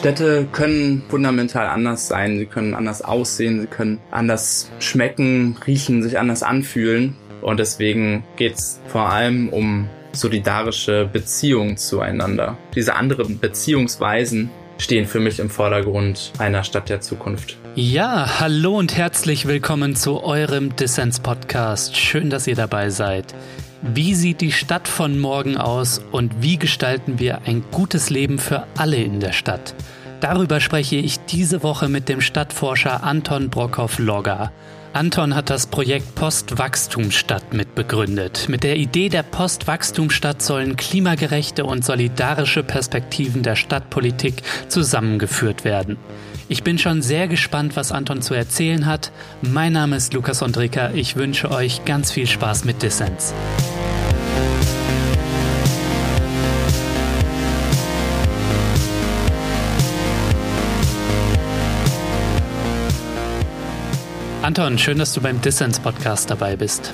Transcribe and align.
Städte 0.00 0.48
können 0.50 1.02
fundamental 1.10 1.66
anders 1.66 2.08
sein, 2.08 2.38
sie 2.38 2.46
können 2.46 2.72
anders 2.72 3.02
aussehen, 3.02 3.60
sie 3.60 3.66
können 3.66 4.00
anders 4.10 4.70
schmecken, 4.78 5.58
riechen, 5.66 6.02
sich 6.02 6.18
anders 6.18 6.42
anfühlen. 6.42 7.16
Und 7.42 7.60
deswegen 7.60 8.24
geht 8.36 8.54
es 8.54 8.80
vor 8.86 9.10
allem 9.10 9.50
um 9.50 9.90
solidarische 10.12 11.06
Beziehungen 11.12 11.76
zueinander. 11.76 12.56
Diese 12.74 12.94
anderen 12.94 13.40
Beziehungsweisen 13.40 14.48
stehen 14.78 15.06
für 15.06 15.20
mich 15.20 15.38
im 15.38 15.50
Vordergrund 15.50 16.32
einer 16.38 16.64
Stadt 16.64 16.88
der 16.88 17.02
Zukunft. 17.02 17.58
Ja, 17.74 18.40
hallo 18.40 18.78
und 18.78 18.96
herzlich 18.96 19.46
willkommen 19.46 19.96
zu 19.96 20.24
eurem 20.24 20.74
Dissens-Podcast. 20.76 21.94
Schön, 21.94 22.30
dass 22.30 22.46
ihr 22.46 22.56
dabei 22.56 22.88
seid. 22.88 23.34
Wie 23.82 24.14
sieht 24.14 24.42
die 24.42 24.52
Stadt 24.52 24.88
von 24.88 25.18
morgen 25.18 25.56
aus 25.56 26.02
und 26.12 26.42
wie 26.42 26.58
gestalten 26.58 27.18
wir 27.18 27.42
ein 27.46 27.64
gutes 27.70 28.10
Leben 28.10 28.38
für 28.38 28.66
alle 28.76 28.96
in 28.96 29.20
der 29.20 29.32
Stadt? 29.32 29.74
Darüber 30.20 30.60
spreche 30.60 30.96
ich 30.96 31.18
diese 31.20 31.62
Woche 31.62 31.88
mit 31.88 32.10
dem 32.10 32.20
Stadtforscher 32.20 33.02
Anton 33.02 33.48
Brockhoff-Logger. 33.48 34.52
Anton 34.92 35.34
hat 35.34 35.48
das 35.48 35.66
Projekt 35.66 36.14
Postwachstumsstadt 36.14 37.54
mitbegründet. 37.54 38.50
Mit 38.50 38.64
der 38.64 38.76
Idee 38.76 39.08
der 39.08 39.22
Postwachstumsstadt 39.22 40.42
sollen 40.42 40.76
klimagerechte 40.76 41.64
und 41.64 41.82
solidarische 41.82 42.62
Perspektiven 42.62 43.42
der 43.42 43.56
Stadtpolitik 43.56 44.42
zusammengeführt 44.68 45.64
werden. 45.64 45.96
Ich 46.52 46.64
bin 46.64 46.78
schon 46.78 47.00
sehr 47.00 47.28
gespannt, 47.28 47.76
was 47.76 47.92
Anton 47.92 48.22
zu 48.22 48.34
erzählen 48.34 48.84
hat. 48.84 49.12
Mein 49.40 49.72
Name 49.72 49.94
ist 49.94 50.12
Lukas 50.14 50.42
Ondrika. 50.42 50.90
Ich 50.94 51.14
wünsche 51.14 51.48
euch 51.52 51.84
ganz 51.84 52.10
viel 52.10 52.26
Spaß 52.26 52.64
mit 52.64 52.82
Dissens. 52.82 53.32
Anton, 64.42 64.76
schön, 64.76 64.98
dass 64.98 65.12
du 65.12 65.20
beim 65.20 65.40
Dissens 65.40 65.78
Podcast 65.78 66.32
dabei 66.32 66.56
bist. 66.56 66.92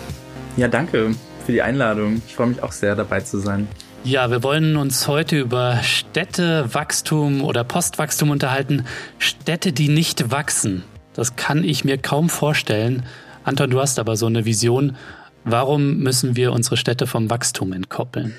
Ja, 0.59 0.69
danke 0.69 1.15
für 1.47 1.53
die 1.53 1.63
Einladung. 1.63 2.21
Ich 2.27 2.35
freue 2.35 2.49
mich 2.49 2.63
auch 2.63 2.73
sehr, 2.73 2.95
dabei 2.95 3.21
zu 3.21 3.39
sein. 3.39 3.67
Ja, 4.05 4.31
wir 4.31 4.43
wollen 4.43 4.77
uns 4.77 5.09
heute 5.09 5.39
über 5.39 5.83
Städtewachstum 5.83 7.43
oder 7.43 7.65
Postwachstum 7.65 8.31
unterhalten. 8.31 8.85
Städte, 9.19 9.73
die 9.73 9.89
nicht 9.89 10.31
wachsen. 10.31 10.85
Das 11.15 11.37
kann 11.37 11.65
ich 11.65 11.85
mir 11.85 11.99
kaum 11.99 12.29
vorstellen. 12.29 13.05
Anton, 13.45 13.71
du 13.71 13.81
hast 13.81 13.99
aber 13.99 14.17
so 14.17 14.27
eine 14.27 14.45
Vision. 14.45 14.97
Warum 15.45 15.99
müssen 15.99 16.37
wir 16.37 16.53
unsere 16.53 16.77
Städte 16.77 17.07
vom 17.07 17.31
Wachstum 17.31 17.73
entkoppeln? 17.73 18.35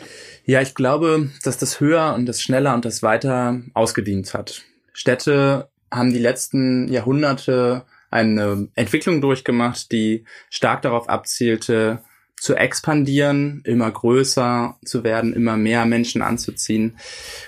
Ja, 0.45 0.61
ich 0.61 0.75
glaube, 0.75 1.29
dass 1.43 1.57
das 1.57 1.79
höher 1.79 2.13
und 2.15 2.25
das 2.25 2.41
schneller 2.41 2.73
und 2.73 2.85
das 2.85 3.03
weiter 3.03 3.61
ausgedient 3.73 4.33
hat. 4.33 4.61
Städte 4.93 5.69
haben 5.91 6.13
die 6.13 6.19
letzten 6.19 6.87
Jahrhunderte 6.87 7.83
eine 8.09 8.67
Entwicklung 8.75 9.21
durchgemacht, 9.21 9.91
die 9.91 10.25
stark 10.49 10.81
darauf 10.81 11.09
abzielte, 11.09 11.99
zu 12.39 12.55
expandieren, 12.55 13.61
immer 13.65 13.89
größer 13.89 14.77
zu 14.85 15.03
werden, 15.03 15.33
immer 15.33 15.57
mehr 15.57 15.85
Menschen 15.85 16.21
anzuziehen 16.21 16.97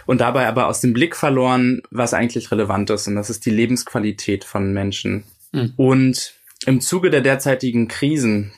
und 0.05 0.21
dabei 0.21 0.47
aber 0.47 0.67
aus 0.67 0.81
dem 0.81 0.93
Blick 0.93 1.15
verloren, 1.15 1.81
was 1.91 2.13
eigentlich 2.13 2.51
relevant 2.51 2.89
ist 2.89 3.07
und 3.07 3.15
das 3.15 3.29
ist 3.29 3.45
die 3.45 3.51
Lebensqualität 3.51 4.43
von 4.43 4.73
Menschen. 4.73 5.23
Mhm. 5.51 5.73
Und 5.77 6.33
im 6.65 6.81
Zuge 6.81 7.09
der 7.09 7.21
derzeitigen 7.21 7.87
Krisen, 7.87 8.51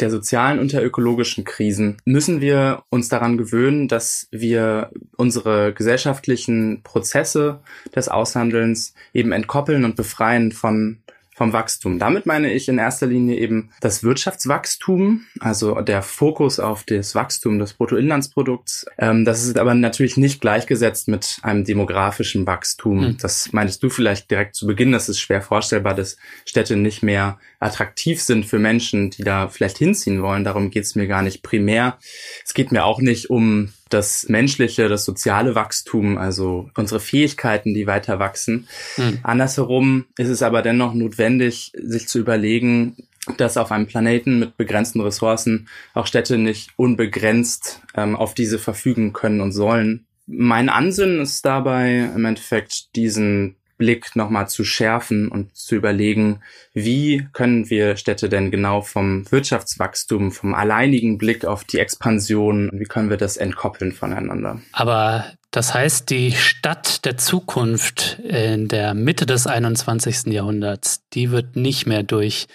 der 0.00 0.10
sozialen 0.10 0.58
und 0.58 0.72
der 0.72 0.84
ökologischen 0.84 1.44
Krisen, 1.44 1.98
müssen 2.04 2.40
wir 2.40 2.82
uns 2.88 3.08
daran 3.08 3.36
gewöhnen, 3.36 3.88
dass 3.88 4.26
wir 4.30 4.90
unsere 5.16 5.72
gesellschaftlichen 5.72 6.82
Prozesse 6.82 7.60
des 7.94 8.08
Aushandelns 8.08 8.94
eben 9.12 9.32
entkoppeln 9.32 9.84
und 9.84 9.94
befreien 9.94 10.50
von 10.50 10.98
vom 11.36 11.52
Wachstum. 11.52 11.98
Damit 11.98 12.24
meine 12.24 12.50
ich 12.50 12.66
in 12.66 12.78
erster 12.78 13.06
Linie 13.06 13.36
eben 13.36 13.68
das 13.80 14.02
Wirtschaftswachstum, 14.02 15.26
also 15.38 15.82
der 15.82 16.00
Fokus 16.00 16.58
auf 16.58 16.84
das 16.84 17.14
Wachstum 17.14 17.58
des 17.58 17.74
Bruttoinlandsprodukts. 17.74 18.86
Ähm, 18.96 19.26
das 19.26 19.44
ist 19.44 19.58
aber 19.58 19.74
natürlich 19.74 20.16
nicht 20.16 20.40
gleichgesetzt 20.40 21.08
mit 21.08 21.38
einem 21.42 21.64
demografischen 21.64 22.46
Wachstum. 22.46 23.00
Mhm. 23.00 23.16
Das 23.18 23.52
meintest 23.52 23.82
du 23.82 23.90
vielleicht 23.90 24.30
direkt 24.30 24.54
zu 24.54 24.66
Beginn. 24.66 24.92
Das 24.92 25.10
ist 25.10 25.20
schwer 25.20 25.42
vorstellbar, 25.42 25.94
dass 25.94 26.16
Städte 26.46 26.74
nicht 26.74 27.02
mehr 27.02 27.38
attraktiv 27.60 28.22
sind 28.22 28.46
für 28.46 28.58
Menschen, 28.58 29.10
die 29.10 29.22
da 29.22 29.48
vielleicht 29.48 29.76
hinziehen 29.76 30.22
wollen. 30.22 30.42
Darum 30.42 30.70
geht 30.70 30.84
es 30.84 30.94
mir 30.94 31.06
gar 31.06 31.20
nicht 31.20 31.42
primär. 31.42 31.98
Es 32.46 32.54
geht 32.54 32.72
mir 32.72 32.86
auch 32.86 33.00
nicht 33.00 33.28
um 33.28 33.72
das 33.88 34.28
menschliche, 34.28 34.88
das 34.88 35.04
soziale 35.04 35.54
Wachstum, 35.54 36.18
also 36.18 36.70
unsere 36.76 37.00
Fähigkeiten, 37.00 37.74
die 37.74 37.86
weiter 37.86 38.18
wachsen. 38.18 38.68
Mhm. 38.96 39.18
Andersherum 39.22 40.06
ist 40.16 40.28
es 40.28 40.42
aber 40.42 40.62
dennoch 40.62 40.94
notwendig, 40.94 41.72
sich 41.76 42.08
zu 42.08 42.18
überlegen, 42.18 42.96
dass 43.36 43.56
auf 43.56 43.72
einem 43.72 43.86
Planeten 43.86 44.38
mit 44.38 44.56
begrenzten 44.56 45.00
Ressourcen 45.00 45.68
auch 45.94 46.06
Städte 46.06 46.38
nicht 46.38 46.70
unbegrenzt 46.76 47.82
ähm, 47.94 48.16
auf 48.16 48.34
diese 48.34 48.58
verfügen 48.58 49.12
können 49.12 49.40
und 49.40 49.52
sollen. 49.52 50.06
Mein 50.26 50.68
Ansinnen 50.68 51.20
ist 51.20 51.44
dabei 51.44 52.10
im 52.14 52.24
Endeffekt 52.24 52.94
diesen 52.96 53.56
Blick 53.76 54.16
nochmal 54.16 54.48
zu 54.48 54.64
schärfen 54.64 55.28
und 55.28 55.56
zu 55.56 55.74
überlegen, 55.74 56.40
wie 56.72 57.28
können 57.32 57.68
wir 57.70 57.96
Städte 57.96 58.28
denn 58.28 58.50
genau 58.50 58.82
vom 58.82 59.30
Wirtschaftswachstum, 59.30 60.32
vom 60.32 60.54
alleinigen 60.54 61.18
Blick 61.18 61.44
auf 61.44 61.64
die 61.64 61.78
Expansion, 61.78 62.70
wie 62.72 62.84
können 62.84 63.10
wir 63.10 63.16
das 63.16 63.36
entkoppeln 63.36 63.92
voneinander? 63.92 64.60
Aber 64.72 65.26
das 65.50 65.72
heißt, 65.74 66.10
die 66.10 66.32
Stadt 66.32 67.04
der 67.04 67.16
Zukunft 67.16 68.18
in 68.20 68.68
der 68.68 68.94
Mitte 68.94 69.26
des 69.26 69.46
21. 69.46 70.26
Jahrhunderts, 70.26 71.02
die 71.12 71.30
wird 71.30 71.56
nicht 71.56 71.86
mehr 71.86 72.02
durch 72.02 72.46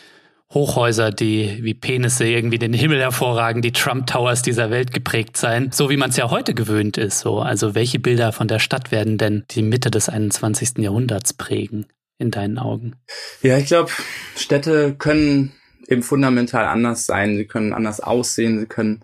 Hochhäuser, 0.54 1.12
die 1.12 1.60
wie 1.62 1.74
Penisse 1.74 2.26
irgendwie 2.26 2.60
den 2.60 2.74
Himmel 2.74 3.00
hervorragen, 3.00 3.62
die 3.62 3.72
Trump 3.72 4.08
Towers 4.08 4.42
dieser 4.42 4.70
Welt 4.70 4.94
geprägt 4.94 5.38
sein, 5.38 5.72
so 5.72 5.90
wie 5.90 5.98
man 5.98 6.10
es 6.10 6.18
ja 6.18 6.30
heute 6.30 6.54
gewöhnt 6.54 6.98
ist. 6.98 7.20
So, 7.20 7.40
also 7.40 7.74
welche 7.74 8.00
Bilder 8.00 8.34
von 8.34 8.48
der 8.48 8.60
Stadt 8.60 8.92
werden 8.92 9.18
denn 9.18 9.46
die 9.52 9.62
Mitte 9.62 9.90
des 9.90 10.10
21. 10.10 10.80
Jahrhunderts 10.80 11.34
prägen 11.34 11.86
in 12.18 12.32
deinen 12.32 12.58
Augen? 12.58 12.96
Ja, 13.42 13.58
ich 13.58 13.68
glaube, 13.68 13.92
Städte 14.36 14.96
können 14.96 15.54
eben 15.88 16.04
fundamental 16.04 16.66
anders 16.66 17.06
sein. 17.06 17.38
Sie 17.38 17.46
können 17.46 17.74
anders 17.74 18.00
aussehen, 18.02 18.60
sie 18.60 18.66
können 18.66 19.04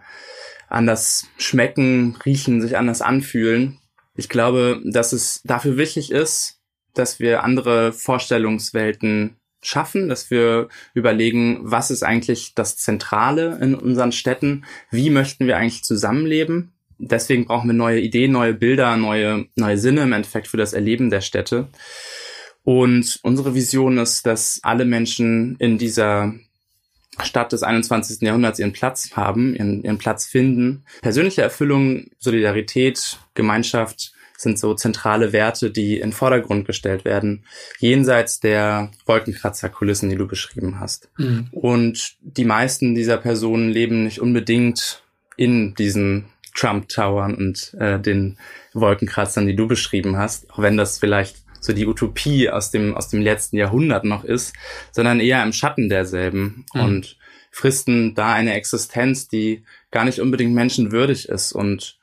anders 0.70 1.28
schmecken, 1.38 2.18
riechen, 2.26 2.62
sich 2.62 2.78
anders 2.78 3.02
anfühlen. 3.02 3.80
Ich 4.16 4.30
glaube, 4.30 4.82
dass 4.84 5.14
es 5.14 5.42
dafür 5.44 5.78
wichtig 5.78 6.12
ist, 6.12 6.60
dass 6.94 7.20
wir 7.20 7.44
andere 7.44 7.94
Vorstellungswelten 7.94 9.38
schaffen, 9.68 10.08
dass 10.08 10.32
wir 10.32 10.70
überlegen, 10.94 11.60
was 11.62 11.92
ist 11.92 12.04
eigentlich 12.04 12.54
das 12.56 12.78
Zentrale 12.78 13.60
in 13.62 13.76
unseren 13.76 14.12
Städten, 14.12 14.64
wie 14.92 15.10
möchten 15.10 15.46
wir 15.46 15.58
eigentlich 15.58 15.84
zusammenleben. 15.84 16.72
Deswegen 17.00 17.46
brauchen 17.46 17.68
wir 17.70 17.74
neue 17.74 18.00
Ideen, 18.00 18.32
neue 18.32 18.54
Bilder, 18.54 18.96
neue, 18.98 19.46
neue 19.56 19.78
Sinne 19.78 20.04
im 20.04 20.14
Endeffekt 20.14 20.48
für 20.48 20.58
das 20.58 20.74
Erleben 20.74 21.10
der 21.10 21.22
Städte. 21.22 21.68
Und 22.64 23.20
unsere 23.24 23.56
Vision 23.56 23.98
ist, 23.98 24.26
dass 24.26 24.60
alle 24.64 24.86
Menschen 24.86 25.58
in 25.60 25.78
dieser 25.78 26.34
Stadt 27.22 27.52
des 27.52 27.64
21. 27.64 28.22
Jahrhunderts 28.22 28.60
ihren 28.60 28.74
Platz 28.74 29.12
haben, 29.14 29.56
ihren, 29.56 29.84
ihren 29.84 29.98
Platz 29.98 30.26
finden. 30.26 30.86
Persönliche 31.02 31.42
Erfüllung, 31.42 32.08
Solidarität, 32.20 33.20
Gemeinschaft 33.34 34.14
sind 34.38 34.60
so 34.60 34.74
zentrale 34.76 35.34
Werte, 35.34 35.72
die 35.72 36.00
in 36.00 36.14
Vordergrund 36.14 36.66
gestellt 36.66 37.04
werden, 37.04 37.44
jenseits 37.80 38.40
der 38.40 38.92
Wolkenkratzerkulissen, 39.06 40.10
die 40.10 40.16
du 40.16 40.28
beschrieben 40.28 40.80
hast. 40.80 41.10
Mhm. 41.18 41.48
Und 41.52 42.16
die 42.22 42.46
meisten 42.46 42.96
dieser 42.96 43.18
Personen 43.18 43.70
leben 43.70 44.04
nicht 44.04 44.22
unbedingt 44.22 45.04
in 45.36 45.74
diesen 45.74 46.26
Trump 46.56 46.88
Towern 46.88 47.36
und 47.36 47.76
äh, 47.80 48.00
den 48.00 48.38
Wolkenkratzern, 48.74 49.48
die 49.48 49.56
du 49.56 49.68
beschrieben 49.68 50.18
hast, 50.18 50.50
auch 50.52 50.60
wenn 50.60 50.78
das 50.78 51.00
vielleicht 51.00 51.38
so 51.60 51.74
die 51.74 51.88
Utopie 51.88 52.50
aus 52.50 52.72
dem 52.72 52.96
aus 52.96 53.10
dem 53.10 53.22
letzten 53.22 53.58
Jahrhundert 53.58 54.06
noch 54.06 54.24
ist, 54.24 54.54
sondern 54.92 55.20
eher 55.20 55.44
im 55.44 55.54
Schatten 55.54 55.90
derselben 55.90 56.66
mhm. 56.74 56.82
und 56.82 57.18
fristen 57.52 58.14
da 58.14 58.34
eine 58.34 58.54
Existenz, 58.54 59.28
die 59.28 59.64
gar 59.90 60.06
nicht 60.06 60.20
unbedingt 60.20 60.54
menschenwürdig 60.54 61.28
ist 61.30 61.54
und 61.54 61.97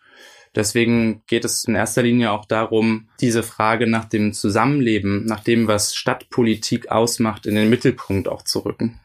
Deswegen 0.55 1.23
geht 1.27 1.45
es 1.45 1.65
in 1.65 1.75
erster 1.75 2.03
Linie 2.03 2.31
auch 2.31 2.45
darum, 2.45 3.09
diese 3.21 3.43
Frage 3.43 3.87
nach 3.87 4.05
dem 4.05 4.33
Zusammenleben, 4.33 5.25
nach 5.27 5.41
dem, 5.41 5.67
was 5.67 5.95
Stadtpolitik 5.95 6.91
ausmacht, 6.91 7.47
in 7.47 7.55
den 7.55 7.71
Mittelpunkt 7.71 8.29
auch 8.29 8.43
zu 8.43 8.61
rücken. 8.61 9.01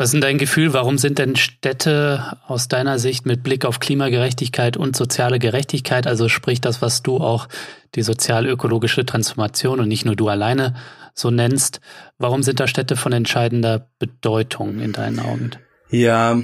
Was 0.00 0.08
ist 0.08 0.12
denn 0.12 0.22
dein 0.22 0.38
Gefühl? 0.38 0.72
Warum 0.72 0.96
sind 0.96 1.18
denn 1.18 1.36
Städte 1.36 2.38
aus 2.46 2.68
deiner 2.68 2.98
Sicht 2.98 3.26
mit 3.26 3.42
Blick 3.42 3.66
auf 3.66 3.80
Klimagerechtigkeit 3.80 4.78
und 4.78 4.96
soziale 4.96 5.38
Gerechtigkeit, 5.38 6.06
also 6.06 6.30
sprich 6.30 6.62
das, 6.62 6.80
was 6.80 7.02
du 7.02 7.18
auch 7.18 7.48
die 7.94 8.00
sozial-ökologische 8.00 9.04
Transformation 9.04 9.78
und 9.78 9.88
nicht 9.88 10.06
nur 10.06 10.16
du 10.16 10.28
alleine 10.28 10.74
so 11.12 11.30
nennst, 11.30 11.82
warum 12.16 12.42
sind 12.42 12.60
da 12.60 12.66
Städte 12.66 12.96
von 12.96 13.12
entscheidender 13.12 13.90
Bedeutung 13.98 14.80
in 14.80 14.92
deinen 14.92 15.20
Augen? 15.20 15.50
Ja, 15.90 16.40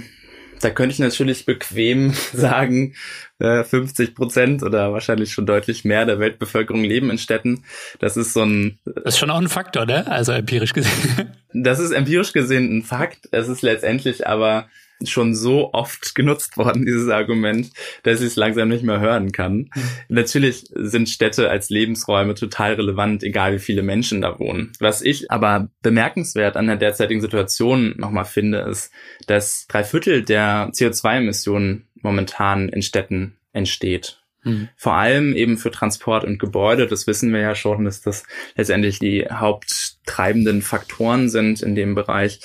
Da 0.60 0.70
könnte 0.70 0.92
ich 0.92 0.98
natürlich 0.98 1.46
bequem 1.46 2.12
sagen, 2.32 2.94
50 3.38 4.08
äh, 4.08 4.12
Prozent 4.12 4.62
oder 4.62 4.92
wahrscheinlich 4.92 5.32
schon 5.32 5.46
deutlich 5.46 5.84
mehr 5.84 6.06
der 6.06 6.18
Weltbevölkerung 6.18 6.82
leben 6.82 7.10
in 7.10 7.18
Städten. 7.18 7.64
Das 7.98 8.16
ist 8.16 8.32
so 8.32 8.42
ein. 8.42 8.78
Das 8.84 9.14
ist 9.14 9.18
schon 9.18 9.30
auch 9.30 9.40
ein 9.40 9.48
Faktor, 9.48 9.84
ne? 9.86 10.10
Also 10.10 10.32
empirisch 10.32 10.72
gesehen. 10.72 11.32
Das 11.58 11.78
ist 11.78 11.92
empirisch 11.92 12.34
gesehen 12.34 12.76
ein 12.76 12.82
Fakt. 12.82 13.30
Es 13.30 13.48
ist 13.48 13.62
letztendlich 13.62 14.26
aber 14.26 14.68
schon 15.04 15.34
so 15.34 15.72
oft 15.72 16.14
genutzt 16.14 16.56
worden, 16.56 16.86
dieses 16.86 17.08
Argument, 17.08 17.70
dass 18.02 18.20
ich 18.20 18.28
es 18.28 18.36
langsam 18.36 18.68
nicht 18.68 18.84
mehr 18.84 19.00
hören 19.00 19.32
kann. 19.32 19.56
Mhm. 19.56 19.70
Natürlich 20.08 20.64
sind 20.74 21.08
Städte 21.08 21.50
als 21.50 21.68
Lebensräume 21.68 22.34
total 22.34 22.74
relevant, 22.74 23.22
egal 23.22 23.54
wie 23.54 23.58
viele 23.58 23.82
Menschen 23.82 24.22
da 24.22 24.38
wohnen. 24.38 24.72
Was 24.80 25.02
ich 25.02 25.30
aber 25.30 25.68
bemerkenswert 25.82 26.56
an 26.56 26.66
der 26.66 26.76
derzeitigen 26.76 27.20
Situation 27.20 27.94
nochmal 27.98 28.24
finde, 28.24 28.60
ist, 28.60 28.90
dass 29.26 29.66
drei 29.68 29.84
Viertel 29.84 30.22
der 30.22 30.70
CO2-Emissionen 30.72 31.88
momentan 32.00 32.68
in 32.68 32.82
Städten 32.82 33.36
entsteht. 33.52 34.18
Mhm. 34.44 34.68
Vor 34.76 34.94
allem 34.94 35.34
eben 35.34 35.58
für 35.58 35.70
Transport 35.70 36.24
und 36.24 36.38
Gebäude, 36.38 36.86
das 36.86 37.06
wissen 37.06 37.32
wir 37.32 37.40
ja 37.40 37.54
schon, 37.54 37.84
dass 37.84 38.00
das 38.00 38.22
letztendlich 38.54 38.98
die 38.98 39.26
haupttreibenden 39.28 40.62
Faktoren 40.62 41.28
sind 41.28 41.62
in 41.62 41.74
dem 41.74 41.94
Bereich 41.94 42.40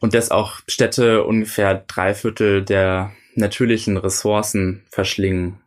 und 0.00 0.14
dass 0.14 0.30
auch 0.30 0.60
Städte 0.66 1.24
ungefähr 1.24 1.84
drei 1.86 2.14
Viertel 2.14 2.64
der 2.64 3.12
natürlichen 3.34 3.96
Ressourcen 3.96 4.84
verschlingen. 4.90 5.60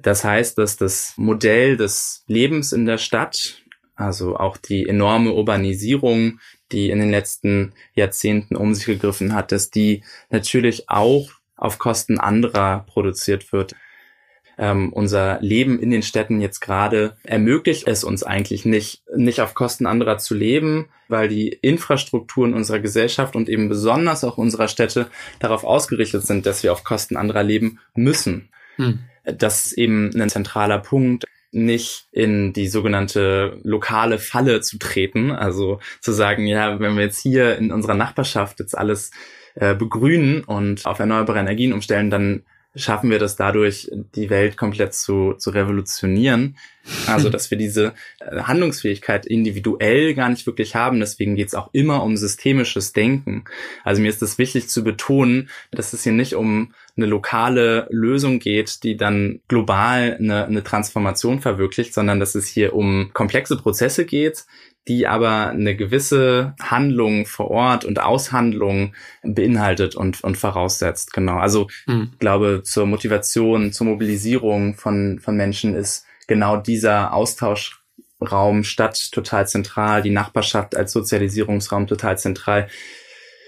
Das 0.00 0.24
heißt, 0.24 0.58
dass 0.58 0.76
das 0.76 1.14
Modell 1.16 1.76
des 1.76 2.24
Lebens 2.26 2.72
in 2.72 2.86
der 2.86 2.98
Stadt, 2.98 3.62
also 3.94 4.36
auch 4.36 4.56
die 4.56 4.88
enorme 4.88 5.32
Urbanisierung, 5.32 6.40
die 6.72 6.90
in 6.90 6.98
den 6.98 7.10
letzten 7.10 7.74
Jahrzehnten 7.94 8.56
um 8.56 8.74
sich 8.74 8.86
gegriffen 8.86 9.34
hat, 9.34 9.52
dass 9.52 9.70
die 9.70 10.02
natürlich 10.30 10.88
auch 10.88 11.30
auf 11.56 11.78
Kosten 11.78 12.18
anderer 12.18 12.84
produziert 12.88 13.52
wird 13.52 13.74
ähm, 14.58 14.92
unser 14.92 15.40
Leben 15.40 15.78
in 15.80 15.90
den 15.90 16.02
Städten 16.02 16.40
jetzt 16.40 16.60
gerade 16.60 17.16
ermöglicht 17.22 17.86
es 17.86 18.04
uns 18.04 18.22
eigentlich 18.22 18.64
nicht, 18.64 19.02
nicht 19.14 19.40
auf 19.40 19.54
Kosten 19.54 19.86
anderer 19.86 20.18
zu 20.18 20.34
leben, 20.34 20.88
weil 21.08 21.28
die 21.28 21.48
Infrastrukturen 21.48 22.54
unserer 22.54 22.80
Gesellschaft 22.80 23.36
und 23.36 23.48
eben 23.48 23.68
besonders 23.68 24.24
auch 24.24 24.38
unserer 24.38 24.68
Städte 24.68 25.08
darauf 25.38 25.64
ausgerichtet 25.64 26.26
sind, 26.26 26.46
dass 26.46 26.62
wir 26.62 26.72
auf 26.72 26.84
Kosten 26.84 27.16
anderer 27.16 27.42
leben 27.42 27.80
müssen. 27.94 28.50
Hm. 28.76 29.00
Das 29.24 29.66
ist 29.66 29.72
eben 29.74 30.10
ein 30.14 30.30
zentraler 30.30 30.78
Punkt 30.78 31.24
nicht 31.52 32.06
in 32.12 32.54
die 32.54 32.66
sogenannte 32.66 33.58
lokale 33.62 34.18
Falle 34.18 34.62
zu 34.62 34.78
treten, 34.78 35.30
also 35.30 35.80
zu 36.00 36.12
sagen, 36.12 36.46
ja, 36.46 36.80
wenn 36.80 36.94
wir 36.94 37.02
jetzt 37.02 37.20
hier 37.20 37.58
in 37.58 37.70
unserer 37.70 37.94
Nachbarschaft 37.94 38.58
jetzt 38.58 38.76
alles 38.76 39.10
äh, 39.54 39.74
begrünen 39.74 40.44
und 40.44 40.86
auf 40.86 40.98
erneuerbare 40.98 41.40
Energien 41.40 41.74
umstellen, 41.74 42.08
dann 42.08 42.44
schaffen 42.74 43.10
wir 43.10 43.18
das 43.18 43.36
dadurch, 43.36 43.90
die 44.14 44.30
Welt 44.30 44.56
komplett 44.56 44.94
zu, 44.94 45.34
zu 45.34 45.50
revolutionieren. 45.50 46.56
Also, 47.06 47.28
dass 47.28 47.50
wir 47.50 47.58
diese 47.58 47.92
äh, 48.18 48.42
Handlungsfähigkeit 48.42 49.24
individuell 49.24 50.14
gar 50.14 50.28
nicht 50.28 50.46
wirklich 50.46 50.74
haben. 50.74 50.98
Deswegen 50.98 51.36
geht 51.36 51.48
es 51.48 51.54
auch 51.54 51.70
immer 51.72 52.02
um 52.02 52.16
systemisches 52.16 52.92
Denken. 52.92 53.44
Also 53.84 54.02
mir 54.02 54.08
ist 54.08 54.22
es 54.22 54.38
wichtig 54.38 54.68
zu 54.68 54.82
betonen, 54.82 55.48
dass 55.70 55.92
es 55.92 56.02
hier 56.02 56.12
nicht 56.12 56.34
um 56.34 56.74
eine 56.96 57.06
lokale 57.06 57.86
Lösung 57.90 58.40
geht, 58.40 58.82
die 58.82 58.96
dann 58.96 59.40
global 59.48 60.16
eine, 60.18 60.46
eine 60.46 60.64
Transformation 60.64 61.40
verwirklicht, 61.40 61.94
sondern 61.94 62.18
dass 62.18 62.34
es 62.34 62.48
hier 62.48 62.74
um 62.74 63.10
komplexe 63.12 63.56
Prozesse 63.56 64.04
geht, 64.04 64.44
die 64.88 65.06
aber 65.06 65.50
eine 65.50 65.76
gewisse 65.76 66.54
Handlung 66.60 67.26
vor 67.26 67.50
Ort 67.50 67.84
und 67.84 68.00
Aushandlung 68.00 68.94
beinhaltet 69.22 69.94
und, 69.94 70.24
und 70.24 70.36
voraussetzt. 70.36 71.12
Genau. 71.12 71.36
Also 71.38 71.68
mhm. 71.86 72.10
ich 72.12 72.18
glaube, 72.18 72.62
zur 72.64 72.86
Motivation, 72.86 73.72
zur 73.72 73.86
Mobilisierung 73.86 74.74
von, 74.74 75.20
von 75.20 75.36
Menschen 75.36 75.74
ist 75.74 76.04
genau 76.26 76.56
dieser 76.56 77.12
Austauschraum 77.12 78.64
Stadt 78.64 79.12
total 79.12 79.46
zentral, 79.46 80.02
die 80.02 80.10
Nachbarschaft 80.10 80.74
als 80.76 80.92
Sozialisierungsraum 80.92 81.86
total 81.86 82.18
zentral 82.18 82.68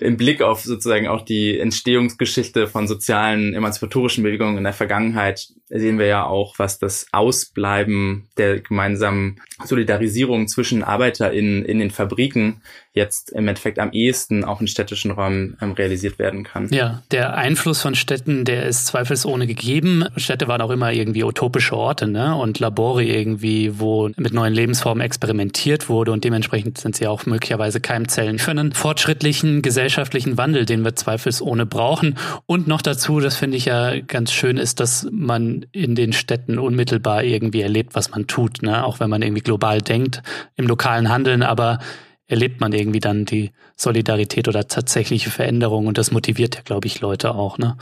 im 0.00 0.17
Blick 0.17 0.43
auf 0.43 0.62
sozusagen 0.62 1.06
auch 1.06 1.23
die 1.23 1.58
Entstehungsgeschichte 1.58 2.67
von 2.67 2.88
sozialen 2.88 3.55
emanzipatorischen 3.55 4.25
Bewegungen 4.25 4.58
in 4.58 4.64
der 4.64 4.73
Vergangenheit 4.73 5.49
sehen 5.69 5.99
wir 5.99 6.06
ja 6.06 6.26
auch, 6.26 6.58
was 6.58 6.79
das 6.79 7.06
Ausbleiben 7.12 8.29
der 8.37 8.61
gemeinsamen 8.61 9.41
Solidarisierung 9.64 10.49
zwischen 10.49 10.82
ArbeiterInnen 10.82 11.64
in 11.64 11.79
den 11.79 11.91
Fabriken 11.91 12.62
jetzt 12.94 13.31
im 13.32 13.49
Endeffekt 13.49 13.81
am 13.81 13.91
ehesten 13.91 14.44
auch 14.44 14.61
in 14.61 14.69
städtischen 14.69 15.11
Räumen 15.11 15.56
ähm, 15.61 15.73
realisiert 15.73 16.20
werden 16.20 16.44
kann. 16.44 16.69
Ja, 16.70 17.02
der 17.11 17.37
Einfluss 17.37 17.82
von 17.82 17.96
Städten, 17.96 18.44
der 18.44 18.67
ist 18.67 18.87
zweifelsohne 18.87 19.49
gegeben. 19.49 20.05
Städte 20.17 20.46
waren 20.46 20.61
auch 20.61 20.70
immer 20.70 20.93
irgendwie 20.93 21.25
utopische 21.25 21.76
Orte 21.76 22.06
ne? 22.06 22.37
und 22.37 22.61
Labore 22.61 23.02
irgendwie, 23.02 23.81
wo 23.81 24.11
mit 24.17 24.32
neuen 24.32 24.55
Lebensformen 24.55 25.02
experimentiert 25.02 25.88
wurde 25.88 26.12
und 26.12 26.23
dementsprechend 26.23 26.79
sind 26.79 26.94
sie 26.94 27.08
auch 27.08 27.26
möglicherweise 27.26 27.81
Keimzellen 27.81 28.38
für 28.38 28.52
einen 28.52 28.73
fortschrittlichen 28.73 29.61
gesellschaftlichen 29.61 30.38
Wandel, 30.38 30.64
den 30.64 30.85
wir 30.85 30.94
zweifelsohne 30.94 31.67
brauchen. 31.67 32.17
Und 32.47 32.69
noch 32.69 32.81
dazu, 32.81 33.19
das 33.19 33.37
finde 33.37 33.56
ich 33.56 33.64
ja 33.64 33.99
ganz 33.99 34.32
schön, 34.32 34.56
ist, 34.56 34.79
dass 34.79 35.08
man 35.11 35.67
in 35.73 35.97
den 35.97 36.12
Städten 36.12 36.61
unmittelbar 36.61 37.25
irgendwie 37.25 37.62
erlebt, 37.62 37.97
was 37.97 38.11
man 38.11 38.29
tut, 38.29 38.62
ne? 38.62 38.85
auch 38.85 39.00
wenn 39.00 39.11
man 39.11 39.23
irgendwie 39.23 39.43
global 39.43 39.81
denkt 39.81 40.23
im 40.55 40.69
lokalen 40.69 41.08
Handeln, 41.08 41.43
aber 41.43 41.81
erlebt 42.26 42.61
man 42.61 42.73
irgendwie 42.73 43.00
dann 43.00 43.25
die 43.25 43.53
Solidarität 43.76 44.49
oder 44.49 44.67
tatsächliche 44.67 45.31
Veränderung 45.31 45.87
und 45.87 45.99
das 45.99 46.11
motiviert 46.11 46.56
ja, 46.56 46.62
glaube 46.62 46.87
ich, 46.87 47.00
Leute 47.00 47.35
auch, 47.35 47.59
ne? 47.59 47.76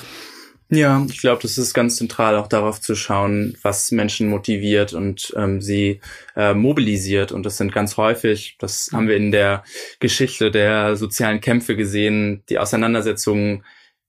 Ja, 0.74 1.04
ich 1.06 1.20
glaube, 1.20 1.42
das 1.42 1.58
ist 1.58 1.74
ganz 1.74 1.96
zentral, 1.96 2.34
auch 2.34 2.46
darauf 2.46 2.80
zu 2.80 2.94
schauen, 2.94 3.58
was 3.60 3.90
Menschen 3.90 4.30
motiviert 4.30 4.94
und 4.94 5.30
ähm, 5.36 5.60
sie 5.60 6.00
äh, 6.34 6.54
mobilisiert. 6.54 7.30
Und 7.30 7.44
das 7.44 7.58
sind 7.58 7.74
ganz 7.74 7.98
häufig, 7.98 8.56
das 8.58 8.88
haben 8.90 9.06
wir 9.06 9.18
in 9.18 9.32
der 9.32 9.64
Geschichte 10.00 10.50
der 10.50 10.96
sozialen 10.96 11.42
Kämpfe 11.42 11.76
gesehen, 11.76 12.42
die 12.48 12.58
Auseinandersetzungen, 12.58 13.64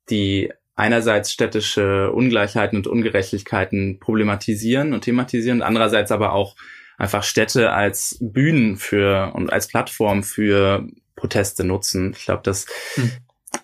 die 0.09 0.53
einerseits 0.75 1.33
städtische 1.33 2.11
Ungleichheiten 2.11 2.77
und 2.77 2.87
Ungerechtigkeiten 2.87 3.99
problematisieren 3.99 4.93
und 4.93 5.01
thematisieren, 5.01 5.61
andererseits 5.61 6.13
aber 6.13 6.31
auch 6.31 6.55
einfach 6.97 7.23
Städte 7.23 7.71
als 7.71 8.17
Bühnen 8.19 8.77
für 8.77 9.31
und 9.33 9.51
als 9.51 9.67
Plattform 9.67 10.23
für 10.23 10.87
Proteste 11.15 11.63
nutzen. 11.63 12.13
Ich 12.17 12.25
glaube, 12.25 12.41
das 12.43 12.65
hm 12.95 13.11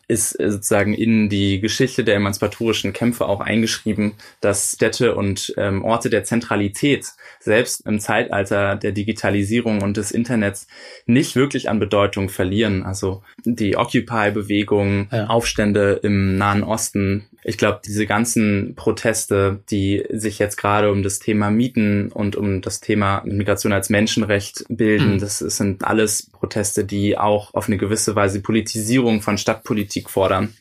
ist 0.09 0.31
sozusagen 0.31 0.93
in 0.95 1.29
die 1.29 1.61
Geschichte 1.61 2.03
der 2.03 2.15
emanzipatorischen 2.15 2.93
Kämpfe 2.93 3.27
auch 3.27 3.41
eingeschrieben, 3.41 4.13
dass 4.41 4.73
Städte 4.73 5.15
und 5.15 5.53
ähm, 5.55 5.85
Orte 5.85 6.09
der 6.09 6.23
Zentralität 6.23 7.05
selbst 7.39 7.85
im 7.85 7.99
Zeitalter 7.99 8.75
der 8.75 8.91
Digitalisierung 8.91 9.83
und 9.83 9.97
des 9.97 10.11
Internets 10.11 10.67
nicht 11.05 11.35
wirklich 11.35 11.69
an 11.69 11.79
Bedeutung 11.79 12.29
verlieren. 12.29 12.83
Also 12.83 13.23
die 13.45 13.77
Occupy-Bewegung, 13.77 15.09
ja. 15.11 15.27
Aufstände 15.27 15.99
im 16.01 16.37
Nahen 16.37 16.63
Osten, 16.63 17.27
ich 17.43 17.57
glaube, 17.57 17.79
diese 17.85 18.05
ganzen 18.05 18.75
Proteste, 18.75 19.63
die 19.69 20.03
sich 20.09 20.39
jetzt 20.39 20.57
gerade 20.57 20.91
um 20.91 21.03
das 21.03 21.19
Thema 21.19 21.49
Mieten 21.49 22.11
und 22.11 22.35
um 22.35 22.61
das 22.61 22.81
Thema 22.81 23.21
Migration 23.25 23.71
als 23.71 23.89
Menschenrecht 23.89 24.65
bilden, 24.67 25.13
mhm. 25.13 25.19
das 25.19 25.39
sind 25.39 25.85
alles 25.85 26.29
Proteste, 26.31 26.83
die 26.83 27.17
auch 27.17 27.53
auf 27.53 27.67
eine 27.67 27.77
gewisse 27.77 28.15
Weise 28.15 28.41
Politisierung 28.41 29.21
von 29.21 29.37
Stadtpolitik 29.37 30.09
fordern. 30.09 30.53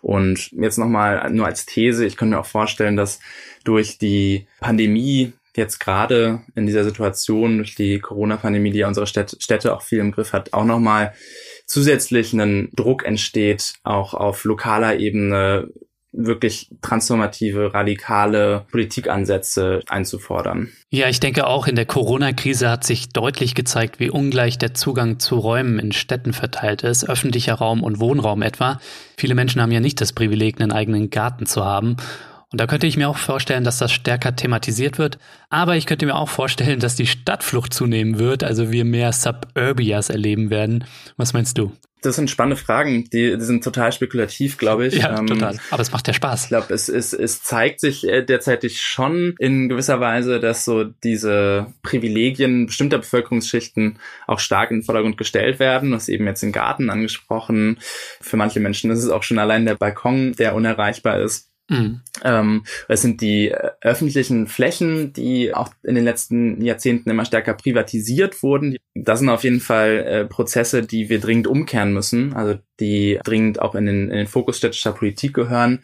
Und 0.00 0.50
jetzt 0.52 0.78
nochmal 0.78 1.30
nur 1.30 1.46
als 1.46 1.66
These, 1.66 2.06
ich 2.06 2.16
könnte 2.16 2.36
mir 2.36 2.40
auch 2.40 2.46
vorstellen, 2.46 2.96
dass 2.96 3.20
durch 3.64 3.98
die 3.98 4.46
Pandemie 4.60 5.32
jetzt 5.54 5.80
gerade 5.80 6.40
in 6.54 6.66
dieser 6.66 6.84
Situation, 6.84 7.58
durch 7.58 7.74
die 7.74 7.98
Corona-Pandemie, 7.98 8.70
die 8.70 8.78
ja 8.78 8.88
unsere 8.88 9.06
Städte 9.06 9.74
auch 9.74 9.82
viel 9.82 9.98
im 9.98 10.12
Griff 10.12 10.32
hat, 10.32 10.54
auch 10.54 10.64
nochmal 10.64 11.12
zusätzlich 11.66 12.32
einen 12.32 12.70
Druck 12.74 13.04
entsteht, 13.04 13.74
auch 13.82 14.14
auf 14.14 14.44
lokaler 14.44 14.98
Ebene 14.98 15.68
wirklich 16.12 16.68
transformative, 16.82 17.72
radikale 17.72 18.66
Politikansätze 18.70 19.80
einzufordern. 19.88 20.68
Ja, 20.90 21.08
ich 21.08 21.20
denke 21.20 21.46
auch 21.46 21.66
in 21.66 21.74
der 21.74 21.86
Corona-Krise 21.86 22.68
hat 22.68 22.84
sich 22.84 23.08
deutlich 23.08 23.54
gezeigt, 23.54 23.98
wie 23.98 24.10
ungleich 24.10 24.58
der 24.58 24.74
Zugang 24.74 25.18
zu 25.18 25.38
Räumen 25.38 25.78
in 25.78 25.92
Städten 25.92 26.34
verteilt 26.34 26.82
ist, 26.82 27.08
öffentlicher 27.08 27.54
Raum 27.54 27.82
und 27.82 27.98
Wohnraum 27.98 28.42
etwa. 28.42 28.78
Viele 29.16 29.34
Menschen 29.34 29.62
haben 29.62 29.72
ja 29.72 29.80
nicht 29.80 30.00
das 30.00 30.12
Privileg, 30.12 30.60
einen 30.60 30.72
eigenen 30.72 31.08
Garten 31.08 31.46
zu 31.46 31.64
haben. 31.64 31.96
Und 32.52 32.60
da 32.60 32.66
könnte 32.66 32.86
ich 32.86 32.98
mir 32.98 33.08
auch 33.08 33.16
vorstellen, 33.16 33.64
dass 33.64 33.78
das 33.78 33.92
stärker 33.92 34.36
thematisiert 34.36 34.98
wird. 34.98 35.18
Aber 35.48 35.76
ich 35.76 35.86
könnte 35.86 36.04
mir 36.04 36.16
auch 36.16 36.28
vorstellen, 36.28 36.80
dass 36.80 36.94
die 36.94 37.06
Stadtflucht 37.06 37.72
zunehmen 37.72 38.18
wird, 38.18 38.44
also 38.44 38.70
wir 38.70 38.84
mehr 38.84 39.12
Suburbias 39.12 40.10
erleben 40.10 40.50
werden. 40.50 40.84
Was 41.16 41.32
meinst 41.32 41.56
du? 41.56 41.72
Das 42.02 42.16
sind 42.16 42.28
spannende 42.30 42.56
Fragen, 42.56 43.04
die, 43.12 43.36
die 43.38 43.44
sind 43.44 43.62
total 43.62 43.92
spekulativ, 43.92 44.58
glaube 44.58 44.88
ich. 44.88 44.94
Ja, 44.94 45.20
ähm, 45.20 45.28
total. 45.28 45.56
Aber 45.70 45.82
es 45.82 45.92
macht 45.92 46.08
ja 46.08 46.12
Spaß. 46.12 46.42
Ich 46.42 46.48
glaube, 46.48 46.74
es, 46.74 46.88
es, 46.88 47.12
es 47.12 47.44
zeigt 47.44 47.78
sich 47.78 48.06
äh, 48.08 48.22
derzeitig 48.22 48.82
schon 48.82 49.36
in 49.38 49.68
gewisser 49.68 50.00
Weise, 50.00 50.40
dass 50.40 50.64
so 50.64 50.82
diese 50.82 51.68
Privilegien 51.82 52.66
bestimmter 52.66 52.98
Bevölkerungsschichten 52.98 54.00
auch 54.26 54.40
stark 54.40 54.72
in 54.72 54.78
den 54.78 54.82
Vordergrund 54.82 55.16
gestellt 55.16 55.60
werden. 55.60 55.90
Du 55.90 55.96
hast 55.96 56.08
eben 56.08 56.26
jetzt 56.26 56.42
den 56.42 56.50
Garten 56.50 56.90
angesprochen. 56.90 57.78
Für 58.20 58.36
manche 58.36 58.58
Menschen 58.58 58.90
ist 58.90 59.04
es 59.04 59.08
auch 59.08 59.22
schon 59.22 59.38
allein 59.38 59.64
der 59.64 59.76
Balkon, 59.76 60.32
der 60.32 60.56
unerreichbar 60.56 61.20
ist. 61.20 61.51
Mhm. 61.72 62.00
Ähm, 62.22 62.64
es 62.88 63.00
sind 63.00 63.22
die 63.22 63.48
äh, 63.48 63.70
öffentlichen 63.80 64.46
Flächen, 64.46 65.14
die 65.14 65.54
auch 65.54 65.70
in 65.82 65.94
den 65.94 66.04
letzten 66.04 66.60
Jahrzehnten 66.60 67.08
immer 67.08 67.24
stärker 67.24 67.54
privatisiert 67.54 68.42
wurden. 68.42 68.76
Das 68.94 69.20
sind 69.20 69.30
auf 69.30 69.42
jeden 69.42 69.60
Fall 69.60 69.98
äh, 70.06 70.24
Prozesse, 70.26 70.82
die 70.82 71.08
wir 71.08 71.18
dringend 71.18 71.46
umkehren 71.46 71.94
müssen, 71.94 72.34
also 72.34 72.58
die 72.78 73.18
dringend 73.24 73.62
auch 73.62 73.74
in 73.74 73.86
den, 73.86 74.10
in 74.10 74.16
den 74.18 74.26
Fokus 74.26 74.58
städtischer 74.58 74.92
Politik 74.92 75.32
gehören. 75.32 75.82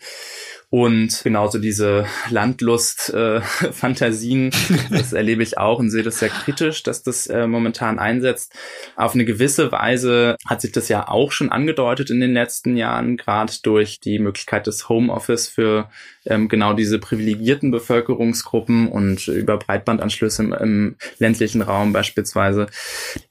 Und 0.70 1.22
genauso 1.25 1.58
diese 1.58 2.04
Landlust-Fantasien, 2.28 4.48
äh, 4.48 4.50
das 4.90 5.14
erlebe 5.14 5.42
ich 5.42 5.56
auch 5.56 5.78
und 5.78 5.88
sehe 5.88 6.02
das 6.02 6.18
sehr 6.18 6.28
kritisch, 6.28 6.82
dass 6.82 7.02
das 7.02 7.26
äh, 7.26 7.46
momentan 7.46 7.98
einsetzt. 7.98 8.52
Auf 8.94 9.14
eine 9.14 9.25
gewisse 9.25 9.72
Weise 9.72 10.37
hat 10.46 10.60
sich 10.60 10.72
das 10.72 10.90
ja 10.90 11.08
auch 11.08 11.32
schon 11.32 11.50
angedeutet 11.50 12.10
in 12.10 12.20
den 12.20 12.34
letzten 12.34 12.76
Jahren, 12.76 13.16
gerade 13.16 13.54
durch 13.62 13.98
die 14.00 14.18
Möglichkeit 14.18 14.66
des 14.66 14.90
Homeoffice 14.90 15.48
für 15.48 15.88
ähm, 16.26 16.50
genau 16.50 16.75
diese 16.75 16.98
privilegierten 16.98 17.70
Bevölkerungsgruppen 17.70 18.88
und 18.88 19.26
über 19.26 19.56
Breitbandanschlüsse 19.56 20.42
im, 20.42 20.52
im 20.52 20.96
ländlichen 21.18 21.62
Raum 21.62 21.94
beispielsweise. 21.94 22.66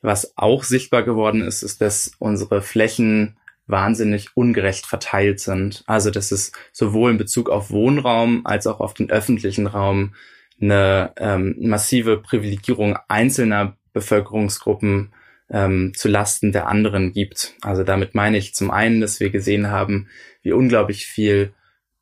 Was 0.01 0.35
auch 0.37 0.63
sichtbar 0.63 1.03
geworden 1.03 1.43
ist, 1.43 1.61
ist, 1.61 1.81
dass 1.81 2.13
unsere 2.17 2.63
Flächen 2.63 3.37
wahnsinnig 3.67 4.35
ungerecht 4.35 4.85
verteilt 4.85 5.39
sind. 5.39 5.83
Also 5.87 6.09
dass 6.09 6.31
es 6.31 6.51
sowohl 6.71 7.11
in 7.11 7.17
Bezug 7.17 7.49
auf 7.49 7.69
Wohnraum 7.69 8.45
als 8.45 8.65
auch 8.65 8.79
auf 8.79 8.93
den 8.93 9.09
öffentlichen 9.09 9.67
Raum 9.67 10.15
eine 10.59 11.13
ähm, 11.17 11.55
massive 11.59 12.17
Privilegierung 12.17 12.97
einzelner 13.07 13.77
Bevölkerungsgruppen 13.93 15.13
ähm, 15.49 15.93
zu 15.95 16.07
Lasten 16.07 16.51
der 16.51 16.67
anderen 16.67 17.13
gibt. 17.13 17.53
Also 17.61 17.83
damit 17.83 18.15
meine 18.15 18.37
ich 18.37 18.55
zum 18.55 18.71
einen, 18.71 19.01
dass 19.01 19.19
wir 19.19 19.29
gesehen 19.29 19.69
haben, 19.69 20.07
wie 20.41 20.51
unglaublich 20.51 21.05
viel 21.05 21.53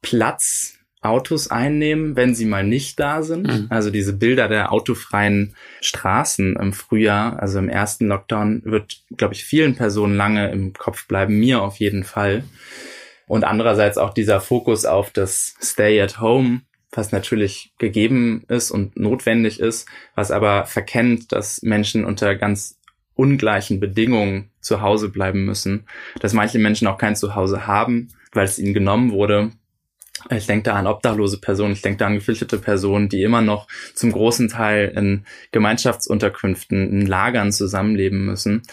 Platz 0.01 0.74
Autos 1.05 1.49
einnehmen, 1.49 2.15
wenn 2.15 2.35
sie 2.35 2.45
mal 2.45 2.63
nicht 2.63 2.99
da 2.99 3.23
sind. 3.23 3.47
Mhm. 3.47 3.67
Also 3.69 3.89
diese 3.89 4.13
Bilder 4.13 4.47
der 4.47 4.71
autofreien 4.71 5.55
Straßen 5.81 6.55
im 6.55 6.73
Frühjahr, 6.73 7.39
also 7.39 7.59
im 7.59 7.69
ersten 7.69 8.07
Lockdown, 8.07 8.61
wird, 8.65 9.03
glaube 9.17 9.33
ich, 9.33 9.45
vielen 9.45 9.75
Personen 9.75 10.15
lange 10.15 10.51
im 10.51 10.73
Kopf 10.73 11.07
bleiben, 11.07 11.39
mir 11.39 11.61
auf 11.61 11.77
jeden 11.77 12.03
Fall. 12.03 12.43
Und 13.27 13.43
andererseits 13.43 13.97
auch 13.97 14.13
dieser 14.13 14.41
Fokus 14.41 14.85
auf 14.85 15.11
das 15.11 15.55
Stay 15.61 15.99
at 16.01 16.19
Home, 16.19 16.61
was 16.91 17.11
natürlich 17.11 17.73
gegeben 17.77 18.43
ist 18.47 18.71
und 18.71 18.97
notwendig 18.97 19.59
ist, 19.59 19.87
was 20.15 20.31
aber 20.31 20.65
verkennt, 20.65 21.31
dass 21.31 21.61
Menschen 21.61 22.05
unter 22.05 22.35
ganz 22.35 22.79
ungleichen 23.15 23.79
Bedingungen 23.79 24.51
zu 24.59 24.81
Hause 24.81 25.09
bleiben 25.09 25.45
müssen, 25.45 25.85
dass 26.19 26.33
manche 26.33 26.59
Menschen 26.59 26.87
auch 26.87 26.97
kein 26.97 27.15
Zuhause 27.15 27.65
haben, 27.65 28.09
weil 28.33 28.45
es 28.45 28.59
ihnen 28.59 28.73
genommen 28.73 29.11
wurde 29.11 29.51
ich 30.29 30.47
denke 30.47 30.63
da 30.63 30.75
an 30.75 30.87
obdachlose 30.87 31.39
Personen, 31.39 31.73
ich 31.73 31.81
denke 31.81 31.97
da 31.97 32.07
an 32.07 32.15
geflüchtete 32.15 32.57
Personen, 32.57 33.09
die 33.09 33.21
immer 33.21 33.41
noch 33.41 33.67
zum 33.93 34.11
großen 34.11 34.49
Teil 34.49 34.91
in 34.95 35.25
Gemeinschaftsunterkünften, 35.51 36.89
in 36.89 37.05
Lagern 37.05 37.51
zusammenleben 37.51 38.25
müssen, 38.25 38.63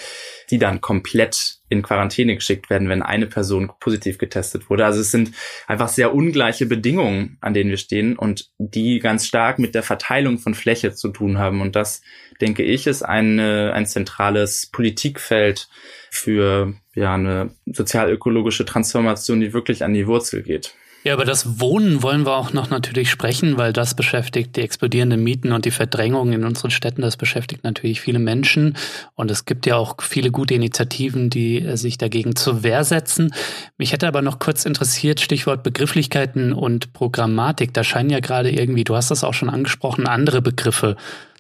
die 0.51 0.59
dann 0.59 0.81
komplett 0.81 1.59
in 1.69 1.83
Quarantäne 1.83 2.35
geschickt 2.37 2.71
werden, 2.71 2.89
wenn 2.89 3.03
eine 3.03 3.27
Person 3.27 3.73
positiv 3.81 4.19
getestet 4.19 4.71
wurde. 4.71 4.85
Also 4.85 5.01
es 5.01 5.11
sind 5.11 5.33
einfach 5.67 5.89
sehr 5.89 6.15
ungleiche 6.15 6.67
Bedingungen, 6.67 7.39
an 7.41 7.55
denen 7.55 7.71
wir 7.71 7.77
stehen 7.77 8.17
und 8.17 8.51
die 8.59 8.99
ganz 8.99 9.27
stark 9.27 9.59
mit 9.59 9.75
der 9.75 9.83
Verteilung 9.83 10.39
von 10.39 10.55
Fläche 10.55 10.95
zu 10.95 11.09
tun 11.09 11.39
haben. 11.39 11.61
Und 11.61 11.77
das, 11.77 12.03
denke 12.41 12.63
ich, 12.63 12.87
ist 12.87 13.03
eine, 13.03 13.73
ein 13.75 13.87
zentrales 13.87 14.69
Politikfeld 14.71 15.69
für 16.11 16.75
ja, 16.95 17.15
eine 17.15 17.55
sozialökologische 17.67 18.65
Transformation, 18.65 19.41
die 19.41 19.53
wirklich 19.53 19.83
an 19.85 19.95
die 19.95 20.07
Wurzel 20.07 20.43
geht. 20.43 20.75
Ja, 21.04 21.14
über 21.14 21.25
das 21.25 21.59
Wohnen 21.59 22.04
wollen 22.04 22.25
wir 22.25 22.37
auch 22.37 22.52
noch 22.52 22.71
natürlich 22.71 23.11
sprechen, 23.11 23.56
weil 23.56 23.73
das 23.73 23.97
beschäftigt 23.97 24.54
die 24.54 24.61
explodierenden 24.61 25.21
Mieten 25.23 25.50
und 25.50 25.64
die 25.64 25.73
Verdrängung 25.73 26.32
in 26.32 26.44
unseren 26.44 26.71
Städten. 26.71 27.02
Das 27.02 27.16
beschäftigt 27.16 27.64
natürlich 27.64 28.00
viele 28.00 28.21
Menschen. 28.21 28.76
Und 29.16 29.28
es 29.28 29.44
gibt 29.44 29.66
ja 29.66 29.75
auch 29.75 29.97
viele 30.00 30.30
gute 30.30 30.54
Initiativen, 30.54 31.28
die 31.28 31.61
äh, 31.61 31.76
sich 31.76 31.99
dagegen 31.99 32.37
zur 32.37 32.62
Wehr 32.62 32.85
setzen. 32.85 33.35
Mich 33.78 33.92
hätte 33.92 34.06
aber 34.06 34.23
noch 34.23 34.38
kurz 34.38 34.64
interessiert, 34.64 35.18
Stichwort 35.18 35.64
Begrifflichkeiten 35.64 36.52
und 36.52 36.92
Programmatik. 36.92 37.75
Da 37.75 37.82
scheinen 37.82 38.11
ja 38.11 38.21
gerade 38.21 38.50
irgendwie, 38.52 38.85
du 38.85 38.94
hast 38.94 39.11
das 39.11 39.25
auch 39.25 39.35
schon 39.35 39.50
angesprochen, 39.50 40.06
andere 40.06 40.40
Begriffe 40.40 40.97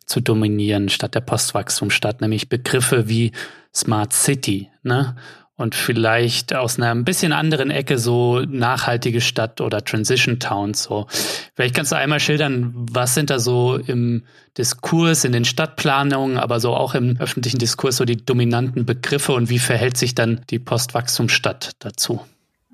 zu 0.06 0.20
dominieren 0.20 0.88
statt 0.88 1.14
der 1.14 1.20
Postwachstumsstadt, 1.20 2.20
nämlich 2.20 2.48
Begriffe 2.48 3.08
wie 3.08 3.30
Smart 3.72 4.12
City. 4.12 4.70
Ne? 4.82 5.14
Und 5.56 5.74
vielleicht 5.74 6.54
aus 6.54 6.78
einer 6.78 6.90
ein 6.90 7.04
bisschen 7.04 7.32
anderen 7.32 7.70
Ecke 7.70 7.98
so 7.98 8.40
nachhaltige 8.40 9.20
Stadt 9.20 9.60
oder 9.60 9.84
Transition 9.84 10.38
Towns 10.38 10.84
so. 10.84 11.06
Vielleicht 11.54 11.74
kannst 11.74 11.92
du 11.92 11.96
einmal 11.96 12.20
schildern, 12.20 12.72
was 12.74 13.14
sind 13.14 13.30
da 13.30 13.38
so 13.38 13.76
im 13.76 14.24
Diskurs, 14.56 15.24
in 15.24 15.32
den 15.32 15.44
Stadtplanungen, 15.44 16.38
aber 16.38 16.58
so 16.60 16.74
auch 16.74 16.94
im 16.94 17.18
öffentlichen 17.20 17.58
Diskurs 17.58 17.96
so 17.96 18.04
die 18.04 18.24
dominanten 18.24 18.86
Begriffe 18.86 19.32
und 19.32 19.50
wie 19.50 19.58
verhält 19.58 19.96
sich 19.96 20.14
dann 20.14 20.40
die 20.50 20.58
Postwachstumsstadt 20.58 21.72
dazu? 21.78 22.20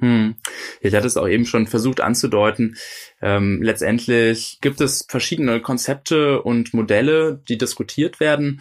Hm. 0.01 0.37
Ich 0.81 0.95
hatte 0.95 1.09
es 1.09 1.17
auch 1.17 1.27
eben 1.27 1.45
schon 1.45 1.67
versucht 1.67 2.01
anzudeuten. 2.01 2.77
Ähm, 3.21 3.61
letztendlich 3.63 4.59
gibt 4.61 4.81
es 4.81 5.05
verschiedene 5.09 5.61
Konzepte 5.61 6.41
und 6.43 6.73
Modelle, 6.73 7.43
die 7.49 7.59
diskutiert 7.59 8.21
werden. 8.21 8.61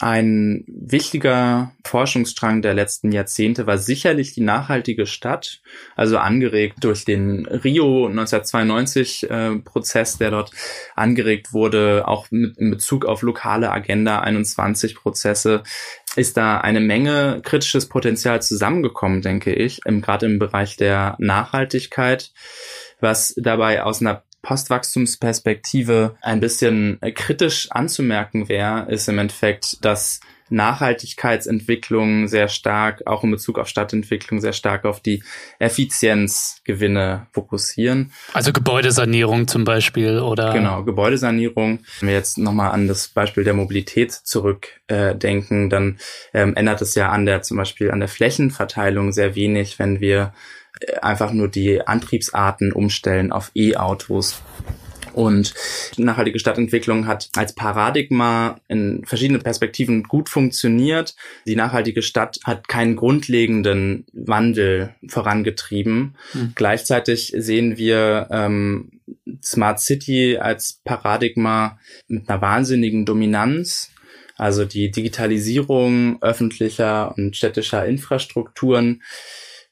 Ein 0.00 0.64
wichtiger 0.68 1.72
Forschungsstrang 1.84 2.62
der 2.62 2.72
letzten 2.72 3.10
Jahrzehnte 3.10 3.66
war 3.66 3.78
sicherlich 3.78 4.32
die 4.32 4.42
nachhaltige 4.42 5.06
Stadt, 5.06 5.60
also 5.96 6.18
angeregt 6.18 6.84
durch 6.84 7.04
den 7.04 7.46
Rio 7.46 8.06
1992 8.06 9.28
äh, 9.28 9.56
Prozess, 9.56 10.16
der 10.16 10.30
dort 10.30 10.52
angeregt 10.94 11.52
wurde, 11.52 12.06
auch 12.06 12.28
mit, 12.30 12.56
in 12.58 12.70
Bezug 12.70 13.06
auf 13.06 13.22
lokale 13.22 13.72
Agenda 13.72 14.20
21 14.20 14.94
Prozesse 14.94 15.64
ist 16.14 16.36
da 16.36 16.58
eine 16.58 16.80
Menge 16.80 17.40
kritisches 17.44 17.88
Potenzial 17.88 18.40
zusammengekommen, 18.42 19.22
denke 19.22 19.52
ich, 19.52 19.80
gerade 19.82 20.26
im 20.26 20.38
Bereich 20.38 20.76
der 20.76 21.16
Nachhaltigkeit, 21.18 22.32
was 23.00 23.34
dabei 23.36 23.82
aus 23.82 24.00
einer 24.00 24.22
Postwachstumsperspektive 24.48 26.16
ein 26.22 26.40
bisschen 26.40 26.98
kritisch 27.14 27.70
anzumerken 27.70 28.48
wäre, 28.48 28.90
ist 28.90 29.06
im 29.06 29.18
Endeffekt, 29.18 29.84
dass 29.84 30.20
Nachhaltigkeitsentwicklung 30.48 32.28
sehr 32.28 32.48
stark, 32.48 33.06
auch 33.06 33.24
in 33.24 33.30
Bezug 33.30 33.58
auf 33.58 33.68
Stadtentwicklung, 33.68 34.40
sehr 34.40 34.54
stark 34.54 34.86
auf 34.86 35.00
die 35.00 35.22
Effizienzgewinne 35.58 37.26
fokussieren. 37.32 38.10
Also 38.32 38.54
Gebäudesanierung 38.54 39.48
zum 39.48 39.64
Beispiel 39.64 40.20
oder? 40.20 40.54
Genau, 40.54 40.82
Gebäudesanierung. 40.82 41.80
Wenn 42.00 42.08
wir 42.08 42.14
jetzt 42.14 42.38
nochmal 42.38 42.70
an 42.70 42.88
das 42.88 43.08
Beispiel 43.08 43.44
der 43.44 43.52
Mobilität 43.52 44.12
zurückdenken, 44.12 45.66
äh, 45.66 45.68
dann 45.68 45.98
ähm, 46.32 46.56
ändert 46.56 46.80
es 46.80 46.94
ja 46.94 47.10
an 47.10 47.26
der, 47.26 47.42
zum 47.42 47.58
Beispiel 47.58 47.90
an 47.90 48.00
der 48.00 48.08
Flächenverteilung 48.08 49.12
sehr 49.12 49.34
wenig, 49.34 49.78
wenn 49.78 50.00
wir 50.00 50.22
äh, 50.22 50.67
einfach 51.02 51.32
nur 51.32 51.48
die 51.48 51.86
Antriebsarten 51.86 52.72
umstellen 52.72 53.32
auf 53.32 53.50
E-Autos. 53.54 54.42
Und 55.18 55.52
nachhaltige 55.96 56.38
Stadtentwicklung 56.38 57.08
hat 57.08 57.30
als 57.34 57.52
Paradigma 57.52 58.60
in 58.68 59.04
verschiedenen 59.04 59.42
Perspektiven 59.42 60.04
gut 60.04 60.28
funktioniert. 60.28 61.16
Die 61.44 61.56
nachhaltige 61.56 62.02
Stadt 62.02 62.38
hat 62.44 62.68
keinen 62.68 62.94
grundlegenden 62.94 64.06
Wandel 64.12 64.94
vorangetrieben. 65.08 66.14
Mhm. 66.34 66.52
Gleichzeitig 66.54 67.32
sehen 67.36 67.78
wir 67.78 68.28
ähm, 68.30 69.00
Smart 69.42 69.80
City 69.80 70.38
als 70.38 70.80
Paradigma 70.84 71.80
mit 72.06 72.28
einer 72.28 72.40
wahnsinnigen 72.40 73.04
Dominanz. 73.04 73.90
Also 74.36 74.64
die 74.64 74.92
Digitalisierung 74.92 76.22
öffentlicher 76.22 77.12
und 77.16 77.36
städtischer 77.36 77.84
Infrastrukturen 77.84 79.02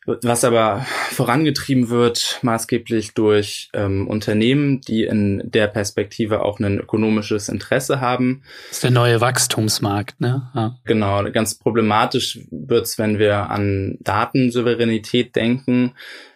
was 0.07 0.45
aber 0.45 0.87
vorangetrieben 1.11 1.89
wird, 1.89 2.39
maßgeblich 2.43 3.15
durch 3.15 3.69
ähm, 3.73 4.07
Unternehmen, 4.09 4.81
die 4.81 5.05
in 5.05 5.43
der 5.45 5.67
Perspektive 5.67 6.43
auch 6.43 6.61
ein 6.61 6.79
ökonomisches 6.79 7.49
Interesse 7.49 8.01
haben. 8.01 8.43
Das 8.69 8.79
ist 8.79 8.85
der 8.85 8.91
neue 8.93 9.21
Wachstumsmarkt, 9.21 10.21
ne? 10.21 10.51
Ja. 10.55 10.79
Genau, 10.85 11.25
ganz 11.33 11.59
problematisch 11.59 12.41
wird's, 12.51 12.99
wenn 12.99 13.19
wir 13.19 13.51
an 13.51 13.99
Datensouveränität 14.01 15.35
denken. 15.35 15.95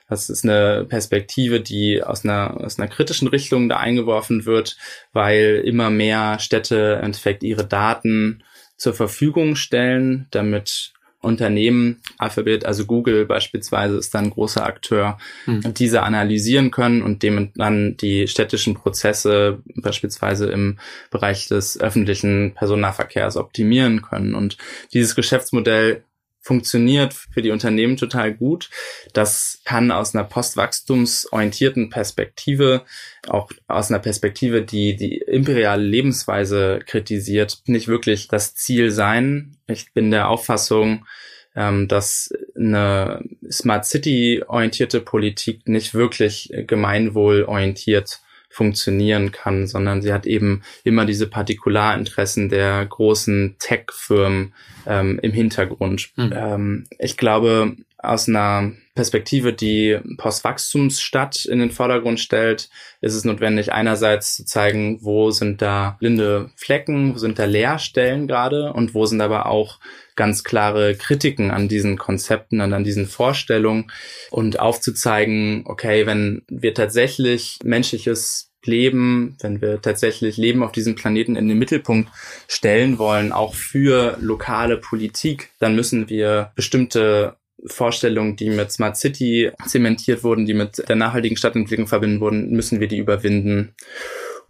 Das 0.09 0.29
ist 0.29 0.45
eine 0.45 0.85
Perspektive, 0.89 1.61
die 1.61 2.03
aus 2.03 2.25
einer, 2.25 2.61
aus 2.61 2.79
einer 2.79 2.89
kritischen 2.89 3.29
Richtung 3.29 3.69
da 3.69 3.77
eingeworfen 3.77 4.45
wird, 4.45 4.77
weil 5.13 5.63
immer 5.65 5.89
mehr 5.89 6.41
Städte 6.41 6.97
im 6.99 7.05
Endeffekt 7.07 7.45
ihre 7.45 7.65
Daten 7.65 8.43
zur 8.77 8.95
Verfügung 8.95 9.55
stellen, 9.55 10.27
damit 10.33 10.93
Unternehmen, 11.23 12.01
Alphabet, 12.17 12.65
also 12.65 12.87
Google 12.87 13.27
beispielsweise 13.27 13.97
ist 13.97 14.15
dann 14.15 14.25
ein 14.27 14.31
großer 14.31 14.65
Akteur, 14.65 15.19
mhm. 15.45 15.75
diese 15.75 16.03
analysieren 16.03 16.71
können 16.71 17.03
und 17.03 17.23
dem 17.23 17.53
dann 17.55 17.97
die 17.99 18.27
städtischen 18.27 18.75
Prozesse 18.75 19.59
beispielsweise 19.77 20.47
im 20.47 20.79
Bereich 21.11 21.49
des 21.49 21.79
öffentlichen 21.79 22.55
Personennahverkehrs 22.55 23.37
optimieren 23.37 24.01
können. 24.01 24.35
Und 24.35 24.57
dieses 24.95 25.15
Geschäftsmodell 25.15 26.05
funktioniert 26.41 27.15
für 27.15 27.43
die 27.43 27.51
Unternehmen 27.51 27.97
total 27.97 28.35
gut. 28.35 28.71
Das 29.13 29.61
kann 29.65 29.91
aus 29.91 30.15
einer 30.15 30.25
postwachstumsorientierten 30.25 31.91
Perspektive, 31.91 32.83
auch 33.29 33.51
aus 33.69 33.91
einer 33.91 34.01
Perspektive, 34.01 34.63
die 34.63 34.97
die 34.97 35.19
imperiale 35.19 35.83
Lebensweise 35.83 36.81
kritisiert, 36.87 37.63
nicht 37.67 37.89
wirklich 37.89 38.29
das 38.29 38.55
Ziel 38.55 38.91
sein. 38.91 39.57
Ich 39.67 39.93
bin 39.93 40.11
der 40.11 40.29
Auffassung, 40.29 41.07
ähm, 41.55 41.89
dass 41.89 42.33
eine 42.57 43.23
Smart 43.51 43.85
City 43.85 44.43
orientierte 44.47 45.01
Politik 45.01 45.69
nicht 45.69 45.95
wirklich 45.95 46.53
gemeinwohlorientiert 46.67 48.21
funktionieren 48.51 49.31
kann, 49.31 49.67
sondern 49.69 50.03
sie 50.03 50.13
hat 50.13 50.27
eben 50.27 50.63
immer 50.85 51.07
diese 51.07 51.29
Partikularinteressen 51.29 52.49
der 52.49 52.85
großen 52.85 53.57
Tech-Firmen 53.61 54.53
ähm, 54.87 55.21
im 55.23 55.33
Hintergrund. 55.33 56.11
Mhm. 56.17 56.33
Ähm, 56.35 56.85
ich 56.99 57.17
glaube, 57.17 57.77
aus 58.03 58.29
einer 58.29 58.73
Perspektive, 58.95 59.53
die 59.53 59.99
Postwachstumsstadt 60.17 61.45
in 61.47 61.59
den 61.59 61.71
Vordergrund 61.71 62.21
stellt, 62.21 62.69
ist 63.01 63.15
es 63.15 63.25
notwendig, 63.25 63.73
einerseits 63.73 64.37
zu 64.37 64.45
zeigen, 64.45 64.99
wo 65.03 65.31
sind 65.31 65.63
da 65.63 65.97
blinde 66.01 66.51
Flecken, 66.57 67.15
wo 67.15 67.19
sind 67.19 67.39
da 67.39 67.45
Leerstellen 67.45 68.27
gerade 68.27 68.73
und 68.73 68.95
wo 68.95 69.07
sind 69.07 69.21
aber 69.21 69.47
auch 69.47 69.79
ganz 70.17 70.45
klare 70.45 70.97
Kritiken 70.97 71.51
an 71.51 71.69
diesen 71.69 71.97
Konzepten 71.97 72.61
und 72.61 72.73
an 72.73 72.85
diesen 72.85 73.07
Vorstellungen 73.07 73.91
und 74.31 74.61
aufzuzeigen, 74.61 75.63
okay, 75.67 76.05
wenn 76.05 76.43
wir 76.49 76.75
tatsächlich 76.75 77.59
menschliches 77.65 78.51
Leben, 78.67 79.37
wenn 79.41 79.63
wir 79.63 79.81
tatsächlich 79.81 80.37
Leben 80.37 80.63
auf 80.63 80.73
diesem 80.73 80.95
Planeten 80.95 81.37
in 81.37 81.49
den 81.49 81.59
Mittelpunkt 81.59 82.11
stellen 82.47 82.99
wollen, 82.99 83.33
auch 83.33 83.55
für 83.55 84.19
lokale 84.21 84.77
Politik, 84.77 85.51
dann 85.59 85.75
müssen 85.75 86.11
wir 86.11 86.53
bestimmte 86.55 87.37
Vorstellungen, 87.67 88.37
die 88.37 88.51
mit 88.51 88.73
Smart 88.73 88.97
City 88.97 89.51
zementiert 89.67 90.25
wurden, 90.25 90.47
die 90.47 90.55
mit 90.55 90.89
der 90.89 90.97
nachhaltigen 90.97 91.37
Stadtentwicklung 91.37 91.87
verbinden 91.87 92.21
wurden, 92.21 92.51
müssen 92.51 92.81
wir 92.81 92.89
die 92.89 92.99
überwinden. 92.99 93.75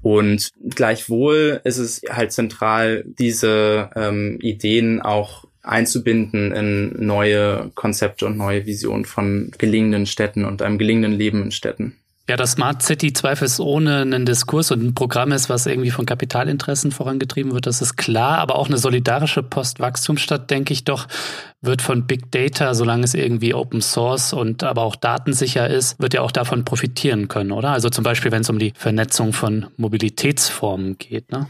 Und 0.03 0.51
gleichwohl 0.69 1.61
ist 1.65 1.79
es 1.79 2.03
halt 2.09 2.33
zentral, 2.33 3.05
diese 3.07 3.91
ähm, 3.95 4.39
Ideen 4.41 5.01
auch 5.01 5.45
einzubinden 5.63 6.53
in 6.53 7.05
neue 7.05 7.71
Konzepte 7.75 8.27
und 8.27 8.37
neue 8.37 8.65
Visionen 8.65 9.05
von 9.05 9.51
gelingenden 9.59 10.07
Städten 10.07 10.45
und 10.45 10.63
einem 10.63 10.79
gelingenden 10.79 11.13
Leben 11.13 11.43
in 11.43 11.51
Städten. 11.51 11.97
Ja, 12.31 12.37
das 12.37 12.53
Smart 12.53 12.81
City 12.81 13.13
zweifelsohne 13.13 14.03
ein 14.03 14.25
Diskurs 14.25 14.71
und 14.71 14.85
ein 14.85 14.95
Programm 14.95 15.33
ist, 15.33 15.49
was 15.49 15.67
irgendwie 15.67 15.91
von 15.91 16.07
Kapitalinteressen 16.07 16.93
vorangetrieben 16.93 17.51
wird, 17.51 17.67
das 17.67 17.83
ist 17.83 17.97
klar. 17.97 18.39
Aber 18.39 18.55
auch 18.55 18.69
eine 18.69 18.79
solidarische 18.79 19.43
Postwachstumsstadt, 19.43 20.49
denke 20.49 20.73
ich 20.73 20.85
doch, 20.85 21.09
wird 21.61 21.83
von 21.83 22.07
Big 22.07 22.31
Data, 22.31 22.75
solange 22.75 23.03
es 23.03 23.15
irgendwie 23.15 23.53
Open 23.53 23.81
Source 23.81 24.33
und 24.33 24.63
aber 24.63 24.83
auch 24.83 24.95
datensicher 24.95 25.69
ist, 25.69 26.01
wird 26.01 26.15
ja 26.15 26.21
auch 26.21 26.31
davon 26.31 26.65
profitieren 26.65 27.27
können, 27.27 27.51
oder? 27.51 27.71
Also 27.71 27.91
zum 27.91 28.05
Beispiel, 28.05 28.31
wenn 28.31 28.43
es 28.43 28.49
um 28.49 28.61
die 28.61 28.75
Vernetzung 28.77 29.33
von 29.33 29.67
Mobilitätsformen 29.77 30.99
geht, 30.99 31.33
ne? 31.33 31.49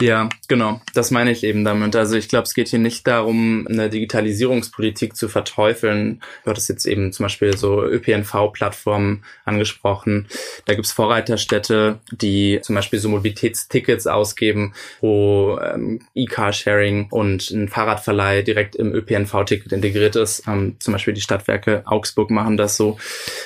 Ja, 0.00 0.28
genau. 0.48 0.80
Das 0.94 1.10
meine 1.10 1.30
ich 1.30 1.44
eben 1.44 1.64
damit. 1.64 1.94
Also 1.96 2.16
ich 2.16 2.28
glaube, 2.28 2.44
es 2.44 2.54
geht 2.54 2.68
hier 2.68 2.78
nicht 2.78 3.06
darum, 3.06 3.66
eine 3.68 3.88
Digitalisierungspolitik 3.88 5.16
zu 5.16 5.28
verteufeln. 5.28 6.22
Du 6.44 6.50
hattest 6.50 6.68
jetzt 6.68 6.86
eben 6.86 7.12
zum 7.12 7.24
Beispiel 7.24 7.56
so 7.56 7.82
ÖPNV-Plattformen 7.82 9.24
angesprochen. 9.44 10.26
Da 10.64 10.74
gibt's 10.74 10.92
Vorreiterstädte, 10.92 12.00
die 12.10 12.60
zum 12.62 12.74
Beispiel 12.74 12.98
so 12.98 13.08
Mobilitätstickets 13.08 14.06
ausgeben, 14.06 14.74
wo 15.00 15.58
ähm, 15.62 16.00
E-Car-Sharing 16.14 17.08
und 17.10 17.50
ein 17.50 17.68
Fahrradverleih 17.68 18.42
direkt 18.42 18.76
im 18.76 18.92
ÖPNV-Ticket 18.92 19.72
integriert 19.72 20.16
ist. 20.16 20.46
Ähm, 20.46 20.76
zum 20.80 20.92
Beispiel 20.92 21.14
die 21.14 21.20
Stadtwerke 21.20 21.82
Augsburg 21.86 22.30
machen 22.30 22.56
das 22.56 22.76
so. 22.76 22.98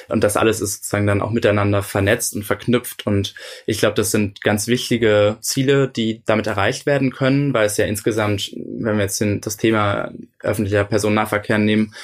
Und 0.09 0.25
das 0.25 0.37
alles 0.37 0.61
ist 0.61 0.75
sozusagen 0.77 1.07
dann 1.07 1.23
auch 1.23 1.31
miteinander 1.31 1.83
vernetzt 1.83 2.35
und 2.35 2.45
verknüpft. 2.45 3.07
Und 3.07 3.35
ich 3.67 3.79
glaube, 3.79 3.95
das 3.95 4.11
sind 4.11 4.41
ganz 4.43 4.67
wichtige 4.67 5.37
Ziele, 5.41 5.89
die 5.89 6.23
damit 6.29 6.47
erreicht 6.47 6.87
werden 6.87 7.13
können, 7.13 7.55
weil 7.55 7.67
es 7.67 7.77
ja 7.77 7.87
insgesamt, 7.87 8.53
wenn 8.57 8.97
wir 8.97 9.05
jetzt 9.05 9.23
das 9.43 9.57
Thema 9.57 10.13
öffentlicher 10.41 10.85
Personennahverkehr 10.85 11.59
nehmen, 11.59 11.95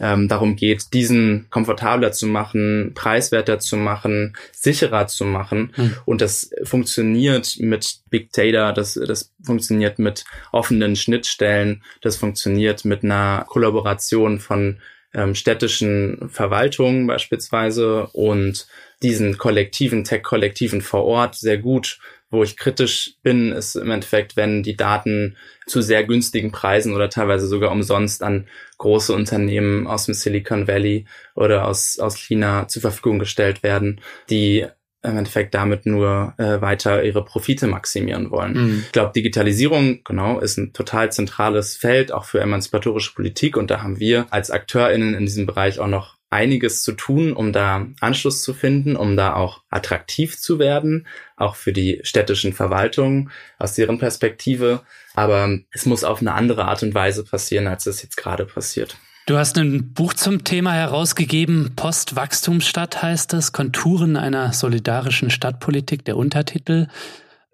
ähm, 0.00 0.28
darum 0.28 0.56
geht, 0.56 0.92
diesen 0.92 1.46
komfortabler 1.50 2.12
zu 2.12 2.26
machen, 2.26 2.92
preiswerter 2.94 3.58
zu 3.58 3.76
machen, 3.76 4.36
sicherer 4.52 5.06
zu 5.06 5.24
machen. 5.24 5.72
Mhm. 5.76 5.96
Und 6.04 6.20
das 6.20 6.50
funktioniert 6.62 7.56
mit 7.58 8.00
Big 8.10 8.32
Data, 8.32 8.72
das, 8.72 8.94
das 8.94 9.32
funktioniert 9.42 9.98
mit 9.98 10.24
offenen 10.52 10.96
Schnittstellen, 10.96 11.82
das 12.00 12.16
funktioniert 12.16 12.84
mit 12.84 13.02
einer 13.02 13.44
Kollaboration 13.48 14.38
von 14.38 14.78
ähm, 15.14 15.34
städtischen 15.34 16.28
Verwaltungen 16.28 17.06
beispielsweise 17.06 18.08
und 18.08 18.66
diesen 19.02 19.38
kollektiven 19.38 20.04
Tech-Kollektiven 20.04 20.82
vor 20.82 21.04
Ort 21.04 21.34
sehr 21.36 21.58
gut 21.58 21.98
wo 22.30 22.42
ich 22.42 22.56
kritisch 22.56 23.14
bin, 23.22 23.52
ist 23.52 23.74
im 23.74 23.90
Endeffekt, 23.90 24.36
wenn 24.36 24.62
die 24.62 24.76
Daten 24.76 25.36
zu 25.66 25.80
sehr 25.80 26.04
günstigen 26.04 26.52
Preisen 26.52 26.94
oder 26.94 27.08
teilweise 27.08 27.46
sogar 27.46 27.70
umsonst 27.70 28.22
an 28.22 28.46
große 28.76 29.12
Unternehmen 29.12 29.86
aus 29.86 30.06
dem 30.06 30.14
Silicon 30.14 30.68
Valley 30.68 31.06
oder 31.34 31.66
aus, 31.66 31.98
aus 31.98 32.16
China 32.16 32.68
zur 32.68 32.82
Verfügung 32.82 33.18
gestellt 33.18 33.62
werden, 33.62 34.00
die 34.28 34.66
im 35.02 35.16
Endeffekt 35.16 35.54
damit 35.54 35.86
nur 35.86 36.34
äh, 36.38 36.60
weiter 36.60 37.04
ihre 37.04 37.24
Profite 37.24 37.66
maximieren 37.68 38.30
wollen. 38.30 38.52
Mhm. 38.54 38.82
Ich 38.86 38.92
glaube, 38.92 39.12
Digitalisierung, 39.14 40.00
genau, 40.04 40.40
ist 40.40 40.58
ein 40.58 40.72
total 40.72 41.12
zentrales 41.12 41.76
Feld, 41.76 42.10
auch 42.12 42.24
für 42.24 42.40
emanzipatorische 42.40 43.14
Politik. 43.14 43.56
Und 43.56 43.70
da 43.70 43.80
haben 43.80 44.00
wir 44.00 44.26
als 44.30 44.50
AkteurInnen 44.50 45.14
in 45.14 45.24
diesem 45.24 45.46
Bereich 45.46 45.78
auch 45.78 45.86
noch 45.86 46.17
einiges 46.30 46.82
zu 46.82 46.92
tun, 46.92 47.32
um 47.32 47.52
da 47.52 47.86
Anschluss 48.00 48.42
zu 48.42 48.52
finden, 48.52 48.96
um 48.96 49.16
da 49.16 49.34
auch 49.34 49.62
attraktiv 49.70 50.38
zu 50.38 50.58
werden, 50.58 51.06
auch 51.36 51.56
für 51.56 51.72
die 51.72 52.00
städtischen 52.02 52.52
Verwaltungen 52.52 53.30
aus 53.58 53.74
deren 53.74 53.98
Perspektive. 53.98 54.82
Aber 55.14 55.58
es 55.70 55.86
muss 55.86 56.04
auf 56.04 56.20
eine 56.20 56.34
andere 56.34 56.66
Art 56.66 56.82
und 56.82 56.94
Weise 56.94 57.24
passieren, 57.24 57.66
als 57.66 57.86
es 57.86 58.02
jetzt 58.02 58.16
gerade 58.16 58.44
passiert. 58.44 58.96
Du 59.26 59.36
hast 59.36 59.58
ein 59.58 59.92
Buch 59.92 60.14
zum 60.14 60.44
Thema 60.44 60.72
herausgegeben, 60.72 61.72
Postwachstumsstadt 61.76 63.02
heißt 63.02 63.34
es, 63.34 63.52
Konturen 63.52 64.16
einer 64.16 64.54
solidarischen 64.54 65.28
Stadtpolitik, 65.28 66.04
der 66.04 66.16
Untertitel. 66.16 66.86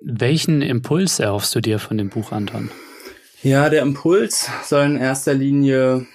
Welchen 0.00 0.62
Impuls 0.62 1.18
erhoffst 1.18 1.52
du 1.54 1.60
dir 1.60 1.80
von 1.80 1.98
dem 1.98 2.10
Buch, 2.10 2.30
Anton? 2.30 2.70
Ja, 3.42 3.70
der 3.70 3.82
Impuls 3.82 4.48
soll 4.64 4.84
in 4.84 4.96
erster 4.96 5.34
Linie 5.34 6.06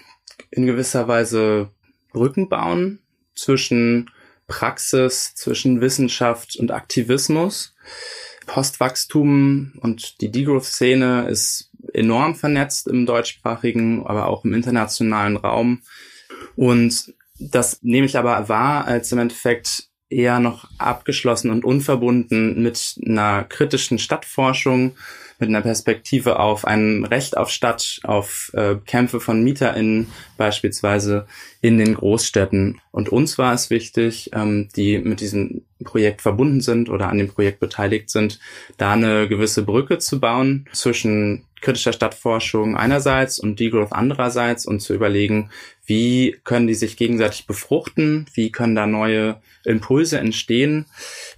in 0.49 0.65
gewisser 0.65 1.07
Weise 1.07 1.71
Brücken 2.11 2.49
bauen 2.49 2.99
zwischen 3.35 4.09
Praxis, 4.47 5.33
zwischen 5.35 5.81
Wissenschaft 5.81 6.57
und 6.57 6.71
Aktivismus. 6.71 7.75
Postwachstum 8.47 9.73
und 9.81 10.21
die 10.21 10.31
Degrowth-Szene 10.31 11.27
ist 11.29 11.71
enorm 11.93 12.35
vernetzt 12.35 12.87
im 12.87 13.05
deutschsprachigen, 13.05 14.05
aber 14.05 14.27
auch 14.27 14.43
im 14.43 14.53
internationalen 14.53 15.37
Raum. 15.37 15.81
Und 16.55 17.13
das 17.39 17.81
nehme 17.83 18.05
ich 18.05 18.17
aber 18.17 18.49
wahr 18.49 18.85
als 18.85 19.11
im 19.11 19.19
Endeffekt 19.19 19.89
eher 20.09 20.39
noch 20.39 20.67
abgeschlossen 20.79 21.51
und 21.51 21.63
unverbunden 21.63 22.61
mit 22.61 22.95
einer 23.05 23.43
kritischen 23.43 23.99
Stadtforschung, 23.99 24.95
mit 25.39 25.49
einer 25.49 25.61
Perspektive 25.61 26.39
auf 26.39 26.65
ein 26.65 27.05
Recht 27.05 27.37
auf 27.37 27.49
Stadt, 27.49 28.01
auf 28.03 28.51
äh, 28.53 28.75
Kämpfe 28.85 29.19
von 29.19 29.41
MieterInnen 29.43 30.07
beispielsweise 30.37 31.25
in 31.61 31.77
den 31.77 31.95
Großstädten. 31.95 32.81
Und 32.91 33.09
uns 33.09 33.37
war 33.37 33.53
es 33.53 33.69
wichtig, 33.69 34.31
ähm, 34.33 34.69
die 34.75 34.99
mit 34.99 35.21
diesem 35.21 35.63
Projekt 35.83 36.21
verbunden 36.21 36.59
sind 36.59 36.89
oder 36.89 37.07
an 37.07 37.17
dem 37.17 37.29
Projekt 37.29 37.59
beteiligt 37.61 38.09
sind, 38.09 38.39
da 38.77 38.91
eine 38.93 39.27
gewisse 39.29 39.63
Brücke 39.63 39.97
zu 39.97 40.19
bauen 40.19 40.67
zwischen 40.73 41.45
kritischer 41.61 41.93
Stadtforschung 41.93 42.77
einerseits 42.77 43.39
und 43.39 43.59
Degrowth 43.59 43.91
andererseits 43.91 44.65
und 44.65 44.81
zu 44.81 44.93
überlegen, 44.93 45.49
Wie 45.89 46.37
können 46.43 46.67
die 46.67 46.75
sich 46.75 46.97
gegenseitig 46.97 47.47
befruchten? 47.47 48.27
Wie 48.35 48.51
können 48.51 48.75
da 48.75 48.85
neue 48.85 49.41
Impulse 49.65 50.19
entstehen? 50.19 50.85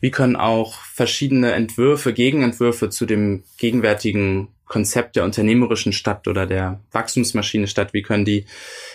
Wie 0.01 0.11
können 0.11 0.35
auch 0.35 0.75
verschiedene 0.93 1.53
Entwürfe, 1.53 2.11
Gegenentwürfe 2.11 2.89
zu 2.89 3.05
dem 3.05 3.43
gegenwärtigen 3.57 4.49
Konzept 4.71 5.17
der 5.17 5.25
unternehmerischen 5.25 5.91
Stadt 5.91 6.29
oder 6.29 6.45
der 6.45 6.79
Wachstumsmaschine 6.93 7.67
Stadt, 7.67 7.93
wie 7.93 8.03
können 8.03 8.23
die 8.23 8.45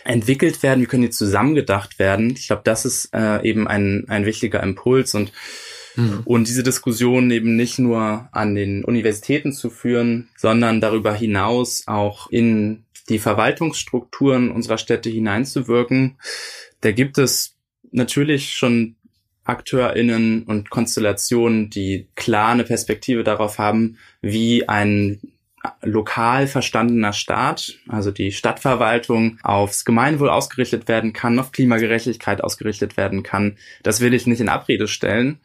entwickelt 0.05 0.63
werden, 0.63 0.81
wie 0.81 0.87
können 0.87 1.03
die 1.03 1.11
zusammengedacht 1.11 1.99
werden? 1.99 2.31
Ich 2.31 2.47
glaube, 2.47 2.63
das 2.65 2.87
ist 2.87 3.11
äh, 3.13 3.43
eben 3.47 3.69
ein, 3.69 4.07
ein 4.09 4.25
wichtiger 4.25 4.63
Impuls 4.63 5.15
und 5.15 5.33
mhm. 5.95 6.23
und 6.25 6.49
diese 6.49 6.63
Diskussion 6.63 7.31
eben 7.31 7.57
nicht 7.57 7.79
nur 7.79 8.27
an 8.33 8.55
den 8.55 8.85
Universitäten 8.85 9.53
zu 9.53 9.69
führen, 9.69 10.31
sondern 10.35 10.81
darüber 10.81 11.13
hinaus 11.13 11.83
auch 11.87 12.31
in 12.31 12.86
die 13.09 13.19
Verwaltungsstrukturen 13.19 14.51
unserer 14.51 14.79
Städte 14.79 15.11
hineinzuwirken. 15.11 16.19
Da 16.81 16.93
gibt 16.93 17.19
es 17.19 17.57
natürlich 17.91 18.55
schon 18.55 18.97
AkteurInnen 19.45 20.43
und 20.45 20.71
Konstellationen, 20.71 21.71
die 21.71 22.09
klar 22.17 22.51
eine 22.51 22.65
Perspektive 22.65 23.23
darauf 23.23 23.59
haben, 23.59 23.97
wie 24.21 24.69
ein 24.69 25.21
lokal 25.83 26.47
verstandener 26.47 27.13
Staat, 27.13 27.79
also 27.89 28.11
die 28.11 28.33
Stadtverwaltung, 28.33 29.39
aufs 29.43 29.85
Gemeinwohl 29.85 30.29
ausgerichtet 30.29 30.89
werden 30.89 31.13
kann, 31.13 31.39
auf 31.39 31.53
Klimagerechtigkeit 31.53 32.43
ausgerichtet 32.43 32.97
werden 32.97 33.23
kann. 33.23 33.57
Das 33.83 34.01
will 34.01 34.15
ich 34.15 34.27
nicht 34.27 34.41
in 34.41 34.49
Abrede 34.49 34.89
stellen. 34.89 35.41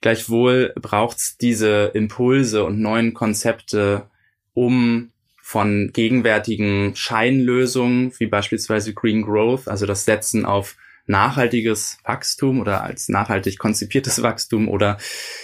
Gleichwohl 0.00 0.72
braucht 0.80 1.18
es 1.18 1.36
diese 1.40 1.92
Impulse 1.94 2.64
und 2.64 2.80
neuen 2.80 3.14
Konzepte, 3.14 4.10
um 4.52 5.11
von 5.52 5.90
gegenwärtigen 5.92 6.96
Scheinlösungen, 6.96 8.10
wie 8.18 8.26
beispielsweise 8.26 8.94
Green 8.94 9.20
Growth, 9.20 9.68
also 9.68 9.84
das 9.84 10.06
Setzen 10.06 10.46
auf 10.46 10.76
nachhaltiges 11.04 11.98
Wachstum 12.04 12.58
oder 12.58 12.82
als 12.82 13.10
nachhaltig 13.10 13.58
konzipiertes 13.58 14.22
Wachstum 14.22 14.66
oder 14.66 14.96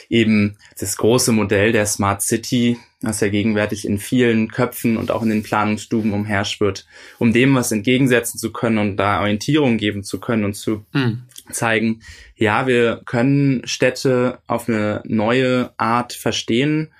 eben 0.09 0.57
das 0.81 0.97
große 0.97 1.33
Modell 1.33 1.73
der 1.73 1.85
Smart 1.85 2.23
City, 2.23 2.79
das 3.03 3.21
ja 3.21 3.29
gegenwärtig 3.29 3.87
in 3.87 3.99
vielen 3.99 4.51
Köpfen 4.51 4.97
und 4.97 5.11
auch 5.11 5.23
in 5.23 5.29
den 5.29 5.43
Planungsstuben 5.43 6.15
umherschwirrt, 6.15 6.87
um 7.19 7.35
dem 7.35 7.55
was 7.55 7.71
entgegensetzen 7.71 8.39
zu 8.39 8.51
können 8.51 8.79
und 8.79 8.97
da 8.97 9.21
Orientierung 9.21 9.77
geben 9.77 10.05
zu 10.05 10.21
können 10.21 10.47
und 10.47 10.55
zu 10.55 10.87
mhm. 10.95 11.25
zeigen, 11.51 12.01
ja, 12.35 12.67
wir 12.67 13.03
können 13.05 13.61
Städte 13.67 14.39
auf 14.47 14.71
eine 14.71 15.03
neue 15.05 15.71
Art 15.77 16.15
verstehen, 16.15 16.95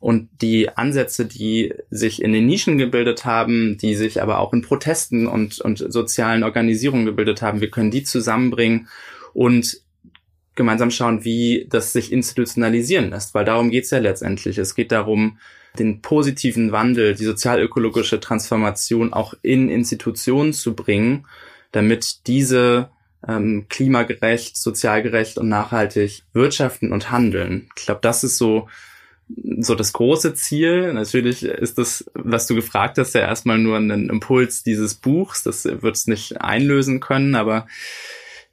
und 0.00 0.30
die 0.40 0.70
Ansätze, 0.70 1.26
die 1.26 1.74
sich 1.90 2.22
in 2.22 2.32
den 2.32 2.46
Nischen 2.46 2.78
gebildet 2.78 3.26
haben, 3.26 3.76
die 3.76 3.94
sich 3.94 4.22
aber 4.22 4.40
auch 4.40 4.54
in 4.54 4.62
Protesten 4.62 5.26
und, 5.26 5.60
und 5.60 5.78
sozialen 5.78 6.42
Organisierungen 6.42 7.04
gebildet 7.04 7.42
haben, 7.42 7.60
wir 7.60 7.70
können 7.70 7.90
die 7.90 8.02
zusammenbringen 8.02 8.88
und 9.34 9.82
gemeinsam 10.54 10.90
schauen, 10.90 11.24
wie 11.24 11.66
das 11.68 11.92
sich 11.92 12.12
institutionalisieren 12.12 13.10
lässt, 13.10 13.34
weil 13.34 13.44
darum 13.44 13.70
geht's 13.70 13.90
ja 13.90 13.98
letztendlich. 13.98 14.58
Es 14.58 14.74
geht 14.74 14.90
darum, 14.90 15.38
den 15.78 16.00
positiven 16.00 16.72
Wandel, 16.72 17.14
die 17.14 17.24
sozialökologische 17.24 18.20
Transformation 18.20 19.12
auch 19.12 19.34
in 19.42 19.68
Institutionen 19.68 20.52
zu 20.52 20.74
bringen, 20.74 21.26
damit 21.72 22.26
diese 22.26 22.90
ähm, 23.26 23.66
klimagerecht, 23.68 24.56
sozialgerecht 24.56 25.38
und 25.38 25.48
nachhaltig 25.48 26.24
wirtschaften 26.32 26.90
und 26.90 27.10
handeln. 27.10 27.68
Ich 27.76 27.84
glaube, 27.84 28.00
das 28.02 28.24
ist 28.24 28.38
so 28.38 28.68
so 29.58 29.74
das 29.74 29.92
große 29.92 30.34
Ziel. 30.34 30.92
Natürlich 30.92 31.44
ist 31.44 31.78
das, 31.78 32.10
was 32.14 32.46
du 32.46 32.54
gefragt 32.54 32.98
hast, 32.98 33.14
ja 33.14 33.22
erstmal 33.22 33.58
nur 33.58 33.76
ein 33.76 34.08
Impuls 34.08 34.62
dieses 34.62 34.94
Buchs. 34.94 35.42
Das 35.42 35.64
wird 35.64 35.96
es 35.96 36.06
nicht 36.06 36.40
einlösen 36.40 37.00
können, 37.00 37.34
aber 37.34 37.66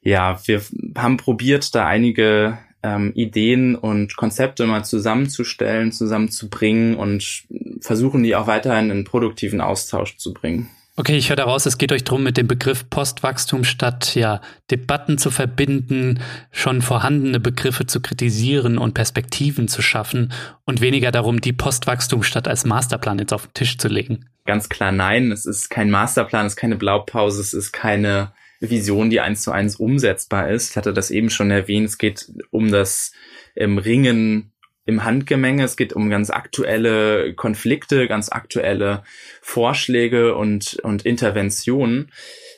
ja, 0.02 0.40
wir 0.46 0.62
haben 0.98 1.18
probiert, 1.18 1.76
da 1.76 1.86
einige 1.86 2.60
ähm, 2.84 3.12
Ideen 3.16 3.76
und 3.76 4.16
Konzepte 4.16 4.66
mal 4.66 4.86
zusammenzustellen, 4.86 5.92
zusammenzubringen 5.92 6.96
und 6.96 7.46
versuchen 7.82 8.24
die 8.24 8.36
auch 8.36 8.48
weiterhin 8.48 8.90
in 8.92 9.04
produktiven 9.04 9.62
Austausch 9.62 10.18
zu 10.18 10.34
bringen. 10.34 10.70
Okay, 11.00 11.16
ich 11.16 11.30
höre 11.30 11.36
daraus, 11.36 11.68
es 11.68 11.78
geht 11.78 11.92
euch 11.92 12.04
darum, 12.04 12.24
mit 12.24 12.38
dem 12.38 12.48
Begriff 12.48 12.90
Postwachstum 12.90 13.64
statt 13.64 14.16
ja 14.16 14.42
Debatten 14.72 15.20
zu 15.20 15.30
verbinden, 15.30 16.22
schon 16.52 16.82
vorhandene 16.82 17.40
Begriffe 17.40 17.86
zu 17.86 18.02
kritisieren 18.02 18.80
und 18.80 18.96
Perspektiven 18.96 19.68
zu 19.68 19.84
schaffen 19.84 20.34
und 20.66 20.82
weniger 20.82 21.12
darum, 21.12 21.40
die 21.40 21.54
Postwachstum 21.54 22.24
statt 22.24 22.48
als 22.48 22.66
Masterplan 22.66 23.20
jetzt 23.20 23.32
auf 23.32 23.46
den 23.46 23.54
Tisch 23.54 23.78
zu 23.78 23.90
legen. 23.90 24.26
Ganz 24.48 24.70
klar 24.70 24.92
nein, 24.92 25.32
es 25.32 25.46
ist 25.46 25.70
kein 25.70 25.92
Masterplan, 25.92 26.48
es 26.48 26.54
ist 26.54 26.58
keine 26.58 26.78
Blaupause, 26.78 27.42
es 27.42 27.54
ist 27.54 27.72
keine 27.74 28.32
Vision, 28.60 29.12
die 29.12 29.20
eins 29.20 29.44
zu 29.44 29.52
eins 29.52 29.76
umsetzbar 29.76 30.50
ist. 30.50 30.72
Ich 30.72 30.78
hatte 30.78 30.94
das 30.94 31.12
eben 31.12 31.30
schon 31.30 31.52
erwähnt, 31.52 31.86
es 31.86 32.00
geht 32.00 32.32
um 32.50 32.72
das 32.72 33.12
ähm, 33.56 33.78
Ringen 33.78 34.52
im 34.88 35.04
Handgemenge. 35.04 35.64
Es 35.64 35.78
geht 35.78 35.94
um 35.94 36.10
ganz 36.10 36.32
aktuelle 36.32 37.36
Konflikte, 37.36 38.08
ganz 38.08 38.30
aktuelle 38.30 39.04
Vorschläge 39.42 40.36
und, 40.36 40.80
und 40.82 41.06
Interventionen 41.06 42.12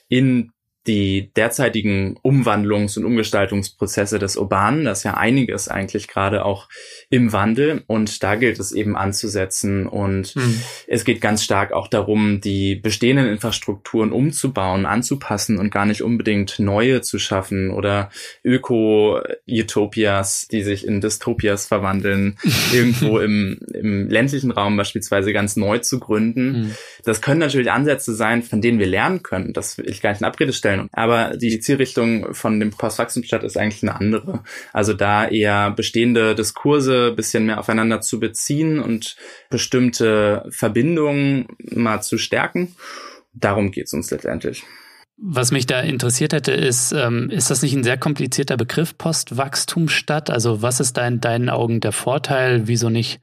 in 0.07 0.51
die 0.89 1.32
derzeitigen 1.36 2.17
Umwandlungs- 2.23 2.97
und 2.97 3.06
Umgestaltungsprozesse 3.06 4.17
des 4.17 4.38
Urbanen, 4.38 4.86
das 4.86 4.99
ist 4.99 5.04
ja 5.04 5.13
einiges 5.13 5.67
eigentlich 5.67 6.08
gerade 6.08 6.43
auch 6.43 6.67
im 7.12 7.32
Wandel 7.32 7.84
und 7.86 8.23
da 8.23 8.34
gilt 8.34 8.60
es 8.60 8.71
eben 8.71 8.97
anzusetzen 8.97 9.86
und 9.86 10.36
mhm. 10.36 10.63
es 10.88 11.06
geht 11.06 11.21
ganz 11.21 11.43
stark 11.43 11.73
auch 11.73 11.89
darum, 11.89 12.41
die 12.41 12.73
bestehenden 12.73 13.28
Infrastrukturen 13.28 14.12
umzubauen, 14.12 14.88
anzupassen 14.88 15.60
und 15.60 15.69
gar 15.69 15.86
nicht 15.86 16.02
unbedingt 16.02 16.58
neue 16.58 17.02
zu 17.02 17.19
schaffen 17.19 17.69
oder 17.69 18.10
Öko-Utopias, 18.43 20.47
die 20.47 20.63
sich 20.63 20.88
in 20.88 21.02
Dystopias 21.02 21.67
verwandeln, 21.67 22.39
irgendwo 22.73 23.19
im, 23.19 23.60
im 23.75 24.10
ländlichen 24.10 24.49
Raum 24.49 24.75
beispielsweise 24.75 25.34
ganz 25.34 25.56
neu 25.56 25.78
zu 25.78 25.99
gründen. 25.99 26.52
Mhm. 26.52 26.75
Das 27.04 27.21
können 27.21 27.41
natürlich 27.41 27.71
Ansätze 27.71 28.15
sein, 28.15 28.41
von 28.41 28.60
denen 28.60 28.80
wir 28.80 28.88
lernen 28.88 29.21
können, 29.21 29.54
das 29.54 29.78
will 29.78 29.88
ich 29.88 30.02
gar 30.02 30.10
nicht 30.10 30.21
in 30.21 30.25
Abrede 30.25 30.52
stellen 30.52 30.78
Meinung. 30.79 30.89
Aber 30.93 31.37
die 31.37 31.59
Zielrichtung 31.59 32.33
von 32.33 32.59
dem 32.59 32.71
Postwachstumsstadt 32.71 33.43
ist 33.43 33.57
eigentlich 33.57 33.83
eine 33.83 33.95
andere. 33.95 34.43
Also 34.73 34.93
da 34.93 35.27
eher 35.27 35.71
bestehende 35.71 36.35
Diskurse 36.35 37.11
bisschen 37.11 37.45
mehr 37.45 37.59
aufeinander 37.59 38.01
zu 38.01 38.19
beziehen 38.19 38.79
und 38.79 39.15
bestimmte 39.49 40.45
Verbindungen 40.49 41.47
mal 41.71 42.01
zu 42.01 42.17
stärken. 42.17 42.75
Darum 43.33 43.71
geht 43.71 43.85
es 43.85 43.93
uns 43.93 44.11
letztendlich. 44.11 44.63
Was 45.21 45.51
mich 45.51 45.65
da 45.65 45.81
interessiert 45.81 46.31
hätte, 46.31 46.53
ist, 46.53 46.93
ähm, 46.93 47.29
ist 47.29 47.51
das 47.51 47.61
nicht 47.61 47.73
ein 47.75 47.83
sehr 47.83 47.97
komplizierter 47.97 48.55
Begriff, 48.55 48.97
Postwachstumsstadt? 48.97 50.29
Also 50.29 50.61
was 50.61 50.79
ist 50.79 50.95
da 50.95 51.05
in 51.05 51.19
deinen 51.19 51.49
Augen 51.49 51.81
der 51.81 51.91
Vorteil? 51.91 52.67
Wieso 52.67 52.89
nicht 52.89 53.19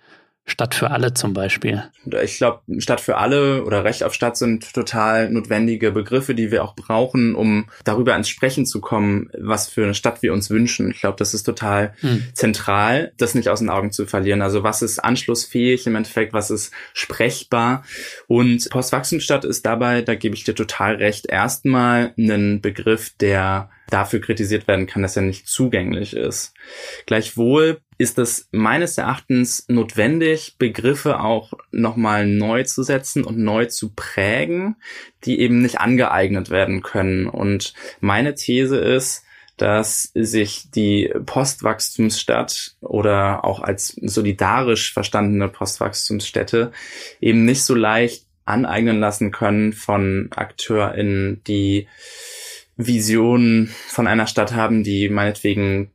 Stadt 0.48 0.76
für 0.76 0.92
alle 0.92 1.12
zum 1.12 1.32
Beispiel? 1.32 1.82
Ich 2.22 2.36
glaube, 2.36 2.60
Stadt 2.78 3.00
für 3.00 3.16
alle 3.16 3.64
oder 3.64 3.82
Recht 3.82 4.04
auf 4.04 4.14
Stadt 4.14 4.36
sind 4.36 4.72
total 4.72 5.28
notwendige 5.28 5.90
Begriffe, 5.90 6.36
die 6.36 6.52
wir 6.52 6.62
auch 6.62 6.76
brauchen, 6.76 7.34
um 7.34 7.68
darüber 7.82 8.14
ins 8.14 8.28
Sprechen 8.28 8.64
zu 8.64 8.80
kommen, 8.80 9.28
was 9.36 9.68
für 9.68 9.82
eine 9.82 9.94
Stadt 9.94 10.22
wir 10.22 10.32
uns 10.32 10.48
wünschen. 10.48 10.92
Ich 10.92 11.00
glaube, 11.00 11.16
das 11.18 11.34
ist 11.34 11.42
total 11.42 11.94
hm. 11.98 12.22
zentral, 12.32 13.12
das 13.16 13.34
nicht 13.34 13.48
aus 13.48 13.58
den 13.58 13.70
Augen 13.70 13.90
zu 13.90 14.06
verlieren. 14.06 14.40
Also 14.40 14.62
was 14.62 14.82
ist 14.82 15.00
anschlussfähig 15.00 15.84
im 15.88 15.96
Endeffekt, 15.96 16.32
was 16.32 16.52
ist 16.52 16.72
sprechbar? 16.94 17.84
Und 18.28 18.70
Postwachstumsstadt 18.70 19.44
ist 19.44 19.66
dabei, 19.66 20.02
da 20.02 20.14
gebe 20.14 20.36
ich 20.36 20.44
dir 20.44 20.54
total 20.54 20.94
recht, 20.94 21.26
erstmal 21.28 22.14
ein 22.16 22.60
Begriff, 22.60 23.10
der 23.18 23.70
dafür 23.90 24.20
kritisiert 24.20 24.66
werden 24.68 24.86
kann, 24.86 25.02
dass 25.02 25.16
er 25.16 25.22
nicht 25.22 25.46
zugänglich 25.46 26.14
ist. 26.14 26.54
Gleichwohl 27.06 27.80
ist 27.98 28.18
es 28.18 28.48
meines 28.50 28.98
Erachtens 28.98 29.64
notwendig, 29.68 30.56
Begriffe 30.58 31.20
auch 31.20 31.52
nochmal 31.70 32.26
neu 32.26 32.64
zu 32.64 32.82
setzen 32.82 33.24
und 33.24 33.38
neu 33.38 33.66
zu 33.66 33.92
prägen, 33.94 34.76
die 35.24 35.40
eben 35.40 35.62
nicht 35.62 35.80
angeeignet 35.80 36.50
werden 36.50 36.82
können. 36.82 37.26
Und 37.26 37.74
meine 38.00 38.34
These 38.34 38.76
ist, 38.76 39.22
dass 39.56 40.10
sich 40.14 40.70
die 40.70 41.10
Postwachstumsstadt 41.24 42.76
oder 42.80 43.44
auch 43.44 43.60
als 43.60 43.88
solidarisch 44.02 44.92
verstandene 44.92 45.48
Postwachstumsstädte 45.48 46.72
eben 47.20 47.44
nicht 47.44 47.62
so 47.62 47.74
leicht 47.74 48.26
aneignen 48.44 49.00
lassen 49.00 49.32
können 49.32 49.72
von 49.72 50.28
AkteurInnen, 50.34 51.42
die 51.44 51.88
Visionen 52.76 53.68
von 53.88 54.06
einer 54.06 54.26
Stadt 54.26 54.52
haben, 54.54 54.82
die 54.82 55.08
meinetwegen 55.08 55.90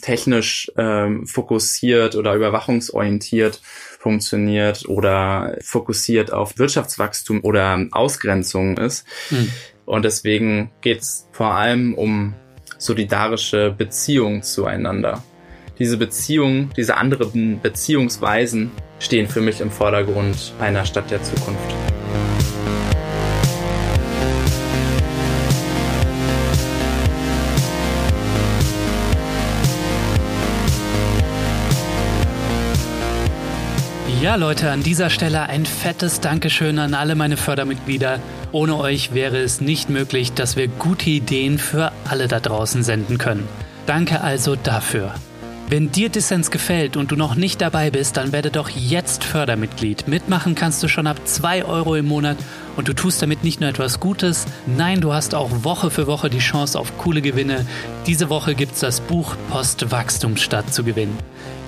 technisch 0.00 0.72
ähm, 0.76 1.26
fokussiert 1.26 2.16
oder 2.16 2.34
überwachungsorientiert 2.34 3.60
funktioniert 3.98 4.88
oder 4.88 5.56
fokussiert 5.60 6.32
auf 6.32 6.58
Wirtschaftswachstum 6.58 7.44
oder 7.44 7.86
Ausgrenzung 7.92 8.76
ist. 8.76 9.06
Hm. 9.28 9.50
Und 9.86 10.04
deswegen 10.04 10.70
geht 10.80 11.00
es 11.00 11.28
vor 11.32 11.54
allem 11.54 11.94
um 11.94 12.34
solidarische 12.78 13.74
Beziehungen 13.76 14.42
zueinander. 14.42 15.22
Diese 15.78 15.96
Beziehungen, 15.96 16.70
diese 16.76 16.96
anderen 16.96 17.60
Beziehungsweisen 17.60 18.70
stehen 18.98 19.28
für 19.28 19.40
mich 19.40 19.60
im 19.60 19.70
Vordergrund 19.70 20.52
einer 20.60 20.84
Stadt 20.84 21.10
der 21.10 21.22
Zukunft. 21.22 21.74
Ja, 34.28 34.34
Leute, 34.34 34.70
an 34.70 34.82
dieser 34.82 35.08
Stelle 35.08 35.44
ein 35.44 35.64
fettes 35.64 36.20
Dankeschön 36.20 36.78
an 36.78 36.92
alle 36.92 37.14
meine 37.14 37.38
Fördermitglieder. 37.38 38.20
Ohne 38.52 38.76
euch 38.76 39.14
wäre 39.14 39.38
es 39.38 39.62
nicht 39.62 39.88
möglich, 39.88 40.34
dass 40.34 40.54
wir 40.54 40.68
gute 40.68 41.08
Ideen 41.08 41.56
für 41.56 41.92
alle 42.06 42.28
da 42.28 42.38
draußen 42.38 42.82
senden 42.82 43.16
können. 43.16 43.48
Danke 43.86 44.20
also 44.20 44.54
dafür. 44.54 45.14
Wenn 45.70 45.90
dir 45.90 46.10
Dissens 46.10 46.50
gefällt 46.50 46.98
und 46.98 47.10
du 47.10 47.16
noch 47.16 47.36
nicht 47.36 47.62
dabei 47.62 47.90
bist, 47.90 48.18
dann 48.18 48.32
werde 48.32 48.50
doch 48.50 48.68
jetzt 48.68 49.24
Fördermitglied. 49.24 50.08
Mitmachen 50.08 50.54
kannst 50.54 50.82
du 50.82 50.88
schon 50.88 51.06
ab 51.06 51.20
2 51.24 51.64
Euro 51.64 51.94
im 51.94 52.04
Monat 52.04 52.36
und 52.76 52.86
du 52.86 52.92
tust 52.92 53.22
damit 53.22 53.44
nicht 53.44 53.62
nur 53.62 53.70
etwas 53.70 53.98
Gutes, 53.98 54.44
nein, 54.66 55.00
du 55.00 55.14
hast 55.14 55.34
auch 55.34 55.64
Woche 55.64 55.90
für 55.90 56.06
Woche 56.06 56.28
die 56.28 56.38
Chance 56.38 56.78
auf 56.78 56.98
coole 56.98 57.22
Gewinne. 57.22 57.66
Diese 58.06 58.28
Woche 58.28 58.54
gibt's 58.54 58.80
das 58.80 59.00
Buch 59.00 59.36
Postwachstumsstadt 59.50 60.72
zu 60.72 60.84
gewinnen. 60.84 61.16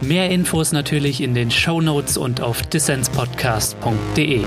Mehr 0.02 0.30
Infos 0.30 0.72
natürlich 0.72 1.20
in 1.20 1.34
den 1.34 1.50
Show 1.50 1.82
Notes 1.82 2.16
und 2.16 2.40
auf 2.40 2.62
dissenspodcast.de. 2.62 4.44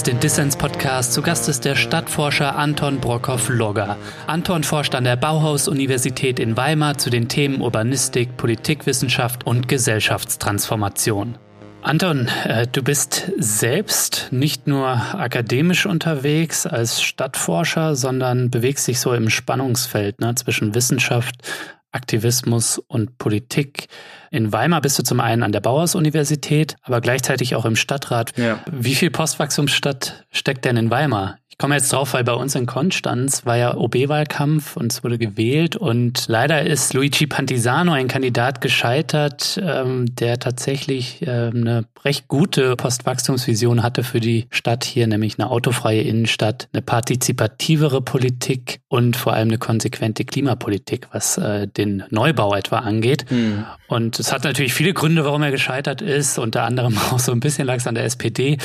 Hörst 0.00 0.06
den 0.06 0.20
Dissens-Podcast. 0.20 1.12
Zu 1.12 1.20
Gast 1.20 1.46
ist 1.50 1.66
der 1.66 1.74
Stadtforscher 1.74 2.56
Anton 2.56 3.00
Brockhoff-Logger. 3.00 3.98
Anton 4.26 4.64
forscht 4.64 4.94
an 4.94 5.04
der 5.04 5.16
Bauhaus-Universität 5.16 6.40
in 6.40 6.56
Weimar 6.56 6.96
zu 6.96 7.10
den 7.10 7.28
Themen 7.28 7.60
Urbanistik, 7.60 8.38
Politikwissenschaft 8.38 9.44
und 9.44 9.68
Gesellschaftstransformation. 9.68 11.36
Anton, 11.82 12.30
äh, 12.44 12.66
du 12.66 12.82
bist 12.82 13.30
selbst 13.36 14.28
nicht 14.30 14.66
nur 14.66 14.88
akademisch 14.88 15.84
unterwegs 15.84 16.64
als 16.64 17.02
Stadtforscher, 17.02 17.94
sondern 17.94 18.48
bewegst 18.48 18.88
dich 18.88 19.00
so 19.00 19.12
im 19.12 19.28
Spannungsfeld 19.28 20.18
ne, 20.22 20.34
zwischen 20.34 20.74
Wissenschaft, 20.74 21.46
Aktivismus 21.92 22.78
und 22.78 23.18
Politik. 23.18 23.88
In 24.30 24.52
Weimar 24.52 24.80
bist 24.80 24.96
du 24.96 25.02
zum 25.02 25.18
einen 25.18 25.42
an 25.42 25.50
der 25.50 25.60
Bauhaus-Universität, 25.60 26.76
aber 26.82 27.00
gleichzeitig 27.00 27.56
auch 27.56 27.64
im 27.64 27.74
Stadtrat. 27.74 28.36
Ja. 28.38 28.60
Wie 28.70 28.94
viel 28.94 29.10
Postwachstumsstadt 29.10 30.24
steckt 30.30 30.64
denn 30.64 30.76
in 30.76 30.90
Weimar? 30.90 31.39
Komme 31.60 31.74
jetzt 31.74 31.92
drauf, 31.92 32.14
weil 32.14 32.24
bei 32.24 32.32
uns 32.32 32.54
in 32.54 32.64
Konstanz 32.64 33.44
war 33.44 33.56
ja 33.58 33.76
OB-Wahlkampf 33.76 34.78
und 34.78 34.92
es 34.92 35.04
wurde 35.04 35.18
gewählt 35.18 35.76
und 35.76 36.24
leider 36.26 36.62
ist 36.62 36.94
Luigi 36.94 37.26
Pantisano, 37.26 37.92
ein 37.92 38.08
Kandidat, 38.08 38.62
gescheitert, 38.62 39.60
ähm, 39.62 40.06
der 40.14 40.38
tatsächlich 40.38 41.18
ähm, 41.20 41.52
eine 41.54 41.84
recht 42.02 42.28
gute 42.28 42.76
Postwachstumsvision 42.76 43.82
hatte 43.82 44.04
für 44.04 44.20
die 44.20 44.46
Stadt 44.50 44.84
hier, 44.84 45.06
nämlich 45.06 45.38
eine 45.38 45.50
autofreie 45.50 46.00
Innenstadt, 46.00 46.68
eine 46.72 46.80
partizipativere 46.80 48.00
Politik 48.00 48.80
und 48.88 49.16
vor 49.16 49.34
allem 49.34 49.48
eine 49.48 49.58
konsequente 49.58 50.24
Klimapolitik, 50.24 51.08
was 51.12 51.36
äh, 51.36 51.68
den 51.68 52.04
Neubau 52.08 52.54
etwa 52.54 52.78
angeht. 52.78 53.26
Mhm. 53.30 53.66
Und 53.86 54.18
es 54.18 54.32
hat 54.32 54.44
natürlich 54.44 54.72
viele 54.72 54.94
Gründe, 54.94 55.24
warum 55.24 55.42
er 55.42 55.50
gescheitert 55.50 56.00
ist. 56.00 56.38
Unter 56.38 56.62
anderem 56.62 56.96
auch 57.10 57.18
so 57.18 57.32
ein 57.32 57.40
bisschen 57.40 57.66
lag 57.66 57.76
es 57.76 57.86
an 57.86 57.96
der 57.96 58.04
SPD, 58.04 58.56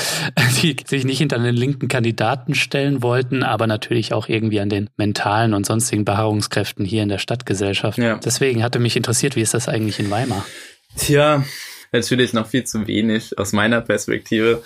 die 0.62 0.76
sich 0.86 1.04
nicht 1.04 1.18
hinter 1.18 1.36
einen 1.36 1.54
linken 1.54 1.88
Kandidaten 1.88 2.54
stellen 2.54 2.85
stellen 2.86 3.02
wollten, 3.02 3.42
aber 3.42 3.66
natürlich 3.66 4.12
auch 4.12 4.28
irgendwie 4.28 4.60
an 4.60 4.68
den 4.68 4.90
mentalen 4.96 5.54
und 5.54 5.66
sonstigen 5.66 6.04
Beharrungskräften 6.04 6.84
hier 6.84 7.02
in 7.02 7.08
der 7.08 7.18
Stadtgesellschaft. 7.18 7.98
Ja. 7.98 8.18
Deswegen 8.24 8.62
hatte 8.62 8.78
mich 8.78 8.96
interessiert, 8.96 9.36
wie 9.36 9.40
ist 9.42 9.54
das 9.54 9.68
eigentlich 9.68 9.98
in 9.98 10.10
Weimar? 10.10 10.46
Tja, 10.96 11.44
natürlich 11.92 12.32
noch 12.32 12.46
viel 12.46 12.64
zu 12.64 12.86
wenig 12.86 13.38
aus 13.38 13.52
meiner 13.52 13.80
Perspektive. 13.80 14.62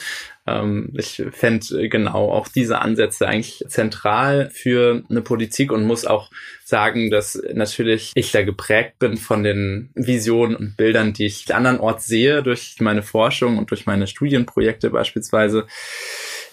Ähm, 0.46 0.92
ich 0.96 1.22
fände 1.32 1.88
genau 1.88 2.30
auch 2.30 2.48
diese 2.48 2.80
Ansätze 2.80 3.26
eigentlich 3.26 3.64
zentral 3.68 4.50
für 4.52 5.02
eine 5.08 5.22
Politik 5.22 5.72
und 5.72 5.86
muss 5.86 6.04
auch 6.04 6.30
sagen, 6.70 7.10
dass 7.10 7.40
natürlich 7.52 8.12
ich 8.14 8.32
da 8.32 8.42
geprägt 8.42 8.98
bin 8.98 9.18
von 9.18 9.42
den 9.42 9.90
Visionen 9.94 10.56
und 10.56 10.76
Bildern, 10.76 11.12
die 11.12 11.26
ich 11.26 11.54
andernorts 11.54 12.06
sehe 12.06 12.42
durch 12.42 12.76
meine 12.80 13.02
Forschung 13.02 13.58
und 13.58 13.70
durch 13.70 13.84
meine 13.84 14.06
Studienprojekte 14.06 14.90
beispielsweise 14.90 15.66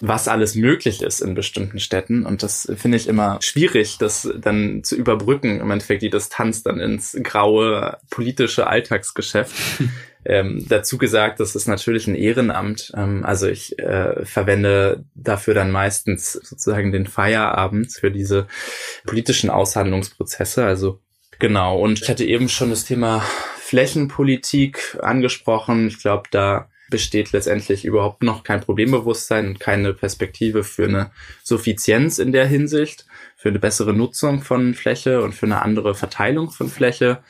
was 0.00 0.28
alles 0.28 0.54
möglich 0.54 1.02
ist 1.02 1.20
in 1.20 1.34
bestimmten 1.34 1.80
Städten. 1.80 2.24
Und 2.24 2.42
das 2.42 2.70
finde 2.76 2.96
ich 2.96 3.08
immer 3.08 3.38
schwierig, 3.42 3.98
das 3.98 4.28
dann 4.38 4.84
zu 4.84 4.96
überbrücken, 4.96 5.60
im 5.60 5.70
Endeffekt 5.70 6.02
die 6.02 6.10
Distanz 6.10 6.62
dann 6.62 6.80
ins 6.80 7.16
graue 7.22 7.98
politische 8.10 8.66
Alltagsgeschäft. 8.66 9.54
Ähm, 10.24 10.66
dazu 10.68 10.98
gesagt, 10.98 11.40
das 11.40 11.54
ist 11.54 11.68
natürlich 11.68 12.06
ein 12.06 12.14
Ehrenamt. 12.14 12.92
Ähm, 12.94 13.24
also 13.24 13.46
ich 13.46 13.78
äh, 13.78 14.26
verwende 14.26 15.04
dafür 15.14 15.54
dann 15.54 15.70
meistens 15.70 16.32
sozusagen 16.32 16.92
den 16.92 17.06
Feierabend 17.06 17.92
für 17.92 18.10
diese 18.10 18.46
politischen 19.06 19.48
Aushandlungsprozesse. 20.08 20.64
Also 20.64 21.00
genau. 21.38 21.78
Und 21.78 22.02
ich 22.02 22.08
hatte 22.08 22.24
eben 22.24 22.48
schon 22.48 22.70
das 22.70 22.84
Thema 22.84 23.20
Flächenpolitik 23.58 24.98
angesprochen. 25.02 25.88
Ich 25.88 25.98
glaube, 26.00 26.28
da 26.30 26.68
besteht 26.90 27.32
letztendlich 27.32 27.84
überhaupt 27.84 28.22
noch 28.22 28.44
kein 28.44 28.62
Problembewusstsein 28.62 29.48
und 29.48 29.60
keine 29.60 29.92
Perspektive 29.92 30.64
für 30.64 30.84
eine 30.84 31.10
Suffizienz 31.42 32.18
in 32.18 32.32
der 32.32 32.46
Hinsicht, 32.46 33.04
für 33.36 33.50
eine 33.50 33.58
bessere 33.58 33.92
Nutzung 33.92 34.40
von 34.40 34.72
Fläche 34.72 35.20
und 35.22 35.34
für 35.34 35.44
eine 35.44 35.60
andere 35.60 35.94
Verteilung 35.94 36.50
von 36.50 36.70
Fläche. 36.70 37.22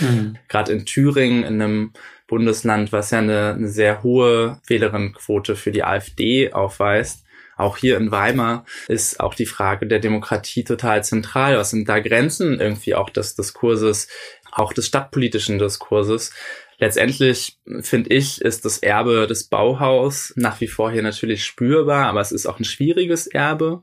Mhm. 0.00 0.36
Gerade 0.48 0.72
in 0.72 0.84
Thüringen, 0.84 1.44
in 1.44 1.62
einem 1.62 1.92
Bundesland, 2.26 2.90
was 2.90 3.12
ja 3.12 3.18
eine, 3.18 3.54
eine 3.54 3.68
sehr 3.68 4.02
hohe 4.02 4.60
Wählerinnenquote 4.66 5.54
für 5.54 5.70
die 5.70 5.84
AfD 5.84 6.52
aufweist, 6.52 7.23
auch 7.56 7.76
hier 7.76 7.96
in 7.96 8.10
Weimar 8.10 8.64
ist 8.88 9.20
auch 9.20 9.34
die 9.34 9.46
Frage 9.46 9.86
der 9.86 10.00
Demokratie 10.00 10.64
total 10.64 11.04
zentral. 11.04 11.56
Was 11.56 11.70
sind 11.70 11.88
da 11.88 12.00
Grenzen 12.00 12.60
irgendwie 12.60 12.94
auch 12.94 13.10
des 13.10 13.34
Diskurses, 13.34 14.08
auch 14.52 14.72
des 14.72 14.86
stadtpolitischen 14.86 15.58
Diskurses? 15.58 16.32
Letztendlich 16.78 17.58
finde 17.80 18.14
ich, 18.14 18.40
ist 18.40 18.64
das 18.64 18.78
Erbe 18.78 19.26
des 19.26 19.44
Bauhaus 19.44 20.32
nach 20.36 20.60
wie 20.60 20.66
vor 20.66 20.90
hier 20.90 21.02
natürlich 21.02 21.44
spürbar, 21.44 22.06
aber 22.06 22.20
es 22.20 22.32
ist 22.32 22.46
auch 22.46 22.58
ein 22.58 22.64
schwieriges 22.64 23.26
Erbe, 23.26 23.82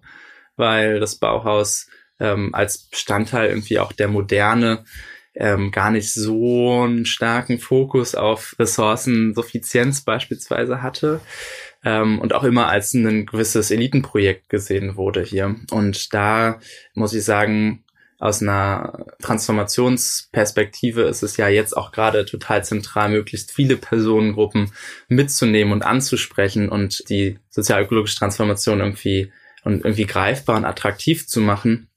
weil 0.58 1.00
das 1.00 1.16
Bauhaus 1.16 1.88
ähm, 2.20 2.54
als 2.54 2.90
Bestandteil 2.90 3.50
irgendwie 3.50 3.80
auch 3.80 3.94
der 3.94 4.10
Moderne 4.10 4.84
ähm, 5.34 5.72
gar 5.72 5.92
nicht 5.92 6.14
so 6.14 6.82
einen 6.84 7.06
starken 7.06 7.60
Fokus 7.60 8.16
auf 8.16 8.56
Ressourcensuffizienz 8.60 10.02
beispielsweise 10.02 10.82
hatte 10.82 11.22
ähm, 11.84 12.20
und 12.20 12.34
auch 12.34 12.44
immer 12.44 12.68
als 12.68 12.94
ein 12.94 13.26
gewisses 13.26 13.72
Elitenprojekt 13.72 14.50
gesehen 14.50 14.96
wurde 14.98 15.24
hier. 15.24 15.56
Und 15.72 16.14
da 16.14 16.60
muss 16.94 17.14
ich 17.14 17.24
sagen, 17.24 17.84
aus 18.20 18.42
einer 18.42 19.08
Transformationsperspektive 19.24 21.02
ist 21.02 21.24
es 21.24 21.38
ja 21.38 21.48
jetzt 21.48 21.76
auch 21.76 21.92
gerade 21.92 22.24
total 22.26 22.64
zentral, 22.64 23.10
möglichst 23.10 23.52
viele 23.52 23.78
Personengruppen 23.78 24.72
mitzunehmen 25.08 25.74
und 25.74 25.82
anzusprechen 25.82 26.70
und 26.70 27.10
die 27.10 27.40
sozialökologische 27.50 28.20
Transformation 28.20 28.80
irgendwie 28.80 29.32
und 29.64 29.84
irgendwie 29.84 30.06
greifbar 30.06 30.58
und 30.58 30.66
attraktiv 30.66 31.28
zu 31.28 31.42
machen. 31.42 31.90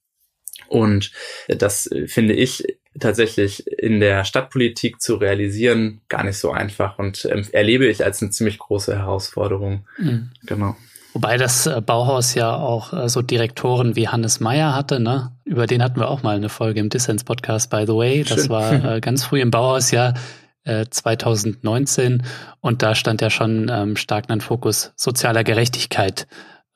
Und 0.68 1.12
das 1.48 1.90
finde 2.06 2.32
ich 2.32 2.78
tatsächlich 3.00 3.66
in 3.66 4.00
der 4.00 4.24
Stadtpolitik 4.24 5.00
zu 5.00 5.16
realisieren 5.16 6.00
gar 6.08 6.24
nicht 6.24 6.38
so 6.38 6.52
einfach 6.52 6.98
und 6.98 7.28
ähm, 7.30 7.46
erlebe 7.52 7.86
ich 7.86 8.04
als 8.04 8.22
eine 8.22 8.30
ziemlich 8.30 8.58
große 8.58 8.96
Herausforderung. 8.96 9.86
Mhm. 9.98 10.30
Genau. 10.46 10.76
Wobei 11.12 11.36
das 11.36 11.66
äh, 11.66 11.80
Bauhaus 11.80 12.34
ja 12.34 12.56
auch 12.56 12.92
äh, 12.92 13.08
so 13.08 13.22
Direktoren 13.22 13.94
wie 13.96 14.08
Hannes 14.08 14.40
Meyer 14.40 14.74
hatte, 14.74 15.00
ne? 15.00 15.30
Über 15.44 15.66
den 15.66 15.82
hatten 15.82 16.00
wir 16.00 16.08
auch 16.08 16.22
mal 16.22 16.36
eine 16.36 16.48
Folge 16.48 16.80
im 16.80 16.88
Dissens-Podcast, 16.88 17.70
by 17.70 17.84
the 17.86 17.94
way. 17.94 18.24
Das 18.24 18.42
Schön. 18.42 18.48
war 18.50 18.84
äh, 18.96 19.00
ganz 19.00 19.24
früh 19.24 19.40
im 19.40 19.50
Bauhaus 19.50 19.90
ja 19.90 20.14
2019 20.66 22.22
und 22.62 22.82
da 22.82 22.94
stand 22.94 23.20
ja 23.20 23.28
schon 23.28 23.70
ähm, 23.70 23.96
stark 23.96 24.30
ein 24.30 24.40
Fokus 24.40 24.94
sozialer 24.96 25.44
Gerechtigkeit 25.44 26.26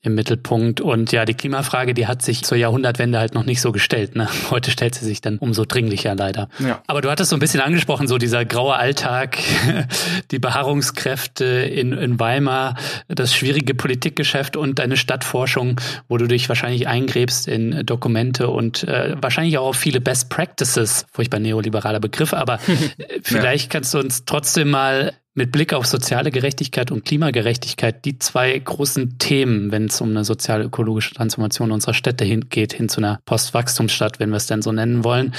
im 0.08 0.14
Mittelpunkt. 0.14 0.80
Und 0.80 1.12
ja, 1.12 1.24
die 1.24 1.34
Klimafrage, 1.34 1.94
die 1.94 2.06
hat 2.06 2.22
sich 2.22 2.42
zur 2.42 2.58
Jahrhundertwende 2.58 3.18
halt 3.18 3.34
noch 3.34 3.44
nicht 3.44 3.60
so 3.60 3.72
gestellt. 3.72 4.16
Ne? 4.16 4.28
Heute 4.50 4.70
stellt 4.70 4.94
sie 4.94 5.04
sich 5.04 5.20
dann 5.20 5.38
umso 5.38 5.64
dringlicher 5.64 6.14
leider. 6.14 6.48
Ja. 6.58 6.82
Aber 6.86 7.00
du 7.00 7.10
hattest 7.10 7.30
so 7.30 7.36
ein 7.36 7.40
bisschen 7.40 7.60
angesprochen, 7.60 8.08
so 8.08 8.18
dieser 8.18 8.44
graue 8.44 8.74
Alltag, 8.74 9.38
die 10.30 10.38
Beharrungskräfte 10.38 11.44
in, 11.44 11.92
in 11.92 12.18
Weimar, 12.18 12.76
das 13.06 13.34
schwierige 13.34 13.74
Politikgeschäft 13.74 14.56
und 14.56 14.78
deine 14.78 14.96
Stadtforschung, 14.96 15.80
wo 16.08 16.18
du 16.18 16.26
dich 16.26 16.48
wahrscheinlich 16.48 16.88
eingräbst 16.88 17.46
in 17.46 17.86
Dokumente 17.86 18.48
und 18.48 18.84
äh, 18.84 19.16
wahrscheinlich 19.20 19.58
auch 19.58 19.68
auf 19.68 19.76
viele 19.76 20.00
Best 20.00 20.30
Practices, 20.30 21.06
furchtbar 21.12 21.38
neoliberaler 21.38 22.00
Begriff, 22.00 22.34
aber 22.34 22.58
vielleicht 23.22 23.66
ja. 23.66 23.78
kannst 23.78 23.94
du 23.94 23.98
uns 23.98 24.24
trotzdem 24.24 24.70
mal 24.70 25.12
mit 25.38 25.52
Blick 25.52 25.72
auf 25.72 25.86
soziale 25.86 26.32
Gerechtigkeit 26.32 26.90
und 26.90 27.04
Klimagerechtigkeit 27.04 28.04
die 28.04 28.18
zwei 28.18 28.58
großen 28.58 29.18
Themen, 29.18 29.70
wenn 29.70 29.84
es 29.84 30.00
um 30.00 30.10
eine 30.10 30.24
sozial-ökologische 30.24 31.14
Transformation 31.14 31.70
unserer 31.70 31.94
Städte 31.94 32.24
hingeht, 32.24 32.72
hin 32.72 32.88
zu 32.88 33.00
einer 33.00 33.20
Postwachstumsstadt, 33.24 34.18
wenn 34.18 34.30
wir 34.30 34.36
es 34.36 34.48
denn 34.48 34.62
so 34.62 34.72
nennen 34.72 35.04
wollen. 35.04 35.32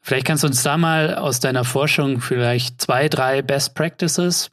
Vielleicht 0.00 0.26
kannst 0.26 0.42
du 0.42 0.48
uns 0.48 0.64
da 0.64 0.76
mal 0.76 1.14
aus 1.14 1.38
deiner 1.38 1.64
Forschung 1.64 2.20
vielleicht 2.20 2.82
zwei, 2.82 3.08
drei 3.08 3.42
Best 3.42 3.76
Practices 3.76 4.50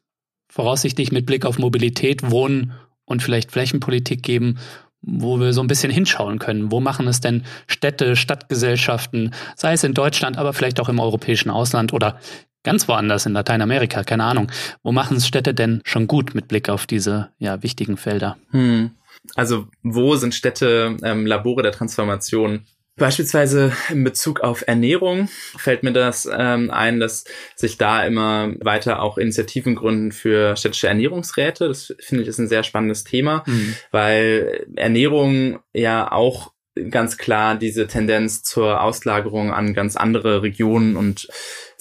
voraussichtlich 0.49 1.11
mit 1.11 1.25
Blick 1.25 1.45
auf 1.47 1.57
Mobilität, 1.57 2.29
Wohnen 2.29 2.73
und 3.05 3.23
vielleicht 3.23 3.51
Flächenpolitik 3.51 4.21
geben, 4.21 4.59
wo 5.01 5.39
wir 5.39 5.51
so 5.53 5.61
ein 5.61 5.67
bisschen 5.67 5.91
hinschauen 5.91 6.37
können. 6.37 6.71
Wo 6.71 6.79
machen 6.79 7.07
es 7.07 7.21
denn 7.21 7.43
Städte, 7.65 8.15
Stadtgesellschaften, 8.15 9.33
sei 9.55 9.73
es 9.73 9.83
in 9.83 9.95
Deutschland, 9.95 10.37
aber 10.37 10.53
vielleicht 10.53 10.79
auch 10.79 10.89
im 10.89 10.99
europäischen 10.99 11.49
Ausland 11.49 11.91
oder 11.91 12.19
ganz 12.63 12.88
woanders 12.88 13.26
in 13.26 13.34
Lateinamerika, 13.34 14.04
keine 14.04 14.24
Ahnung. 14.24 14.52
Wo 14.84 14.91
machen 14.91 15.17
es 15.17 15.28
Städte 15.28 15.54
denn 15.54 15.82
schon 15.86 16.08
gut 16.08 16.36
mit 16.36 16.47
Blick 16.47 16.69
auf 16.69 16.86
diese 16.86 17.30
ja, 17.38 17.63
wichtigen 17.63 17.97
Felder? 17.97 18.38
Hm. 18.52 18.91
Also 19.36 19.67
wo 19.84 20.15
sind 20.15 20.34
Städte 20.34 20.97
ähm, 21.04 21.26
Labore 21.26 21.63
der 21.63 21.71
Transformation? 21.71 22.65
Beispielsweise 22.97 23.71
in 23.89 24.04
Bezug 24.04 24.41
auf 24.41 24.67
Ernährung 24.67 25.30
fällt 25.58 25.82
mir 25.82 25.93
das 25.93 26.30
ähm, 26.32 26.69
ein, 26.71 27.00
dass 27.00 27.24
sich 27.56 27.78
da 27.78 28.06
immer 28.06 28.54
weiter 28.60 29.02
auch 29.02 29.17
Initiativen 29.17 29.76
gründen 29.76 30.12
für 30.12 30.56
städtische 30.56 30.88
Ernährungsräte. 30.88 31.67
Das 31.67 31.95
finde 32.00 32.24
ich 32.24 32.30
ist 32.30 32.38
ein 32.38 32.50
sehr 32.50 32.63
spannendes 32.63 33.04
Thema, 33.04 33.43
mhm. 33.47 33.76
weil 33.91 34.67
Ernährung 34.76 35.60
ja 35.74 36.12
auch 36.12 36.52
ganz 36.89 37.17
klar 37.17 37.55
diese 37.55 37.88
Tendenz 37.88 38.43
zur 38.43 38.81
Auslagerung 38.81 39.51
an 39.51 39.73
ganz 39.73 39.97
andere 39.97 40.41
Regionen 40.41 40.95
und 40.95 41.27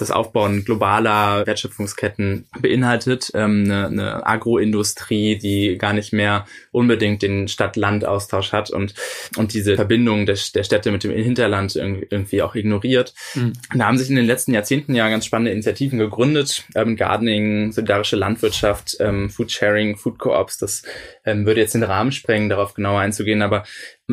das 0.01 0.11
Aufbauen 0.11 0.65
globaler 0.65 1.47
Wertschöpfungsketten 1.47 2.47
beinhaltet. 2.61 3.31
Ähm, 3.35 3.65
eine, 3.67 3.87
eine 3.87 4.27
Agroindustrie, 4.27 5.37
die 5.39 5.77
gar 5.79 5.93
nicht 5.93 6.13
mehr 6.13 6.47
unbedingt 6.73 7.23
den 7.23 7.49
Stadt-Land-Austausch 7.49 8.53
hat 8.53 8.71
und, 8.71 8.95
und 9.37 9.53
diese 9.53 9.77
Verbindung 9.77 10.27
der, 10.27 10.39
der 10.55 10.65
Städte 10.65 10.91
mit 10.91 11.05
dem 11.05 11.13
Hinterland 11.13 11.77
irgendwie 11.77 12.43
auch 12.43 12.55
ignoriert. 12.55 13.15
Mhm. 13.35 13.53
Da 13.75 13.87
haben 13.87 13.99
sich 13.99 14.11
in 14.11 14.17
den 14.17 14.27
letzten 14.27 14.55
Jahrzehnten 14.55 14.95
ja 14.95 15.09
ganz 15.09 15.27
spannende 15.27 15.53
Initiativen 15.53 15.99
gegründet. 15.99 16.65
Urban 16.75 16.97
Gardening, 16.97 17.73
solidarische 17.73 18.17
Landwirtschaft, 18.17 18.97
ähm, 19.01 19.31
Food 19.31 19.53
Sharing, 19.53 19.97
Food 19.97 20.19
Co-ops. 20.19 20.59
Das 20.59 20.83
ähm, 21.25 21.47
würde 21.47 21.61
jetzt 21.61 21.75
den 21.75 21.83
Rahmen 21.83 22.13
sprengen, 22.13 22.49
darauf 22.49 22.75
genauer 22.75 23.01
einzugehen. 23.01 23.43
Aber 23.43 23.65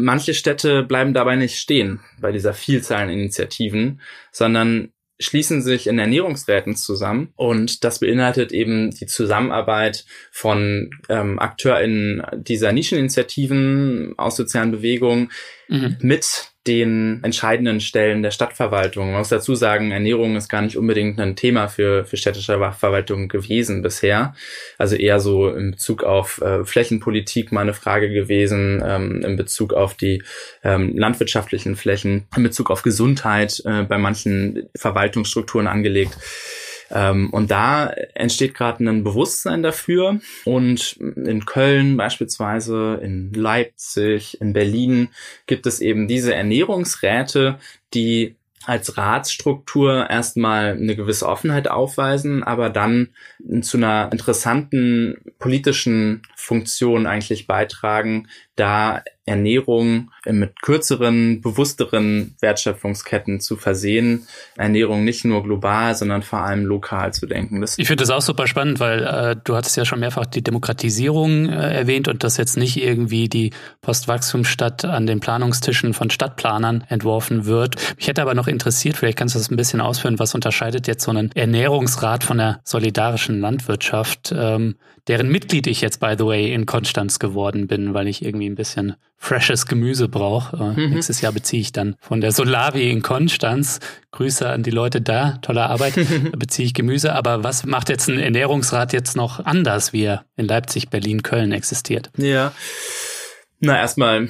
manche 0.03 0.33
Städte 0.33 0.83
bleiben 0.83 1.13
dabei 1.13 1.35
nicht 1.35 1.57
stehen 1.57 1.99
bei 2.19 2.31
dieser 2.31 2.53
Vielzahl 2.53 3.03
an 3.03 3.09
Initiativen, 3.09 4.01
sondern 4.31 4.91
schließen 5.19 5.61
sich 5.61 5.87
in 5.87 5.97
Ernährungsräten 5.97 6.75
zusammen 6.75 7.33
und 7.35 7.83
das 7.83 7.99
beinhaltet 7.99 8.51
eben 8.51 8.91
die 8.91 9.07
Zusammenarbeit 9.07 10.05
von 10.31 10.91
ähm, 11.09 11.39
AkteurInnen 11.39 12.23
dieser 12.35 12.71
Nischeninitiativen 12.71 14.13
aus 14.17 14.35
sozialen 14.35 14.71
Bewegungen 14.71 15.31
mhm. 15.69 15.97
mit 16.01 16.51
den 16.67 17.21
entscheidenden 17.23 17.79
Stellen 17.79 18.21
der 18.21 18.31
Stadtverwaltung. 18.31 19.07
Man 19.11 19.19
muss 19.19 19.29
dazu 19.29 19.55
sagen, 19.55 19.91
Ernährung 19.91 20.35
ist 20.35 20.49
gar 20.49 20.61
nicht 20.61 20.77
unbedingt 20.77 21.19
ein 21.19 21.35
Thema 21.35 21.67
für, 21.69 22.05
für 22.05 22.17
städtische 22.17 22.57
Verwaltung 22.77 23.29
gewesen 23.29 23.81
bisher. 23.81 24.35
Also 24.77 24.95
eher 24.95 25.19
so 25.19 25.49
in 25.49 25.71
Bezug 25.71 26.03
auf 26.03 26.41
äh, 26.41 26.65
Flächenpolitik 26.65 27.51
mal 27.51 27.61
eine 27.61 27.73
Frage 27.73 28.09
gewesen, 28.09 28.83
ähm, 28.85 29.23
in 29.23 29.37
Bezug 29.37 29.73
auf 29.73 29.95
die 29.95 30.23
ähm, 30.63 30.97
landwirtschaftlichen 30.97 31.75
Flächen, 31.75 32.27
in 32.35 32.43
Bezug 32.43 32.69
auf 32.69 32.83
Gesundheit 32.83 33.61
äh, 33.65 33.83
bei 33.83 33.97
manchen 33.97 34.67
Verwaltungsstrukturen 34.75 35.67
angelegt. 35.67 36.17
Ähm, 36.91 37.29
und 37.31 37.51
da 37.51 37.87
entsteht 38.13 38.53
gerade 38.53 38.83
ein 38.83 39.03
Bewusstsein 39.03 39.63
dafür. 39.63 40.19
Und 40.45 40.97
in 40.97 41.45
Köln 41.45 41.97
beispielsweise, 41.97 42.99
in 43.01 43.33
Leipzig, 43.33 44.39
in 44.41 44.53
Berlin 44.53 45.09
gibt 45.45 45.65
es 45.65 45.79
eben 45.79 46.07
diese 46.07 46.33
Ernährungsräte, 46.33 47.59
die 47.93 48.35
als 48.65 48.97
Ratsstruktur 48.97 50.09
erstmal 50.09 50.73
eine 50.73 50.97
gewisse 50.97 51.25
Offenheit 51.25 51.69
aufweisen, 51.69 52.43
aber 52.43 52.69
dann 52.69 53.09
zu 53.61 53.77
einer 53.77 54.09
interessanten 54.11 55.15
politischen 55.39 56.21
Funktion 56.35 57.07
eigentlich 57.07 57.47
beitragen, 57.47 58.27
da 58.57 59.03
Ernährung 59.27 60.11
mit 60.25 60.61
kürzeren, 60.61 61.41
bewussteren 61.41 62.35
Wertschöpfungsketten 62.39 63.39
zu 63.41 63.57
versehen, 63.57 64.25
Ernährung 64.55 65.03
nicht 65.03 65.25
nur 65.25 65.43
global, 65.43 65.93
sondern 65.95 66.23
vor 66.23 66.39
allem 66.39 66.65
lokal 66.65 67.13
zu 67.13 67.27
denken. 67.27 67.59
Das 67.61 67.77
ich 67.77 67.87
finde 67.87 68.03
das 68.03 68.09
auch 68.09 68.21
super 68.21 68.47
spannend, 68.47 68.79
weil 68.79 69.03
äh, 69.03 69.35
du 69.43 69.55
hattest 69.55 69.75
ja 69.75 69.83
schon 69.83 69.99
mehrfach 69.99 70.25
die 70.25 70.41
Demokratisierung 70.41 71.49
äh, 71.49 71.73
erwähnt 71.77 72.07
und 72.07 72.23
dass 72.23 72.37
jetzt 72.37 72.57
nicht 72.57 72.81
irgendwie 72.81 73.27
die 73.27 73.51
Postwachstumsstadt 73.81 74.85
an 74.85 75.05
den 75.07 75.19
Planungstischen 75.19 75.93
von 75.93 76.09
Stadtplanern 76.09 76.85
entworfen 76.87 77.45
wird. 77.45 77.75
Mich 77.97 78.07
hätte 78.07 78.21
aber 78.21 78.33
noch 78.33 78.47
interessiert, 78.47 78.95
vielleicht 78.95 79.17
kannst 79.17 79.35
du 79.35 79.39
das 79.39 79.51
ein 79.51 79.57
bisschen 79.57 79.81
ausführen, 79.81 80.19
was 80.19 80.35
unterscheidet 80.35 80.87
jetzt 80.87 81.03
so 81.03 81.11
einen 81.11 81.31
Ernährungsrat 81.33 82.23
von 82.23 82.37
der 82.37 82.61
solidarischen 82.63 83.41
Landwirtschaft, 83.41 84.33
ähm, 84.35 84.77
deren 85.07 85.29
Mitglied 85.29 85.67
ich 85.67 85.81
jetzt, 85.81 85.99
by 85.99 86.15
the 86.17 86.25
way, 86.25 86.53
in 86.53 86.65
Konstanz 86.65 87.19
geworden 87.19 87.67
bin, 87.67 87.93
weil 87.93 88.07
ich 88.07 88.23
irgendwie 88.23 88.46
ein 88.49 88.55
bisschen 88.55 88.95
freshes 89.17 89.65
Gemüse 89.65 90.07
brauche. 90.07 90.57
Äh, 90.57 90.79
mhm. 90.79 90.93
Nächstes 90.93 91.21
Jahr 91.21 91.31
beziehe 91.31 91.61
ich 91.61 91.71
dann 91.71 91.95
von 91.99 92.21
der 92.21 92.31
Solavi 92.31 92.89
in 92.89 93.01
Konstanz. 93.01 93.79
Grüße 94.11 94.47
an 94.47 94.63
die 94.63 94.71
Leute 94.71 95.01
da, 95.01 95.37
tolle 95.41 95.63
Arbeit, 95.63 95.95
beziehe 96.37 96.65
ich 96.65 96.73
Gemüse. 96.73 97.13
Aber 97.13 97.43
was 97.43 97.65
macht 97.65 97.89
jetzt 97.89 98.07
ein 98.07 98.19
Ernährungsrat 98.19 98.93
jetzt 98.93 99.15
noch 99.15 99.45
anders, 99.45 99.93
wie 99.93 100.03
er 100.03 100.25
in 100.35 100.47
Leipzig, 100.47 100.89
Berlin, 100.89 101.23
Köln 101.23 101.51
existiert? 101.51 102.09
Ja. 102.17 102.53
Na, 103.59 103.77
erstmal 103.77 104.29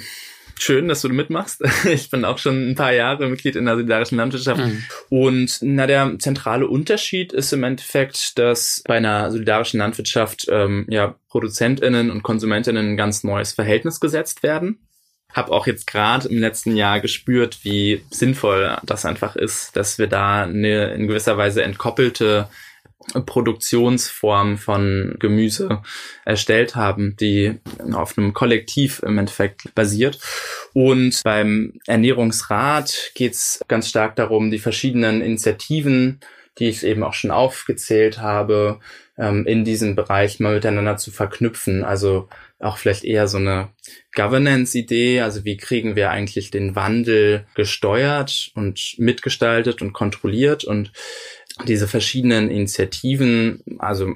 schön, 0.60 0.88
dass 0.88 1.02
du 1.02 1.10
mitmachst. 1.10 1.64
Ich 1.86 2.10
bin 2.10 2.26
auch 2.26 2.38
schon 2.38 2.72
ein 2.72 2.76
paar 2.76 2.94
Jahre 2.94 3.28
Mitglied 3.28 3.56
in 3.56 3.66
der 3.66 3.76
solidarischen 3.76 4.18
Landwirtschaft. 4.18 4.62
Mhm. 4.62 4.84
Und 5.10 5.60
na, 5.62 5.88
der 5.88 6.18
zentrale 6.20 6.68
Unterschied 6.68 7.34
ist 7.34 7.54
im 7.54 7.64
Endeffekt, 7.64 8.38
dass 8.38 8.82
bei 8.86 8.98
einer 8.98 9.32
solidarischen 9.32 9.80
Landwirtschaft 9.80 10.48
ähm, 10.50 10.86
ja 10.90 11.16
ProduzentInnen 11.30 12.12
und 12.12 12.24
KonsumentInnen 12.24 12.94
ein 12.94 12.98
ganz 12.98 13.24
neues 13.24 13.54
Verhältnis 13.54 14.00
gesetzt 14.00 14.44
werden. 14.44 14.80
Hab 15.34 15.52
auch 15.52 15.68
jetzt 15.68 15.88
gerade 15.88 16.28
im 16.30 16.40
letzten 16.40 16.76
Jahr 16.76 17.00
gespürt, 17.00 17.60
wie 17.64 18.04
sinnvoll 18.10 18.78
das 18.84 19.06
einfach 19.06 19.36
ist, 19.36 19.76
dass 19.76 20.00
wir 20.00 20.08
da 20.08 20.44
eine 20.44 20.94
in 20.94 21.08
gewisser 21.08 21.38
Weise 21.38 21.64
entkoppelte 21.64 22.48
Produktionsform 23.14 24.58
von 24.58 25.16
Gemüse 25.20 25.82
erstellt 26.26 26.76
haben, 26.76 27.16
die 27.20 27.60
auf 27.94 28.18
einem 28.18 28.34
Kollektiv 28.34 29.02
im 29.04 29.18
Endeffekt 29.18 29.74
basiert. 29.76 30.20
Und 30.74 31.22
beim 31.24 31.80
Ernährungsrat 31.88 33.12
geht 33.16 33.34
es 33.34 33.64
ganz 33.68 33.88
stark 33.88 34.16
darum, 34.16 34.52
die 34.52 34.60
verschiedenen 34.60 35.22
Initiativen, 35.22 36.20
die 36.60 36.70
ich 36.70 36.84
eben 36.84 37.04
auch 37.04 37.14
schon 37.14 37.32
aufgezählt 37.32 38.20
habe, 38.20 38.80
ähm, 39.18 39.46
in 39.46 39.64
diesem 39.64 39.96
Bereich 39.96 40.40
mal 40.40 40.56
miteinander 40.56 40.98
zu 40.98 41.12
verknüpfen. 41.12 41.84
Also 41.84 42.30
auch 42.60 42.78
vielleicht 42.78 43.04
eher 43.04 43.28
so 43.28 43.38
eine 43.38 43.70
Governance-Idee, 44.16 45.22
also 45.22 45.46
wie 45.46 45.58
kriegen 45.58 45.96
wir 45.96 46.10
eigentlich 46.10 46.50
den 46.50 46.76
Wandel 46.76 47.46
gesteuert 47.56 48.52
und 48.56 48.96
mitgestaltet 48.98 49.82
und 49.82 49.94
kontrolliert 49.94 50.64
und 50.64 50.92
diese 51.66 51.88
verschiedenen 51.88 52.50
Initiativen, 52.50 53.64
also 53.80 54.14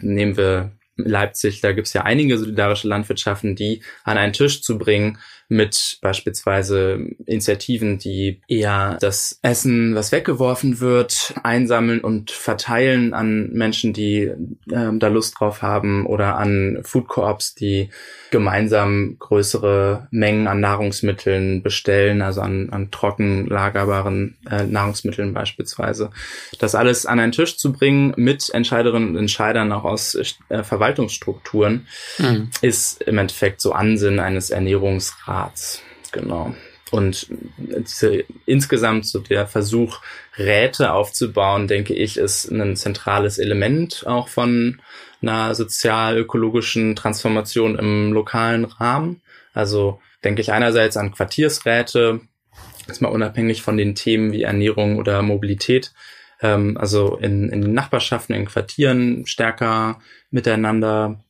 nehmen 0.00 0.36
wir 0.36 0.72
Leipzig, 0.96 1.60
da 1.60 1.72
gibt's 1.72 1.92
ja 1.92 2.02
einige 2.02 2.38
solidarische 2.38 2.88
Landwirtschaften, 2.88 3.54
die 3.54 3.82
an 4.04 4.16
einen 4.16 4.32
Tisch 4.32 4.62
zu 4.62 4.78
bringen 4.78 5.18
mit 5.48 5.98
beispielsweise 6.02 6.98
Initiativen, 7.24 7.98
die 7.98 8.40
eher 8.48 8.98
das 9.00 9.38
Essen, 9.42 9.94
was 9.94 10.10
weggeworfen 10.10 10.80
wird, 10.80 11.34
einsammeln 11.42 12.00
und 12.00 12.30
verteilen 12.30 13.14
an 13.14 13.50
Menschen, 13.52 13.92
die 13.92 14.22
äh, 14.22 14.92
da 14.92 15.08
Lust 15.08 15.38
drauf 15.38 15.62
haben 15.62 16.06
oder 16.06 16.36
an 16.36 16.80
Food 16.82 17.08
Coops, 17.08 17.54
die 17.54 17.90
gemeinsam 18.30 19.16
größere 19.18 20.08
Mengen 20.10 20.48
an 20.48 20.60
Nahrungsmitteln 20.60 21.62
bestellen, 21.62 22.22
also 22.22 22.40
an, 22.40 22.70
an 22.70 22.90
trocken 22.90 23.46
lagerbaren 23.46 24.36
äh, 24.50 24.64
Nahrungsmitteln 24.64 25.32
beispielsweise. 25.32 26.10
Das 26.58 26.74
alles 26.74 27.06
an 27.06 27.20
einen 27.20 27.32
Tisch 27.32 27.56
zu 27.56 27.72
bringen 27.72 28.14
mit 28.16 28.50
Entscheiderinnen 28.52 29.10
und 29.10 29.16
Entscheidern 29.16 29.70
auch 29.70 29.84
aus 29.84 30.16
äh, 30.48 30.64
Verwaltungsstrukturen 30.64 31.86
mhm. 32.18 32.50
ist 32.62 33.02
im 33.02 33.18
Endeffekt 33.18 33.60
so 33.60 33.72
Ansinn 33.72 34.18
eines 34.18 34.50
Ernährungsrats 34.50 35.35
Arts, 35.36 35.82
genau. 36.12 36.54
Und 36.92 37.26
diese, 37.58 38.24
insgesamt 38.46 39.06
so 39.06 39.18
der 39.18 39.46
Versuch, 39.46 40.00
Räte 40.38 40.92
aufzubauen, 40.92 41.66
denke 41.66 41.94
ich, 41.94 42.16
ist 42.16 42.50
ein 42.50 42.76
zentrales 42.76 43.38
Element 43.38 44.04
auch 44.06 44.28
von 44.28 44.80
einer 45.20 45.54
sozial-ökologischen 45.54 46.94
Transformation 46.94 47.76
im 47.78 48.12
lokalen 48.12 48.64
Rahmen. 48.64 49.20
Also 49.52 50.00
denke 50.22 50.42
ich 50.42 50.52
einerseits 50.52 50.96
an 50.96 51.12
Quartiersräte, 51.12 52.20
jetzt 52.86 53.02
mal 53.02 53.08
unabhängig 53.08 53.62
von 53.62 53.76
den 53.76 53.94
Themen 53.94 54.32
wie 54.32 54.42
Ernährung 54.42 54.98
oder 54.98 55.22
Mobilität, 55.22 55.92
ähm, 56.40 56.76
also 56.78 57.16
in, 57.16 57.48
in 57.48 57.72
Nachbarschaften, 57.72 58.34
in 58.34 58.46
Quartieren 58.46 59.26
stärker 59.26 60.00
miteinander 60.30 61.24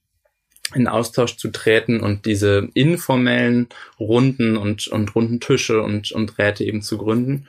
in 0.74 0.88
Austausch 0.88 1.36
zu 1.36 1.50
treten 1.50 2.00
und 2.00 2.26
diese 2.26 2.68
informellen 2.74 3.68
Runden 4.00 4.56
und, 4.56 4.88
und 4.88 5.14
runden 5.14 5.40
Tische 5.40 5.82
und, 5.82 6.12
und 6.12 6.38
Räte 6.38 6.64
eben 6.64 6.82
zu 6.82 6.98
gründen. 6.98 7.46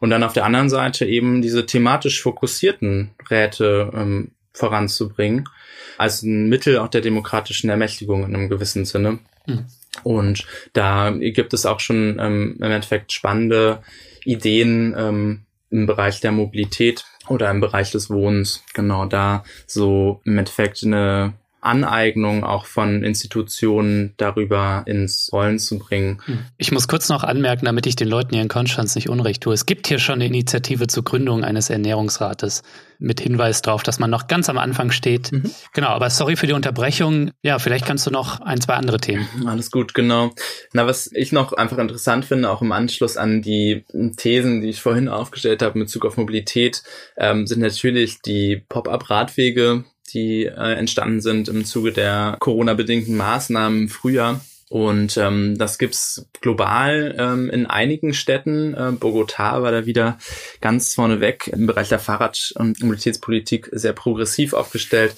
Und 0.00 0.10
dann 0.10 0.22
auf 0.22 0.32
der 0.32 0.44
anderen 0.44 0.68
Seite 0.68 1.06
eben 1.06 1.42
diese 1.42 1.66
thematisch 1.66 2.22
fokussierten 2.22 3.10
Räte 3.30 3.90
ähm, 3.94 4.32
voranzubringen, 4.52 5.48
als 5.96 6.22
ein 6.22 6.48
Mittel 6.48 6.78
auch 6.78 6.88
der 6.88 7.00
demokratischen 7.00 7.70
Ermächtigung 7.70 8.24
in 8.24 8.34
einem 8.34 8.48
gewissen 8.48 8.84
Sinne. 8.84 9.18
Mhm. 9.46 9.66
Und 10.04 10.46
da 10.72 11.10
gibt 11.10 11.54
es 11.54 11.66
auch 11.66 11.80
schon 11.80 12.18
ähm, 12.20 12.56
im 12.58 12.70
Endeffekt 12.70 13.12
spannende 13.12 13.82
Ideen 14.24 14.94
ähm, 14.96 15.42
im 15.70 15.86
Bereich 15.86 16.20
der 16.20 16.32
Mobilität 16.32 17.04
oder 17.28 17.50
im 17.50 17.60
Bereich 17.60 17.90
des 17.90 18.10
Wohnens. 18.10 18.62
Genau 18.74 19.06
da 19.06 19.44
so 19.66 20.20
im 20.24 20.38
Endeffekt 20.38 20.84
eine 20.84 21.34
Aneignung 21.60 22.44
auch 22.44 22.66
von 22.66 23.02
Institutionen 23.02 24.14
darüber 24.16 24.84
ins 24.86 25.30
Rollen 25.32 25.58
zu 25.58 25.78
bringen. 25.78 26.20
Hm. 26.26 26.38
Ich 26.56 26.72
muss 26.72 26.88
kurz 26.88 27.08
noch 27.08 27.24
anmerken, 27.24 27.66
damit 27.66 27.86
ich 27.86 27.96
den 27.96 28.08
Leuten 28.08 28.34
hier 28.34 28.42
in 28.42 28.48
Konstanz 28.48 28.94
nicht 28.94 29.08
unrecht 29.08 29.42
tue. 29.42 29.54
Es 29.54 29.66
gibt 29.66 29.86
hier 29.86 29.98
schon 29.98 30.16
eine 30.16 30.26
Initiative 30.26 30.86
zur 30.86 31.04
Gründung 31.04 31.44
eines 31.44 31.70
Ernährungsrates 31.70 32.62
mit 32.98 33.20
Hinweis 33.20 33.62
darauf, 33.62 33.82
dass 33.82 33.98
man 33.98 34.10
noch 34.10 34.26
ganz 34.26 34.48
am 34.48 34.58
Anfang 34.58 34.90
steht. 34.90 35.32
Mhm. 35.32 35.50
Genau, 35.72 35.88
aber 35.88 36.10
sorry 36.10 36.36
für 36.36 36.46
die 36.46 36.52
Unterbrechung. 36.52 37.30
Ja, 37.42 37.58
vielleicht 37.58 37.86
kannst 37.86 38.06
du 38.06 38.10
noch 38.10 38.40
ein, 38.40 38.60
zwei 38.60 38.74
andere 38.74 38.98
Themen. 38.98 39.28
Alles 39.46 39.70
gut, 39.70 39.94
genau. 39.94 40.30
Na, 40.72 40.86
was 40.86 41.10
ich 41.12 41.32
noch 41.32 41.52
einfach 41.52 41.78
interessant 41.78 42.24
finde, 42.24 42.50
auch 42.50 42.62
im 42.62 42.72
Anschluss 42.72 43.16
an 43.16 43.42
die 43.42 43.84
Thesen, 44.16 44.60
die 44.60 44.68
ich 44.68 44.82
vorhin 44.82 45.08
aufgestellt 45.08 45.62
habe 45.62 45.78
in 45.78 45.84
Bezug 45.84 46.04
auf 46.06 46.16
Mobilität, 46.16 46.82
ähm, 47.16 47.46
sind 47.46 47.60
natürlich 47.60 48.20
die 48.22 48.62
Pop-up-Radwege, 48.68 49.84
die 50.12 50.44
äh, 50.46 50.74
entstanden 50.74 51.20
sind 51.20 51.48
im 51.48 51.64
Zuge 51.64 51.92
der 51.92 52.36
Corona-bedingten 52.40 53.16
Maßnahmen 53.16 53.82
im 53.82 53.88
Frühjahr. 53.88 54.40
Und 54.70 55.16
ähm, 55.16 55.56
das 55.56 55.78
gibt's 55.78 56.26
global 56.40 57.14
ähm, 57.18 57.48
in 57.48 57.66
einigen 57.66 58.12
Städten. 58.12 58.74
Äh, 58.74 58.92
Bogotá 58.92 59.62
war 59.62 59.72
da 59.72 59.86
wieder 59.86 60.18
ganz 60.60 60.94
vorneweg 60.94 61.48
im 61.48 61.66
Bereich 61.66 61.88
der 61.88 61.98
Fahrrad- 61.98 62.52
und 62.56 62.80
Mobilitätspolitik 62.82 63.70
sehr 63.72 63.94
progressiv 63.94 64.52
aufgestellt. 64.52 65.14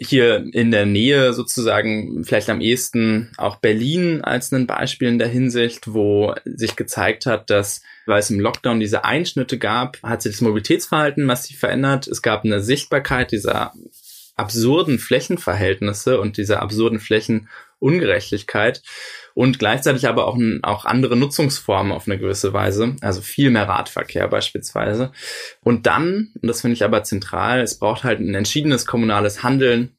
Hier 0.00 0.46
in 0.52 0.70
der 0.70 0.86
Nähe 0.86 1.34
sozusagen 1.34 2.24
vielleicht 2.24 2.48
am 2.48 2.62
ehesten 2.62 3.32
auch 3.36 3.56
Berlin 3.56 4.22
als 4.22 4.52
ein 4.52 4.66
Beispiel 4.66 5.08
in 5.08 5.18
der 5.18 5.28
Hinsicht, 5.28 5.92
wo 5.92 6.34
sich 6.44 6.76
gezeigt 6.76 7.26
hat, 7.26 7.50
dass 7.50 7.82
weil 8.06 8.20
es 8.20 8.30
im 8.30 8.40
Lockdown 8.40 8.80
diese 8.80 9.04
Einschnitte 9.04 9.58
gab, 9.58 10.00
hat 10.02 10.22
sich 10.22 10.32
das 10.32 10.40
Mobilitätsverhalten 10.40 11.24
massiv 11.24 11.58
verändert. 11.58 12.06
Es 12.06 12.22
gab 12.22 12.44
eine 12.44 12.62
Sichtbarkeit 12.62 13.32
dieser 13.32 13.72
absurden 14.36 14.98
Flächenverhältnisse 14.98 16.20
und 16.20 16.36
dieser 16.36 16.62
absurden 16.62 17.00
Flächenungerechtigkeit 17.78 18.82
und 19.34 19.58
gleichzeitig 19.58 20.08
aber 20.08 20.26
auch, 20.26 20.38
auch 20.62 20.84
andere 20.84 21.16
Nutzungsformen 21.16 21.92
auf 21.92 22.06
eine 22.06 22.18
gewisse 22.18 22.52
Weise, 22.52 22.96
also 23.00 23.20
viel 23.20 23.50
mehr 23.50 23.68
Radverkehr 23.68 24.28
beispielsweise. 24.28 25.12
Und 25.62 25.86
dann, 25.86 26.32
und 26.40 26.48
das 26.48 26.62
finde 26.62 26.74
ich 26.74 26.84
aber 26.84 27.04
zentral, 27.04 27.60
es 27.60 27.78
braucht 27.78 28.04
halt 28.04 28.20
ein 28.20 28.34
entschiedenes 28.34 28.86
kommunales 28.86 29.42
Handeln 29.42 29.96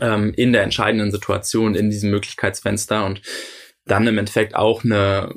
ähm, 0.00 0.32
in 0.36 0.52
der 0.52 0.62
entscheidenden 0.62 1.10
Situation, 1.10 1.74
in 1.74 1.90
diesem 1.90 2.10
Möglichkeitsfenster 2.10 3.04
und 3.04 3.22
dann 3.86 4.06
im 4.06 4.18
Endeffekt 4.18 4.54
auch 4.54 4.84
eine 4.84 5.34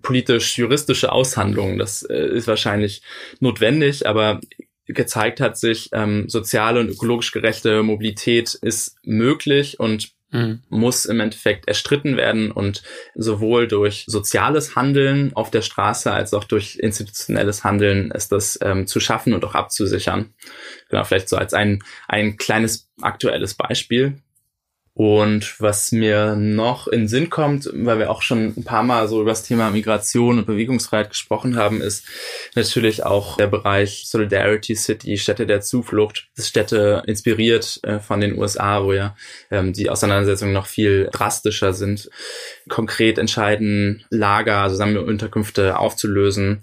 politisch-juristische 0.00 1.12
Aushandlung. 1.12 1.78
Das 1.78 2.02
äh, 2.02 2.28
ist 2.28 2.48
wahrscheinlich 2.48 3.02
notwendig, 3.40 4.06
aber 4.06 4.40
gezeigt 4.86 5.40
hat 5.40 5.58
sich, 5.58 5.90
ähm, 5.92 6.28
soziale 6.28 6.80
und 6.80 6.90
ökologisch 6.90 7.32
gerechte 7.32 7.82
Mobilität 7.82 8.54
ist 8.54 8.96
möglich 9.02 9.80
und 9.80 10.14
mhm. 10.34 10.60
muss 10.68 11.06
im 11.06 11.20
Endeffekt 11.20 11.68
erstritten 11.68 12.16
werden 12.16 12.50
und 12.50 12.82
sowohl 13.14 13.68
durch 13.68 14.04
soziales 14.06 14.76
Handeln 14.76 15.32
auf 15.34 15.50
der 15.50 15.62
Straße 15.62 16.12
als 16.12 16.34
auch 16.34 16.44
durch 16.44 16.76
institutionelles 16.76 17.64
Handeln 17.64 18.10
ist 18.10 18.32
das 18.32 18.58
ähm, 18.60 18.86
zu 18.86 19.00
schaffen 19.00 19.32
und 19.32 19.44
auch 19.44 19.54
abzusichern. 19.54 20.34
Genau, 20.90 21.04
vielleicht 21.04 21.28
so 21.28 21.36
als 21.36 21.54
ein, 21.54 21.82
ein 22.08 22.36
kleines 22.36 22.90
aktuelles 23.00 23.54
Beispiel. 23.54 24.18
Und 24.96 25.60
was 25.60 25.90
mir 25.90 26.36
noch 26.36 26.86
in 26.86 27.08
Sinn 27.08 27.28
kommt, 27.28 27.68
weil 27.72 27.98
wir 27.98 28.12
auch 28.12 28.22
schon 28.22 28.54
ein 28.56 28.62
paar 28.62 28.84
Mal 28.84 29.08
so 29.08 29.20
über 29.20 29.32
das 29.32 29.42
Thema 29.42 29.70
Migration 29.70 30.38
und 30.38 30.46
Bewegungsfreiheit 30.46 31.10
gesprochen 31.10 31.56
haben, 31.56 31.80
ist 31.80 32.06
natürlich 32.54 33.02
auch 33.02 33.36
der 33.36 33.48
Bereich 33.48 34.04
Solidarity 34.06 34.76
City, 34.76 35.16
Städte 35.16 35.46
der 35.46 35.62
Zuflucht. 35.62 36.28
Das 36.36 36.46
Städte 36.46 37.02
inspiriert 37.08 37.80
äh, 37.82 37.98
von 37.98 38.20
den 38.20 38.38
USA, 38.38 38.84
wo 38.84 38.92
ja 38.92 39.16
ähm, 39.50 39.72
die 39.72 39.90
Auseinandersetzungen 39.90 40.52
noch 40.52 40.66
viel 40.66 41.08
drastischer 41.10 41.72
sind. 41.72 42.08
Konkret 42.68 43.18
entscheiden, 43.18 44.04
Lager, 44.10 44.58
also 44.58 44.76
Sammelunterkünfte 44.76 45.76
aufzulösen, 45.76 46.60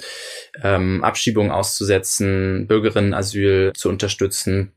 ähm, 0.64 1.04
Abschiebungen 1.04 1.52
auszusetzen, 1.52 2.66
Bürgerinnenasyl 2.66 3.74
zu 3.76 3.90
unterstützen 3.90 4.72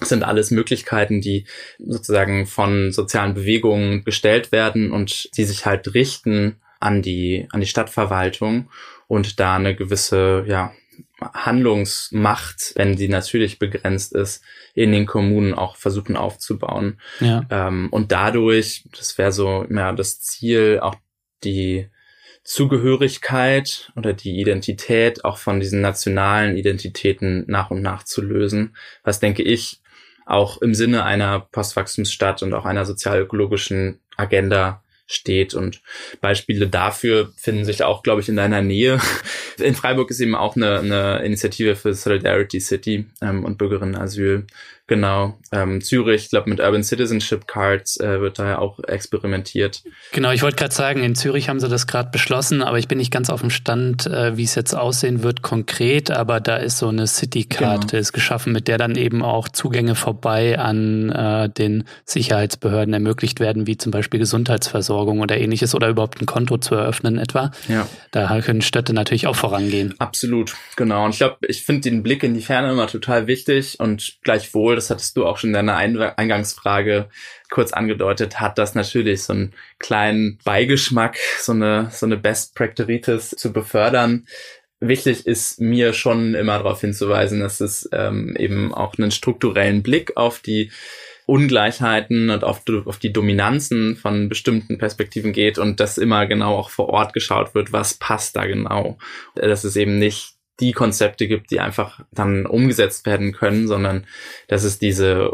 sind 0.00 0.22
alles 0.22 0.50
Möglichkeiten, 0.50 1.20
die 1.20 1.46
sozusagen 1.78 2.46
von 2.46 2.92
sozialen 2.92 3.34
Bewegungen 3.34 4.04
gestellt 4.04 4.52
werden 4.52 4.92
und 4.92 5.30
die 5.36 5.44
sich 5.44 5.66
halt 5.66 5.94
richten 5.94 6.56
an 6.80 7.02
die, 7.02 7.48
an 7.52 7.60
die 7.60 7.66
Stadtverwaltung 7.66 8.70
und 9.08 9.40
da 9.40 9.56
eine 9.56 9.74
gewisse, 9.74 10.44
ja, 10.46 10.72
Handlungsmacht, 11.20 12.72
wenn 12.76 12.96
sie 12.96 13.08
natürlich 13.08 13.58
begrenzt 13.58 14.12
ist, 14.12 14.42
in 14.74 14.92
den 14.92 15.06
Kommunen 15.06 15.54
auch 15.54 15.76
versuchen 15.76 16.16
aufzubauen. 16.16 17.00
Ja. 17.20 17.46
Ähm, 17.50 17.88
und 17.90 18.12
dadurch, 18.12 18.84
das 18.96 19.16
wäre 19.16 19.32
so 19.32 19.66
ja, 19.70 19.92
das 19.92 20.20
Ziel, 20.20 20.80
auch 20.82 20.96
die 21.42 21.88
Zugehörigkeit 22.44 23.90
oder 23.96 24.12
die 24.12 24.38
Identität 24.40 25.24
auch 25.24 25.38
von 25.38 25.58
diesen 25.58 25.80
nationalen 25.80 26.56
Identitäten 26.56 27.44
nach 27.48 27.70
und 27.70 27.82
nach 27.82 28.04
zu 28.04 28.22
lösen, 28.22 28.76
was 29.02 29.18
denke 29.18 29.42
ich 29.42 29.80
auch 30.26 30.60
im 30.60 30.74
Sinne 30.74 31.04
einer 31.04 31.40
Postwachstumsstadt 31.40 32.42
und 32.42 32.52
auch 32.52 32.66
einer 32.66 32.84
sozialökologischen 32.84 34.00
Agenda 34.16 34.82
steht. 35.06 35.54
Und 35.54 35.80
Beispiele 36.20 36.68
dafür 36.68 37.32
finden 37.36 37.64
sich 37.64 37.84
auch, 37.84 38.02
glaube 38.02 38.20
ich, 38.20 38.28
in 38.28 38.36
deiner 38.36 38.60
Nähe. 38.60 39.00
In 39.58 39.74
Freiburg 39.74 40.10
ist 40.10 40.20
eben 40.20 40.34
auch 40.34 40.56
eine, 40.56 40.80
eine 40.80 41.24
Initiative 41.24 41.76
für 41.76 41.94
Solidarity 41.94 42.60
City 42.60 43.06
ähm, 43.22 43.44
und 43.44 43.56
Bürgerinnenasyl 43.56 44.46
Genau. 44.88 45.36
Ähm, 45.50 45.80
Zürich, 45.80 46.24
ich 46.24 46.30
glaube, 46.30 46.48
mit 46.48 46.60
Urban 46.60 46.84
Citizenship 46.84 47.48
Cards 47.48 47.98
äh, 47.98 48.20
wird 48.20 48.38
da 48.38 48.46
ja 48.46 48.58
auch 48.58 48.78
experimentiert. 48.78 49.82
Genau, 50.12 50.30
ich 50.30 50.42
wollte 50.42 50.56
gerade 50.56 50.74
sagen, 50.74 51.02
in 51.02 51.16
Zürich 51.16 51.48
haben 51.48 51.58
sie 51.58 51.68
das 51.68 51.88
gerade 51.88 52.10
beschlossen, 52.10 52.62
aber 52.62 52.78
ich 52.78 52.86
bin 52.86 52.98
nicht 52.98 53.10
ganz 53.10 53.28
auf 53.28 53.40
dem 53.40 53.50
Stand, 53.50 54.06
äh, 54.06 54.36
wie 54.36 54.44
es 54.44 54.54
jetzt 54.54 54.74
aussehen 54.74 55.24
wird 55.24 55.42
konkret, 55.42 56.12
aber 56.12 56.38
da 56.40 56.56
ist 56.56 56.78
so 56.78 56.88
eine 56.88 57.08
City 57.08 57.44
Card, 57.44 57.90
genau. 57.90 58.00
ist 58.00 58.12
geschaffen, 58.12 58.52
mit 58.52 58.68
der 58.68 58.78
dann 58.78 58.94
eben 58.94 59.24
auch 59.24 59.48
Zugänge 59.48 59.96
vorbei 59.96 60.56
an 60.56 61.10
äh, 61.10 61.48
den 61.48 61.84
Sicherheitsbehörden 62.04 62.94
ermöglicht 62.94 63.40
werden, 63.40 63.66
wie 63.66 63.76
zum 63.76 63.90
Beispiel 63.90 64.20
Gesundheitsversorgung 64.20 65.18
oder 65.18 65.36
ähnliches 65.36 65.74
oder 65.74 65.88
überhaupt 65.88 66.20
ein 66.20 66.26
Konto 66.26 66.58
zu 66.58 66.76
eröffnen 66.76 67.18
etwa. 67.18 67.50
Ja. 67.66 67.88
Da 68.12 68.40
können 68.40 68.62
Städte 68.62 68.92
natürlich 68.92 69.26
auch 69.26 69.36
vorangehen. 69.36 69.94
Absolut, 69.98 70.54
genau. 70.76 71.04
Und 71.04 71.10
ich 71.10 71.18
glaube, 71.18 71.38
ich 71.48 71.64
finde 71.64 71.90
den 71.90 72.04
Blick 72.04 72.22
in 72.22 72.34
die 72.34 72.42
Ferne 72.42 72.70
immer 72.70 72.86
total 72.86 73.26
wichtig 73.26 73.80
und 73.80 74.18
gleichwohl 74.22 74.75
das 74.76 74.90
hattest 74.90 75.16
du 75.16 75.26
auch 75.26 75.38
schon 75.38 75.50
in 75.50 75.54
deiner 75.54 75.76
Eingangsfrage 75.76 77.08
kurz 77.50 77.72
angedeutet, 77.72 78.40
hat 78.40 78.58
das 78.58 78.74
natürlich 78.74 79.24
so 79.24 79.32
einen 79.32 79.54
kleinen 79.78 80.38
Beigeschmack, 80.44 81.16
so 81.40 81.52
eine, 81.52 81.88
so 81.90 82.06
eine 82.06 82.16
Best 82.16 82.54
Practice 82.54 83.30
zu 83.30 83.52
befördern. 83.52 84.26
Wichtig 84.78 85.26
ist 85.26 85.60
mir 85.60 85.92
schon 85.92 86.34
immer 86.34 86.58
darauf 86.58 86.82
hinzuweisen, 86.82 87.40
dass 87.40 87.60
es 87.60 87.88
ähm, 87.92 88.36
eben 88.36 88.74
auch 88.74 88.98
einen 88.98 89.10
strukturellen 89.10 89.82
Blick 89.82 90.16
auf 90.16 90.40
die 90.40 90.70
Ungleichheiten 91.26 92.30
und 92.30 92.44
auf, 92.44 92.62
auf 92.84 92.98
die 92.98 93.12
Dominanzen 93.12 93.96
von 93.96 94.28
bestimmten 94.28 94.78
Perspektiven 94.78 95.32
geht 95.32 95.58
und 95.58 95.80
dass 95.80 95.98
immer 95.98 96.26
genau 96.26 96.56
auch 96.56 96.70
vor 96.70 96.88
Ort 96.88 97.12
geschaut 97.14 97.54
wird, 97.54 97.72
was 97.72 97.94
passt 97.94 98.36
da 98.36 98.46
genau. 98.46 98.96
Dass 99.34 99.64
es 99.64 99.74
eben 99.76 99.98
nicht 99.98 100.35
die 100.60 100.72
Konzepte 100.72 101.28
gibt, 101.28 101.50
die 101.50 101.60
einfach 101.60 102.00
dann 102.12 102.46
umgesetzt 102.46 103.06
werden 103.06 103.32
können, 103.32 103.68
sondern 103.68 104.06
dass 104.48 104.64
es 104.64 104.78
diese 104.78 105.32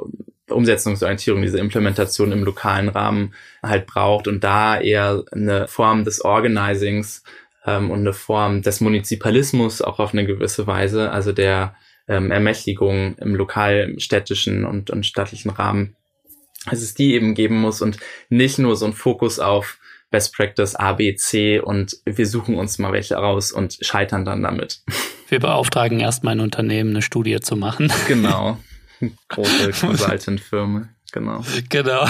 Umsetzungsorientierung, 0.48 1.42
diese 1.42 1.58
Implementation 1.58 2.32
im 2.32 2.44
lokalen 2.44 2.88
Rahmen 2.88 3.34
halt 3.62 3.86
braucht 3.86 4.28
und 4.28 4.44
da 4.44 4.80
eher 4.80 5.24
eine 5.32 5.68
Form 5.68 6.04
des 6.04 6.24
Organizings 6.24 7.22
ähm, 7.66 7.90
und 7.90 8.00
eine 8.00 8.12
Form 8.12 8.62
des 8.62 8.80
Munizipalismus 8.80 9.82
auch 9.82 9.98
auf 9.98 10.12
eine 10.12 10.26
gewisse 10.26 10.66
Weise, 10.66 11.10
also 11.10 11.32
der 11.32 11.76
ähm, 12.08 12.30
Ermächtigung 12.30 13.16
im 13.18 13.34
lokal, 13.34 13.94
städtischen 13.98 14.64
und, 14.64 14.90
und 14.90 15.06
staatlichen 15.06 15.50
Rahmen, 15.50 15.96
dass 16.70 16.82
es 16.82 16.94
die 16.94 17.14
eben 17.14 17.34
geben 17.34 17.60
muss 17.60 17.80
und 17.80 17.98
nicht 18.28 18.58
nur 18.58 18.76
so 18.76 18.86
ein 18.86 18.92
Fokus 18.92 19.38
auf 19.38 19.78
Best 20.12 20.36
Practice 20.36 20.76
A, 20.76 20.92
B, 20.92 21.16
C 21.16 21.58
und 21.58 21.96
wir 22.04 22.26
suchen 22.26 22.54
uns 22.54 22.78
mal 22.78 22.92
welche 22.92 23.16
raus 23.16 23.50
und 23.50 23.78
scheitern 23.80 24.24
dann 24.24 24.42
damit. 24.42 24.82
Wir 25.28 25.40
beauftragen 25.40 25.98
erstmal 25.98 26.34
ein 26.34 26.40
Unternehmen, 26.40 26.90
eine 26.90 27.00
Studie 27.00 27.40
zu 27.40 27.56
machen. 27.56 27.90
Genau. 28.06 28.58
Große 29.28 29.70
Consultant-Firma. 29.72 30.90
Genau. 31.10 31.42
Genau. 31.70 32.06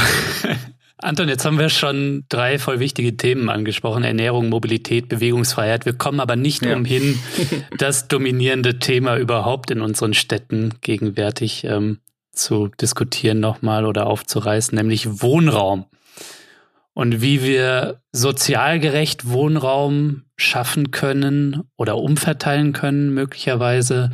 Anton, 0.98 1.28
jetzt 1.28 1.44
haben 1.44 1.58
wir 1.58 1.68
schon 1.68 2.24
drei 2.28 2.58
voll 2.58 2.80
wichtige 2.80 3.16
Themen 3.16 3.48
angesprochen. 3.48 4.02
Ernährung, 4.02 4.48
Mobilität, 4.48 5.08
Bewegungsfreiheit. 5.08 5.84
Wir 5.84 5.92
kommen 5.92 6.18
aber 6.18 6.34
nicht 6.34 6.64
ja. 6.64 6.74
umhin, 6.74 7.16
das 7.78 8.08
dominierende 8.08 8.80
Thema 8.80 9.16
überhaupt 9.18 9.70
in 9.70 9.82
unseren 9.82 10.14
Städten 10.14 10.74
gegenwärtig 10.80 11.62
ähm, 11.62 11.98
zu 12.32 12.68
diskutieren 12.80 13.38
nochmal 13.38 13.86
oder 13.86 14.06
aufzureißen, 14.06 14.76
nämlich 14.76 15.22
Wohnraum. 15.22 15.86
Und 16.94 17.22
wie 17.22 17.42
wir 17.42 18.02
sozial 18.12 18.78
gerecht 18.78 19.28
Wohnraum 19.28 20.24
schaffen 20.36 20.90
können 20.90 21.62
oder 21.76 21.96
umverteilen 21.96 22.72
können, 22.72 23.14
möglicherweise 23.14 24.10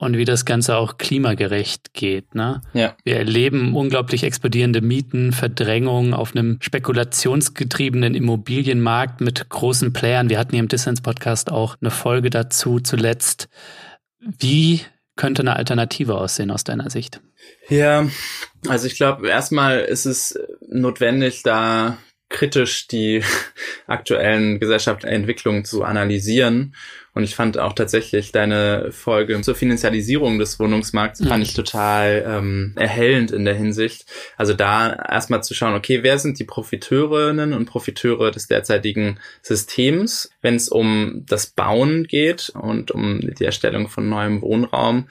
und 0.00 0.16
wie 0.16 0.24
das 0.24 0.46
Ganze 0.46 0.76
auch 0.76 0.96
klimagerecht 0.96 1.92
geht. 1.92 2.34
Ne? 2.34 2.62
Ja. 2.72 2.96
Wir 3.04 3.16
erleben 3.16 3.76
unglaublich 3.76 4.24
explodierende 4.24 4.80
Mieten, 4.80 5.32
Verdrängung 5.32 6.14
auf 6.14 6.34
einem 6.34 6.56
spekulationsgetriebenen 6.60 8.14
Immobilienmarkt 8.14 9.20
mit 9.20 9.50
großen 9.50 9.92
Playern. 9.92 10.30
Wir 10.30 10.38
hatten 10.38 10.52
hier 10.52 10.60
im 10.60 10.68
Dissens-Podcast 10.68 11.52
auch 11.52 11.76
eine 11.80 11.90
Folge 11.90 12.30
dazu 12.30 12.80
zuletzt. 12.80 13.50
Wie 14.20 14.80
könnte 15.20 15.42
eine 15.42 15.56
Alternative 15.56 16.16
aussehen 16.16 16.50
aus 16.50 16.64
deiner 16.64 16.88
Sicht? 16.88 17.20
Ja, 17.68 18.08
also 18.66 18.86
ich 18.86 18.96
glaube, 18.96 19.28
erstmal 19.28 19.80
ist 19.80 20.06
es 20.06 20.38
notwendig, 20.66 21.42
da 21.42 21.98
kritisch 22.30 22.86
die 22.86 23.22
aktuellen 23.86 24.58
gesellschaftlichen 24.60 25.14
Entwicklungen 25.14 25.66
zu 25.66 25.84
analysieren 25.84 26.74
und 27.14 27.24
ich 27.24 27.34
fand 27.34 27.58
auch 27.58 27.72
tatsächlich 27.72 28.30
deine 28.30 28.92
Folge 28.92 29.40
zur 29.40 29.54
Finanzialisierung 29.54 30.38
des 30.38 30.60
Wohnungsmarkts 30.60 31.26
fand 31.26 31.42
ich 31.42 31.54
total 31.54 32.24
ähm, 32.26 32.72
erhellend 32.76 33.32
in 33.32 33.44
der 33.44 33.54
Hinsicht. 33.54 34.06
Also 34.36 34.54
da 34.54 34.92
erstmal 34.92 35.42
zu 35.42 35.52
schauen, 35.54 35.74
okay, 35.74 36.02
wer 36.02 36.18
sind 36.18 36.38
die 36.38 36.44
Profiteurinnen 36.44 37.52
und 37.52 37.66
Profiteure 37.66 38.30
des 38.30 38.46
derzeitigen 38.46 39.18
Systems, 39.42 40.30
wenn 40.40 40.54
es 40.54 40.68
um 40.68 41.24
das 41.26 41.46
Bauen 41.46 42.04
geht 42.04 42.50
und 42.50 42.92
um 42.92 43.20
die 43.20 43.44
Erstellung 43.44 43.88
von 43.88 44.08
neuem 44.08 44.40
Wohnraum. 44.40 45.08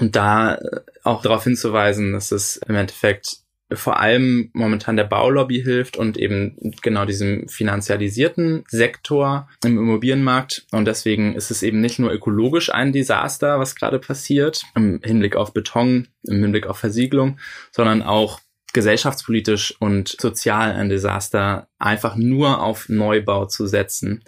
Und 0.00 0.16
da 0.16 0.58
auch 1.04 1.22
darauf 1.22 1.44
hinzuweisen, 1.44 2.12
dass 2.12 2.32
es 2.32 2.56
im 2.56 2.74
Endeffekt 2.74 3.38
vor 3.72 4.00
allem 4.00 4.50
momentan 4.52 4.96
der 4.96 5.04
Baulobby 5.04 5.62
hilft 5.62 5.96
und 5.96 6.16
eben 6.16 6.56
genau 6.82 7.04
diesem 7.04 7.48
finanzialisierten 7.48 8.64
Sektor 8.68 9.48
im 9.64 9.78
Immobilienmarkt. 9.78 10.66
Und 10.72 10.86
deswegen 10.86 11.34
ist 11.34 11.50
es 11.50 11.62
eben 11.62 11.80
nicht 11.80 11.98
nur 11.98 12.12
ökologisch 12.12 12.72
ein 12.72 12.92
Desaster, 12.92 13.58
was 13.58 13.74
gerade 13.74 13.98
passiert, 13.98 14.62
im 14.74 15.00
Hinblick 15.02 15.36
auf 15.36 15.52
Beton, 15.52 16.08
im 16.26 16.40
Hinblick 16.40 16.66
auf 16.66 16.78
Versiegelung, 16.78 17.38
sondern 17.70 18.02
auch 18.02 18.40
gesellschaftspolitisch 18.72 19.74
und 19.80 20.16
sozial 20.20 20.72
ein 20.72 20.88
Desaster, 20.88 21.68
einfach 21.78 22.16
nur 22.16 22.62
auf 22.62 22.88
Neubau 22.88 23.46
zu 23.46 23.66
setzen. 23.66 24.22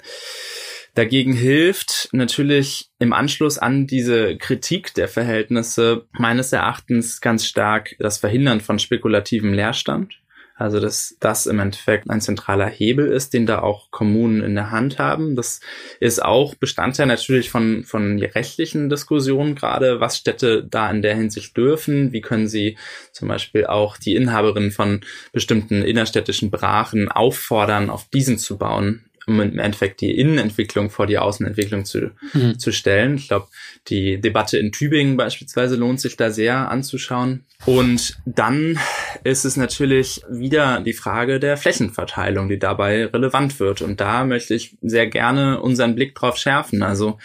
Dagegen 0.94 1.32
hilft 1.32 2.08
natürlich 2.12 2.90
im 2.98 3.12
Anschluss 3.12 3.58
an 3.58 3.86
diese 3.86 4.36
Kritik 4.36 4.92
der 4.94 5.08
Verhältnisse 5.08 6.06
meines 6.12 6.52
Erachtens 6.52 7.20
ganz 7.20 7.46
stark 7.46 7.94
das 7.98 8.18
Verhindern 8.18 8.60
von 8.60 8.78
spekulativem 8.78 9.52
Leerstand. 9.52 10.20
Also, 10.60 10.78
dass 10.78 11.16
das 11.20 11.46
im 11.46 11.58
Endeffekt 11.58 12.10
ein 12.10 12.20
zentraler 12.20 12.66
Hebel 12.66 13.10
ist, 13.10 13.32
den 13.32 13.46
da 13.46 13.60
auch 13.60 13.90
Kommunen 13.90 14.42
in 14.42 14.54
der 14.54 14.70
Hand 14.70 14.98
haben. 14.98 15.34
Das 15.34 15.60
ist 16.00 16.22
auch 16.22 16.54
Bestandteil 16.54 17.06
natürlich 17.06 17.48
von, 17.48 17.84
von 17.84 18.18
rechtlichen 18.18 18.90
Diskussionen 18.90 19.54
gerade, 19.54 20.00
was 20.00 20.18
Städte 20.18 20.62
da 20.68 20.90
in 20.90 21.00
der 21.00 21.16
Hinsicht 21.16 21.56
dürfen. 21.56 22.12
Wie 22.12 22.20
können 22.20 22.46
sie 22.46 22.76
zum 23.10 23.28
Beispiel 23.28 23.64
auch 23.64 23.96
die 23.96 24.14
Inhaberinnen 24.14 24.70
von 24.70 25.00
bestimmten 25.32 25.80
innerstädtischen 25.80 26.50
Brachen 26.50 27.08
auffordern, 27.08 27.88
auf 27.88 28.10
diesen 28.10 28.36
zu 28.36 28.58
bauen 28.58 29.09
um 29.30 29.40
im 29.40 29.58
Endeffekt 29.58 30.00
die 30.00 30.10
Innenentwicklung 30.10 30.90
vor 30.90 31.06
die 31.06 31.18
Außenentwicklung 31.18 31.84
zu, 31.84 32.10
mhm. 32.32 32.58
zu 32.58 32.72
stellen. 32.72 33.14
Ich 33.14 33.28
glaube, 33.28 33.46
die 33.88 34.20
Debatte 34.20 34.58
in 34.58 34.72
Tübingen 34.72 35.16
beispielsweise 35.16 35.76
lohnt 35.76 36.00
sich 36.00 36.16
da 36.16 36.30
sehr 36.30 36.68
anzuschauen. 36.70 37.44
Und 37.66 38.18
dann 38.26 38.78
ist 39.22 39.44
es 39.44 39.56
natürlich 39.56 40.22
wieder 40.28 40.80
die 40.80 40.92
Frage 40.92 41.38
der 41.38 41.56
Flächenverteilung, 41.56 42.48
die 42.48 42.58
dabei 42.58 43.06
relevant 43.06 43.60
wird. 43.60 43.82
Und 43.82 44.00
da 44.00 44.24
möchte 44.24 44.54
ich 44.54 44.76
sehr 44.82 45.06
gerne 45.06 45.60
unseren 45.60 45.94
Blick 45.94 46.14
drauf 46.14 46.36
schärfen. 46.36 46.82
Also 46.82 47.18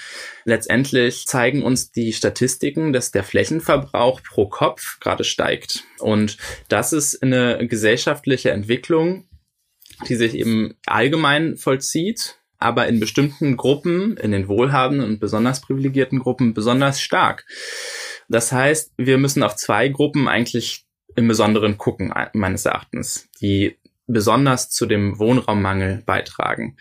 letztendlich 0.43 1.25
zeigen 1.25 1.63
uns 1.63 1.91
die 1.91 2.13
Statistiken, 2.13 2.93
dass 2.93 3.11
der 3.11 3.23
Flächenverbrauch 3.23 4.21
pro 4.21 4.47
Kopf 4.47 4.99
gerade 4.99 5.23
steigt. 5.23 5.83
Und 5.99 6.37
das 6.67 6.93
ist 6.93 7.23
eine 7.23 7.65
gesellschaftliche 7.67 8.51
Entwicklung, 8.51 9.25
die 10.07 10.15
sich 10.15 10.35
eben 10.35 10.75
allgemein 10.85 11.57
vollzieht, 11.57 12.39
aber 12.57 12.87
in 12.87 12.99
bestimmten 12.99 13.57
Gruppen, 13.57 14.17
in 14.17 14.31
den 14.31 14.47
wohlhabenden 14.47 15.07
und 15.07 15.19
besonders 15.19 15.61
privilegierten 15.61 16.19
Gruppen 16.19 16.53
besonders 16.53 17.01
stark. 17.01 17.45
Das 18.29 18.51
heißt, 18.51 18.93
wir 18.97 19.17
müssen 19.17 19.43
auf 19.43 19.55
zwei 19.55 19.87
Gruppen 19.89 20.27
eigentlich 20.27 20.85
im 21.15 21.27
Besonderen 21.27 21.77
gucken, 21.77 22.13
meines 22.33 22.65
Erachtens, 22.65 23.29
die 23.41 23.77
besonders 24.07 24.69
zu 24.69 24.85
dem 24.85 25.17
Wohnraummangel 25.19 26.03
beitragen 26.05 26.75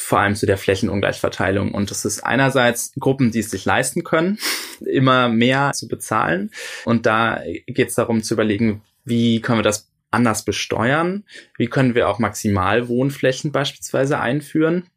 vor 0.00 0.20
allem 0.20 0.34
zu 0.34 0.46
der 0.46 0.58
Flächenungleichverteilung. 0.58 1.72
Und 1.72 1.90
das 1.90 2.04
ist 2.04 2.24
einerseits 2.24 2.92
Gruppen, 2.98 3.30
die 3.30 3.40
es 3.40 3.50
sich 3.50 3.64
leisten 3.64 4.04
können, 4.04 4.38
immer 4.80 5.28
mehr 5.28 5.72
zu 5.74 5.88
bezahlen. 5.88 6.50
Und 6.84 7.06
da 7.06 7.42
geht 7.66 7.88
es 7.88 7.94
darum 7.94 8.22
zu 8.22 8.34
überlegen, 8.34 8.82
wie 9.04 9.40
können 9.40 9.58
wir 9.58 9.64
das 9.64 9.91
anders 10.12 10.44
besteuern? 10.44 11.24
Wie 11.56 11.66
können 11.66 11.94
wir 11.94 12.08
auch 12.08 12.18
Maximalwohnflächen 12.18 13.52
beispielsweise 13.52 14.20
einführen? 14.20 14.88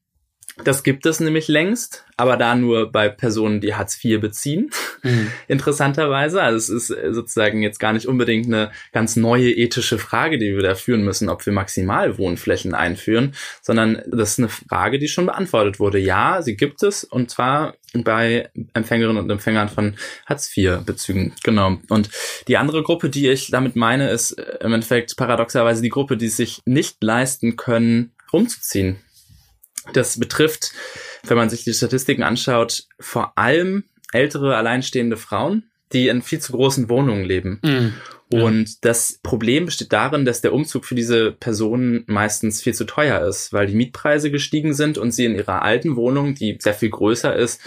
Das 0.63 0.83
gibt 0.83 1.05
es 1.05 1.19
nämlich 1.19 1.49
längst, 1.49 2.05
aber 2.15 2.37
da 2.37 2.55
nur 2.55 2.89
bei 2.89 3.09
Personen, 3.09 3.59
die 3.59 3.75
Hartz 3.75 4.03
IV 4.03 4.21
beziehen. 4.21 4.69
Mhm. 5.03 5.31
Interessanterweise. 5.49 6.41
Also 6.41 6.73
es 6.73 6.89
ist 6.89 7.13
sozusagen 7.13 7.61
jetzt 7.61 7.79
gar 7.79 7.91
nicht 7.91 8.07
unbedingt 8.07 8.45
eine 8.45 8.71
ganz 8.93 9.17
neue 9.17 9.51
ethische 9.51 9.97
Frage, 9.97 10.37
die 10.37 10.55
wir 10.55 10.63
da 10.63 10.75
führen 10.75 11.03
müssen, 11.03 11.27
ob 11.27 11.45
wir 11.45 11.51
Maximalwohnflächen 11.51 12.73
einführen, 12.73 13.33
sondern 13.61 14.01
das 14.07 14.31
ist 14.31 14.39
eine 14.39 14.49
Frage, 14.49 14.97
die 14.97 15.09
schon 15.09 15.25
beantwortet 15.25 15.79
wurde. 15.79 15.99
Ja, 15.99 16.41
sie 16.41 16.55
gibt 16.55 16.83
es 16.83 17.03
und 17.03 17.29
zwar 17.29 17.75
bei 17.93 18.49
Empfängerinnen 18.73 19.21
und 19.21 19.29
Empfängern 19.29 19.69
von 19.69 19.95
Hartz 20.25 20.55
IV-Bezügen. 20.55 21.33
Genau. 21.43 21.77
Und 21.89 22.09
die 22.47 22.57
andere 22.57 22.81
Gruppe, 22.83 23.09
die 23.09 23.29
ich 23.29 23.51
damit 23.51 23.75
meine, 23.75 24.09
ist 24.09 24.31
im 24.31 24.73
Endeffekt 24.73 25.17
paradoxerweise 25.17 25.81
die 25.81 25.89
Gruppe, 25.89 26.15
die 26.15 26.27
es 26.27 26.37
sich 26.37 26.61
nicht 26.65 27.03
leisten 27.03 27.57
können, 27.57 28.11
rumzuziehen 28.31 28.99
das 29.93 30.19
betrifft, 30.19 30.71
wenn 31.23 31.37
man 31.37 31.49
sich 31.49 31.63
die 31.63 31.73
Statistiken 31.73 32.23
anschaut, 32.23 32.85
vor 32.99 33.37
allem 33.37 33.85
ältere 34.11 34.55
alleinstehende 34.55 35.17
Frauen, 35.17 35.69
die 35.93 36.07
in 36.07 36.21
viel 36.21 36.39
zu 36.39 36.53
großen 36.53 36.89
Wohnungen 36.89 37.23
leben. 37.23 37.59
Mhm. 37.63 37.93
Und 38.29 38.83
das 38.83 39.19
Problem 39.21 39.65
besteht 39.65 39.93
darin, 39.93 40.25
dass 40.25 40.41
der 40.41 40.53
Umzug 40.53 40.85
für 40.85 40.95
diese 40.95 41.31
Personen 41.31 42.03
meistens 42.07 42.61
viel 42.61 42.73
zu 42.73 42.85
teuer 42.85 43.25
ist, 43.25 43.53
weil 43.53 43.67
die 43.67 43.75
Mietpreise 43.75 44.31
gestiegen 44.31 44.73
sind 44.73 44.97
und 44.97 45.11
sie 45.11 45.25
in 45.25 45.35
ihrer 45.35 45.61
alten 45.61 45.95
Wohnung, 45.95 46.33
die 46.33 46.57
sehr 46.59 46.73
viel 46.73 46.89
größer 46.89 47.35
ist, 47.35 47.61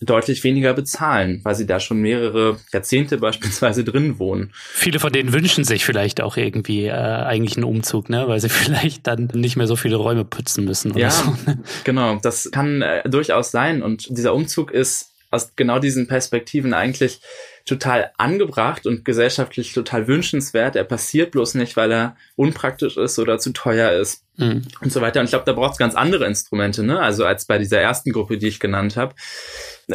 deutlich 0.00 0.44
weniger 0.44 0.74
bezahlen, 0.74 1.40
weil 1.42 1.54
sie 1.54 1.66
da 1.66 1.80
schon 1.80 1.98
mehrere 2.00 2.58
Jahrzehnte 2.72 3.18
beispielsweise 3.18 3.84
drin 3.84 4.18
wohnen. 4.18 4.52
Viele 4.54 5.00
von 5.00 5.12
denen 5.12 5.32
wünschen 5.32 5.64
sich 5.64 5.84
vielleicht 5.84 6.20
auch 6.20 6.36
irgendwie 6.36 6.86
äh, 6.86 6.92
eigentlich 6.92 7.56
einen 7.56 7.64
Umzug, 7.64 8.08
ne? 8.08 8.28
weil 8.28 8.40
sie 8.40 8.48
vielleicht 8.48 9.06
dann 9.06 9.28
nicht 9.34 9.56
mehr 9.56 9.66
so 9.66 9.76
viele 9.76 9.96
Räume 9.96 10.24
putzen 10.24 10.64
müssen. 10.64 10.96
ja, 10.96 11.10
so, 11.10 11.36
ne? 11.46 11.62
genau. 11.84 12.18
Das 12.22 12.50
kann 12.52 12.82
äh, 12.82 13.08
durchaus 13.08 13.50
sein. 13.50 13.82
Und 13.82 14.06
dieser 14.16 14.34
Umzug 14.34 14.70
ist 14.70 15.12
aus 15.30 15.52
genau 15.56 15.78
diesen 15.78 16.06
Perspektiven 16.06 16.72
eigentlich 16.72 17.20
total 17.68 18.12
angebracht 18.16 18.86
und 18.86 19.04
gesellschaftlich 19.04 19.72
total 19.72 20.08
wünschenswert. 20.08 20.76
Er 20.76 20.84
passiert 20.84 21.30
bloß 21.30 21.54
nicht, 21.54 21.76
weil 21.76 21.92
er 21.92 22.16
unpraktisch 22.36 22.96
ist 22.96 23.18
oder 23.18 23.38
zu 23.38 23.52
teuer 23.52 23.92
ist 23.92 24.24
mhm. 24.36 24.62
und 24.80 24.92
so 24.92 25.00
weiter. 25.00 25.20
Und 25.20 25.26
ich 25.26 25.30
glaube, 25.30 25.44
da 25.44 25.52
braucht 25.52 25.72
es 25.72 25.78
ganz 25.78 25.94
andere 25.94 26.26
Instrumente, 26.26 26.82
ne? 26.82 27.00
Also 27.00 27.24
als 27.24 27.44
bei 27.44 27.58
dieser 27.58 27.80
ersten 27.80 28.12
Gruppe, 28.12 28.38
die 28.38 28.48
ich 28.48 28.60
genannt 28.60 28.96
habe, 28.96 29.14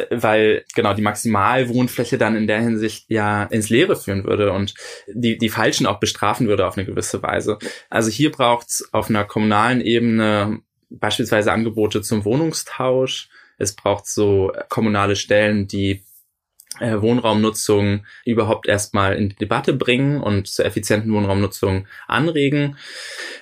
weil 0.10 0.64
genau 0.76 0.94
die 0.94 1.02
Maximalwohnfläche 1.02 2.18
dann 2.18 2.36
in 2.36 2.48
der 2.48 2.62
Hinsicht 2.62 3.06
ja 3.10 3.44
ins 3.44 3.70
Leere 3.70 3.96
führen 3.96 4.24
würde 4.24 4.54
und 4.54 4.74
die 5.08 5.38
die 5.38 5.50
Falschen 5.50 5.86
auch 5.86 6.00
bestrafen 6.00 6.48
würde 6.48 6.68
auf 6.68 6.78
eine 6.78 6.86
gewisse 6.86 7.22
Weise. 7.24 7.58
Also 7.90 8.10
hier 8.10 8.32
braucht 8.32 8.70
es 8.70 8.90
auf 8.94 9.10
einer 9.10 9.26
kommunalen 9.26 9.82
Ebene 9.82 10.60
beispielsweise 10.90 11.52
Angebote 11.52 12.02
zum 12.02 12.24
Wohnungstausch. 12.24 13.30
Es 13.58 13.76
braucht 13.76 14.08
so 14.08 14.52
kommunale 14.70 15.16
Stellen, 15.16 15.68
die 15.68 16.04
Wohnraumnutzung 16.80 18.06
überhaupt 18.26 18.68
erstmal 18.68 19.16
in 19.16 19.30
die 19.30 19.36
Debatte 19.36 19.74
bringen 19.74 20.22
und 20.22 20.48
zur 20.48 20.66
effizienten 20.66 21.14
Wohnraumnutzung 21.14 21.88
anregen. 22.08 22.78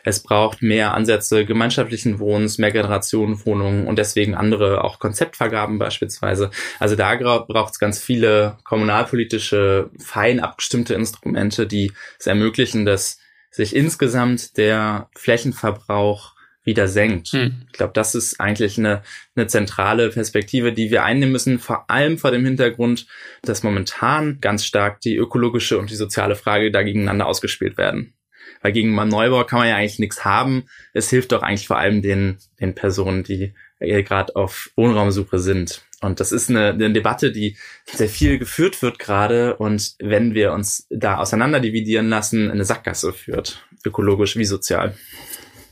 Es 0.04 0.22
braucht 0.22 0.62
mehr 0.62 0.94
Ansätze 0.94 1.46
gemeinschaftlichen 1.46 2.20
Wohnens, 2.20 2.58
mehr 2.58 2.72
Generationenwohnungen 2.72 3.88
und 3.88 3.98
deswegen 3.98 4.36
andere 4.36 4.84
auch 4.84 5.00
Konzeptvergaben 5.00 5.80
beispielsweise. 5.80 6.52
Also 6.80 6.96
da 6.96 7.16
braucht 7.16 7.74
es 7.74 7.80
ganz 7.80 8.00
viele 8.00 8.58
kommunalpolitische, 8.64 9.90
fein 10.00 10.40
abgestimmte 10.40 10.94
Instrumente, 10.94 11.68
die 11.68 11.92
es 12.20 12.28
ermöglichen, 12.28 12.86
dass 12.86 13.20
sich 13.52 13.76
insgesamt 13.76 14.58
der 14.58 15.10
Flächenverbrauch 15.16 16.36
wieder 16.64 16.88
senkt. 16.88 17.30
Hm. 17.30 17.64
Ich 17.72 17.74
glaube, 17.74 17.94
das 17.94 18.16
ist 18.16 18.40
eigentlich 18.40 18.78
eine, 18.78 19.02
eine 19.36 19.48
zentrale 19.48 20.10
Perspektive, 20.10 20.74
die 20.74 20.92
wir 20.92 21.04
einnehmen 21.04 21.32
müssen, 21.32 21.60
vor 21.60 21.90
allem 21.90 22.18
vor 22.18 22.32
dem 22.32 22.46
Hintergrund, 22.46 23.08
dass 23.42 23.64
momentan 23.64 24.40
ganz 24.42 24.66
stark 24.66 25.02
die 25.02 25.16
ökologische 25.16 25.78
und 25.80 25.90
die 25.90 25.96
soziale 25.96 26.36
Frage 26.36 26.72
da 26.72 26.84
gegeneinander 26.84 27.26
ausgespielt 27.26 27.78
werden. 27.78 28.14
Weil 28.62 28.74
gegen 28.74 28.98
einen 29.00 29.10
Neubau 29.10 29.44
kann 29.44 29.60
man 29.60 29.68
ja 29.68 29.76
eigentlich 29.76 30.00
nichts 30.00 30.24
haben. 30.24 30.66
Es 30.94 31.10
hilft 31.10 31.32
doch 31.32 31.42
eigentlich 31.42 31.68
vor 31.68 31.78
allem 31.78 32.02
den, 32.02 32.38
den 32.60 32.76
Personen, 32.76 33.24
die 33.24 33.54
gerade 33.80 34.36
auf 34.36 34.70
Wohnraumsuche 34.76 35.40
sind. 35.40 35.84
Und 36.02 36.20
das 36.20 36.32
ist 36.32 36.50
eine, 36.50 36.70
eine 36.70 36.92
Debatte, 36.92 37.32
die 37.32 37.58
sehr 37.86 38.10
viel 38.10 38.40
geführt 38.40 38.82
wird 38.82 38.98
gerade 38.98 39.56
und 39.58 39.96
wenn 40.00 40.34
wir 40.34 40.52
uns 40.52 40.88
da 40.90 41.18
auseinander 41.18 41.60
dividieren 41.60 42.10
lassen, 42.10 42.50
eine 42.50 42.66
Sackgasse 42.66 43.14
führt, 43.14 43.68
ökologisch 43.86 44.36
wie 44.36 44.46
sozial. 44.46 44.96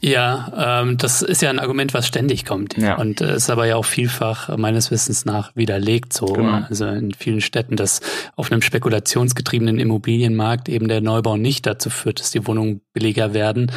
Ja, 0.01 0.81
ähm, 0.81 0.97
das 0.97 1.21
ist 1.21 1.41
ja 1.41 1.49
ein 1.49 1.59
Argument, 1.59 1.93
was 1.93 2.07
ständig 2.07 2.45
kommt. 2.45 2.77
Ja. 2.77 2.97
Und 2.97 3.19
äh, 3.19 3.35
ist 3.35 3.49
aber 3.49 3.65
ja 3.65 3.75
auch 3.75 3.85
vielfach 3.85 4.55
meines 4.57 4.91
Wissens 4.91 5.25
nach 5.25 5.55
widerlegt 5.55 6.13
so. 6.13 6.27
Genau. 6.27 6.63
Also 6.69 6.87
in 6.87 7.13
vielen 7.13 7.41
Städten, 7.41 7.75
dass 7.75 7.99
auf 8.35 8.51
einem 8.51 8.61
spekulationsgetriebenen 8.61 9.77
Immobilienmarkt 9.77 10.69
eben 10.69 10.87
der 10.87 11.01
Neubau 11.01 11.35
nicht 11.35 11.65
dazu 11.65 11.89
führt, 11.89 12.19
dass 12.21 12.31
die 12.31 12.47
Wohnungen 12.47 12.81
billiger 12.93 13.33
werden. 13.33 13.71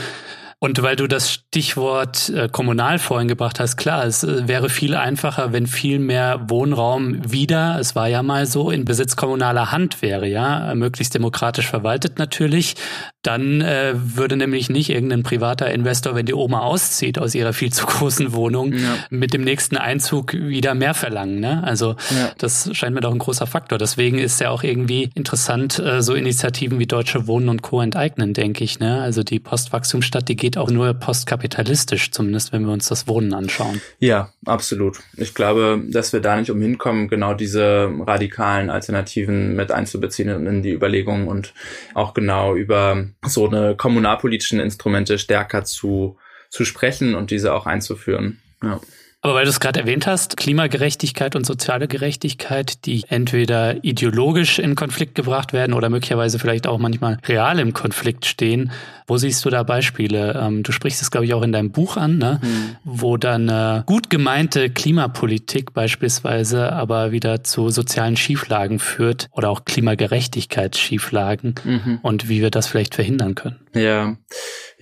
Und 0.63 0.81
weil 0.81 0.95
du 0.95 1.09
das 1.09 1.33
Stichwort 1.33 2.29
äh, 2.29 2.49
kommunal 2.49 3.01
vorhin 3.01 3.27
gebracht 3.27 3.59
hast, 3.59 3.77
klar, 3.77 4.05
es 4.05 4.23
äh, 4.23 4.47
wäre 4.47 4.69
viel 4.69 4.95
einfacher, 4.95 5.53
wenn 5.53 5.67
viel 5.67 5.99
mehr 5.99 6.49
Wohnraum 6.49 7.33
wieder, 7.33 7.81
es 7.81 7.97
war 7.97 8.07
ja 8.07 8.23
mal 8.23 8.47
so, 8.47 8.71
in 8.71 8.85
Besitz 8.85 9.17
kommunaler 9.17 9.73
Hand 9.73 10.03
wäre, 10.03 10.29
ja, 10.29 10.73
möglichst 10.77 11.17
demokratisch 11.17 11.67
verwaltet 11.67 12.21
natürlich, 12.21 12.77
dann 13.23 13.61
äh, 13.61 13.95
würde 13.95 14.37
nämlich 14.37 14.69
nicht 14.69 14.91
irgendein 14.91 15.23
privater 15.23 15.71
Investor, 15.71 16.15
wenn 16.15 16.27
die 16.27 16.35
Oma 16.35 16.61
auszieht 16.61 17.19
aus 17.19 17.35
ihrer 17.35 17.53
viel 17.53 17.73
zu 17.73 17.87
großen 17.87 18.33
Wohnung, 18.33 18.73
ja. 18.73 18.97
mit 19.11 19.33
dem 19.33 19.43
nächsten 19.43 19.77
Einzug 19.77 20.33
wieder 20.33 20.75
mehr 20.75 20.95
verlangen. 20.95 21.41
Ne? 21.41 21.63
Also 21.65 21.97
ja. 22.11 22.31
das 22.39 22.71
scheint 22.73 22.95
mir 22.95 23.01
doch 23.01 23.13
ein 23.13 23.19
großer 23.19 23.47
Faktor. 23.47 23.79
Deswegen 23.79 24.19
ist 24.19 24.41
ja 24.41 24.51
auch 24.51 24.63
irgendwie 24.63 25.11
interessant, 25.15 25.79
äh, 25.79 26.03
so 26.03 26.15
Initiativen 26.15 26.79
wie 26.79 26.87
Deutsche 26.87 27.27
Wohnen 27.27 27.49
und 27.49 27.63
Co. 27.63 27.81
enteignen, 27.81 28.35
denke 28.35 28.65
ich. 28.65 28.81
Ne? 28.81 29.01
Also 29.01 29.23
die 29.23 29.39
Postwachstumsstadt, 29.39 30.29
die 30.29 30.37
geht 30.37 30.52
auch 30.57 30.71
nur 30.71 30.95
postkapitalistisch, 30.95 32.11
zumindest 32.11 32.53
wenn 32.53 32.65
wir 32.65 32.73
uns 32.73 32.89
das 32.89 33.07
Wohnen 33.09 33.35
anschauen. 33.35 33.81
Ja, 33.99 34.33
absolut. 34.47 35.01
Ich 35.17 35.35
glaube, 35.35 35.83
dass 35.89 36.13
wir 36.13 36.21
da 36.21 36.37
nicht 36.37 36.51
umhin 36.51 36.79
kommen, 36.79 37.09
genau 37.09 37.35
diese 37.35 37.91
radikalen 38.01 38.71
Alternativen 38.71 39.55
mit 39.55 39.73
einzubeziehen 39.73 40.47
in 40.47 40.63
die 40.63 40.73
Überlegungen 40.73 41.29
und 41.29 41.55
auch 41.95 42.15
genau 42.15 42.55
über 42.55 43.05
so 43.27 43.49
eine 43.49 43.77
kommunalpolitischen 43.77 44.61
Instrumente 44.61 45.19
stärker 45.19 45.65
zu, 45.65 46.17
zu 46.51 46.65
sprechen 46.65 47.15
und 47.15 47.31
diese 47.31 47.55
auch 47.55 47.67
einzuführen. 47.67 48.41
Ja. 48.63 48.81
Aber 49.25 49.35
weil 49.35 49.45
du 49.45 49.51
es 49.51 49.61
gerade 49.61 49.79
erwähnt 49.79 50.09
hast, 50.09 50.37
Klimagerechtigkeit 50.37 51.37
und 51.37 51.47
soziale 51.47 51.87
Gerechtigkeit, 51.87 52.85
die 52.87 53.05
entweder 53.09 53.85
ideologisch 53.85 54.59
in 54.59 54.75
Konflikt 54.75 55.15
gebracht 55.15 55.53
werden 55.53 55.75
oder 55.75 55.91
möglicherweise 55.91 56.41
vielleicht 56.41 56.67
auch 56.67 56.79
manchmal 56.79 57.19
real 57.29 57.61
im 57.61 57.73
Konflikt 57.73 58.27
stehen, 58.27 58.73
wo 59.07 59.19
siehst 59.19 59.45
du 59.45 59.51
da 59.51 59.63
Beispiele? 59.63 60.41
Ähm, 60.43 60.65
du 60.65 60.73
sprichst 60.73 61.03
es, 61.03 61.13
glaube 61.13 61.27
ich, 61.27 61.35
auch 61.35 61.43
in 61.43 61.53
deinem 61.53 61.71
Buch 61.71 61.97
an, 61.97 62.19
ne? 62.19 62.41
Mhm. 62.43 62.77
wo 62.83 63.17
dann 63.17 63.49
äh, 63.49 63.83
gut 63.87 64.11
gemeinte 64.11 64.71
Klimapolitik 64.71 65.73
beispielsweise 65.73 66.73
aber 66.73 67.13
wieder 67.13 67.45
zu 67.45 67.71
sozialen 67.71 68.17
Schieflagen 68.17 68.81
führt 68.81 69.29
oder 69.31 69.51
auch 69.51 69.65
Klimagerechtigkeitsschieflagen 69.65 71.55
mhm. 71.63 71.99
und 72.03 72.29
wie 72.29 72.41
wir 72.41 72.51
das 72.51 72.67
vielleicht 72.67 72.97
verhindern 72.97 73.37
können. 73.37 73.61
Ja, 73.75 74.17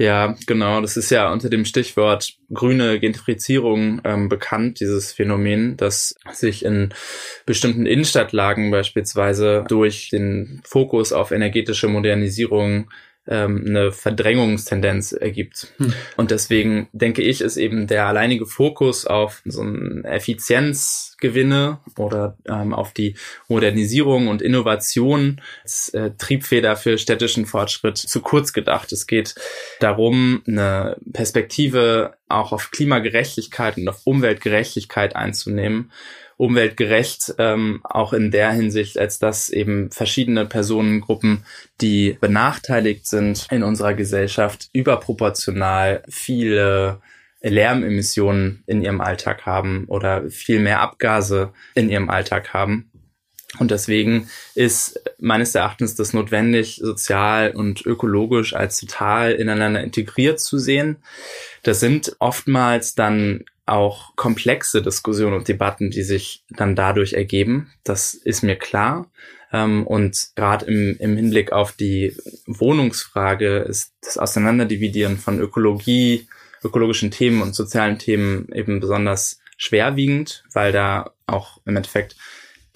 ja, 0.01 0.35
genau. 0.47 0.81
Das 0.81 0.97
ist 0.97 1.11
ja 1.11 1.31
unter 1.31 1.51
dem 1.51 1.67
Stichwort 1.67 2.33
grüne 2.51 2.99
Gentrifizierung 2.99 4.01
ähm, 4.05 4.31
bekannt, 4.31 4.81
dieses 4.81 5.13
Phänomen, 5.13 5.77
das 5.77 6.15
sich 6.33 6.65
in 6.65 6.95
bestimmten 7.45 7.85
Innenstadtlagen 7.85 8.71
beispielsweise 8.71 9.63
durch 9.69 10.09
den 10.09 10.63
Fokus 10.65 11.13
auf 11.13 11.33
energetische 11.33 11.87
Modernisierung 11.89 12.91
ähm, 13.31 13.65
eine 13.67 13.93
Verdrängungstendenz 13.93 15.13
ergibt. 15.13 15.69
Hm. 15.79 15.95
Und 16.17 16.33
deswegen 16.33 16.89
denke 16.93 17.23
ich, 17.23 17.41
ist 17.41 17.57
eben 17.57 17.87
der 17.87 18.07
alleinige 18.07 18.45
Fokus 18.45 19.07
auf 19.07 19.41
so 19.45 19.63
ein 19.63 20.05
Effizienzgewinne 20.05 21.79
oder 21.97 22.37
ähm, 22.47 22.75
auf 22.75 22.93
die 22.93 23.15
Modernisierung 23.49 24.29
und 24.29 24.43
Innovation 24.43 25.41
als 25.63 25.91
äh, 25.91 26.11
Triebfeder 26.19 26.77
für 26.77 26.99
städtischen 26.99 27.47
Fortschritt 27.47 27.99
zu 27.99 28.21
kurz 28.21 28.53
gedacht. 28.53 28.91
Es 28.93 29.07
geht 29.07 29.37
darum, 29.79 30.43
eine 30.47 30.97
Perspektive 31.13 32.15
auch 32.29 32.53
auf 32.53 32.71
Klimagerechtigkeit 32.73 33.77
und 33.77 33.89
auf 33.89 34.01
Umweltgerechtigkeit 34.05 35.15
einzunehmen 35.15 35.93
umweltgerecht, 36.41 37.35
ähm, 37.37 37.81
auch 37.85 38.15
in 38.15 38.31
der 38.31 38.51
Hinsicht, 38.51 38.99
als 38.99 39.19
dass 39.19 39.51
eben 39.51 39.91
verschiedene 39.91 40.47
Personengruppen, 40.47 41.45
die 41.83 42.17
benachteiligt 42.19 43.07
sind 43.07 43.47
in 43.51 43.63
unserer 43.63 43.93
Gesellschaft, 43.93 44.71
überproportional 44.73 46.03
viele 46.09 47.03
Lärmemissionen 47.43 48.63
in 48.67 48.83
ihrem 48.83 49.03
Alltag 49.03 49.45
haben 49.45 49.85
oder 49.89 50.31
viel 50.31 50.61
mehr 50.61 50.81
Abgase 50.81 51.53
in 51.75 51.91
ihrem 51.91 52.09
Alltag 52.09 52.55
haben. 52.55 52.91
Und 53.59 53.71
deswegen 53.71 54.31
ist 54.55 54.99
meines 55.19 55.55
Erachtens 55.55 55.95
das 55.95 56.15
notwendig, 56.15 56.81
sozial 56.83 57.51
und 57.51 57.85
ökologisch 57.85 58.55
als 58.55 58.81
total 58.81 59.33
ineinander 59.33 59.83
integriert 59.83 60.41
zu 60.41 60.57
sehen. 60.57 60.97
Das 61.65 61.81
sind 61.81 62.17
oftmals 62.19 62.95
dann 62.95 63.45
auch 63.71 64.17
komplexe 64.17 64.83
Diskussionen 64.83 65.37
und 65.37 65.49
Debatten, 65.49 65.91
die 65.91 66.03
sich 66.03 66.45
dann 66.51 66.77
dadurch 66.77 67.15
ergeben. 67.15 67.73
Das 67.85 68.15
ist 68.15 68.43
mir 68.43 68.57
klar. 68.57 69.11
Ähm, 69.53 69.87
und 69.87 70.31
gerade 70.37 70.67
im, 70.67 70.97
im 70.99 71.17
Hinblick 71.17 71.53
auf 71.53 71.73
die 71.73 72.17
Wohnungsfrage 72.47 73.59
ist 73.59 73.95
das 74.03 74.19
Auseinanderdividieren 74.19 75.19
von 75.19 75.41
Ökologie, 75.41 76.29
ökologischen 76.63 77.11
Themen 77.11 77.43
und 77.43 77.55
sozialen 77.55 77.99
Themen 77.99 78.49
eben 78.53 78.81
besonders 78.81 79.41
schwerwiegend, 79.57 80.45
weil 80.53 80.73
da 80.73 81.13
auch 81.27 81.61
im 81.65 81.77
Endeffekt 81.77 82.17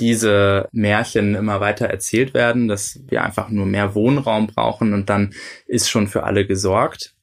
diese 0.00 0.68
Märchen 0.72 1.34
immer 1.34 1.60
weiter 1.60 1.86
erzählt 1.86 2.34
werden, 2.34 2.66
dass 2.68 3.00
wir 3.06 3.22
einfach 3.22 3.48
nur 3.48 3.66
mehr 3.66 3.94
Wohnraum 3.94 4.48
brauchen 4.48 4.92
und 4.92 5.08
dann 5.08 5.34
ist 5.66 5.88
schon 5.88 6.08
für 6.08 6.24
alle 6.24 6.46
gesorgt. 6.46 7.14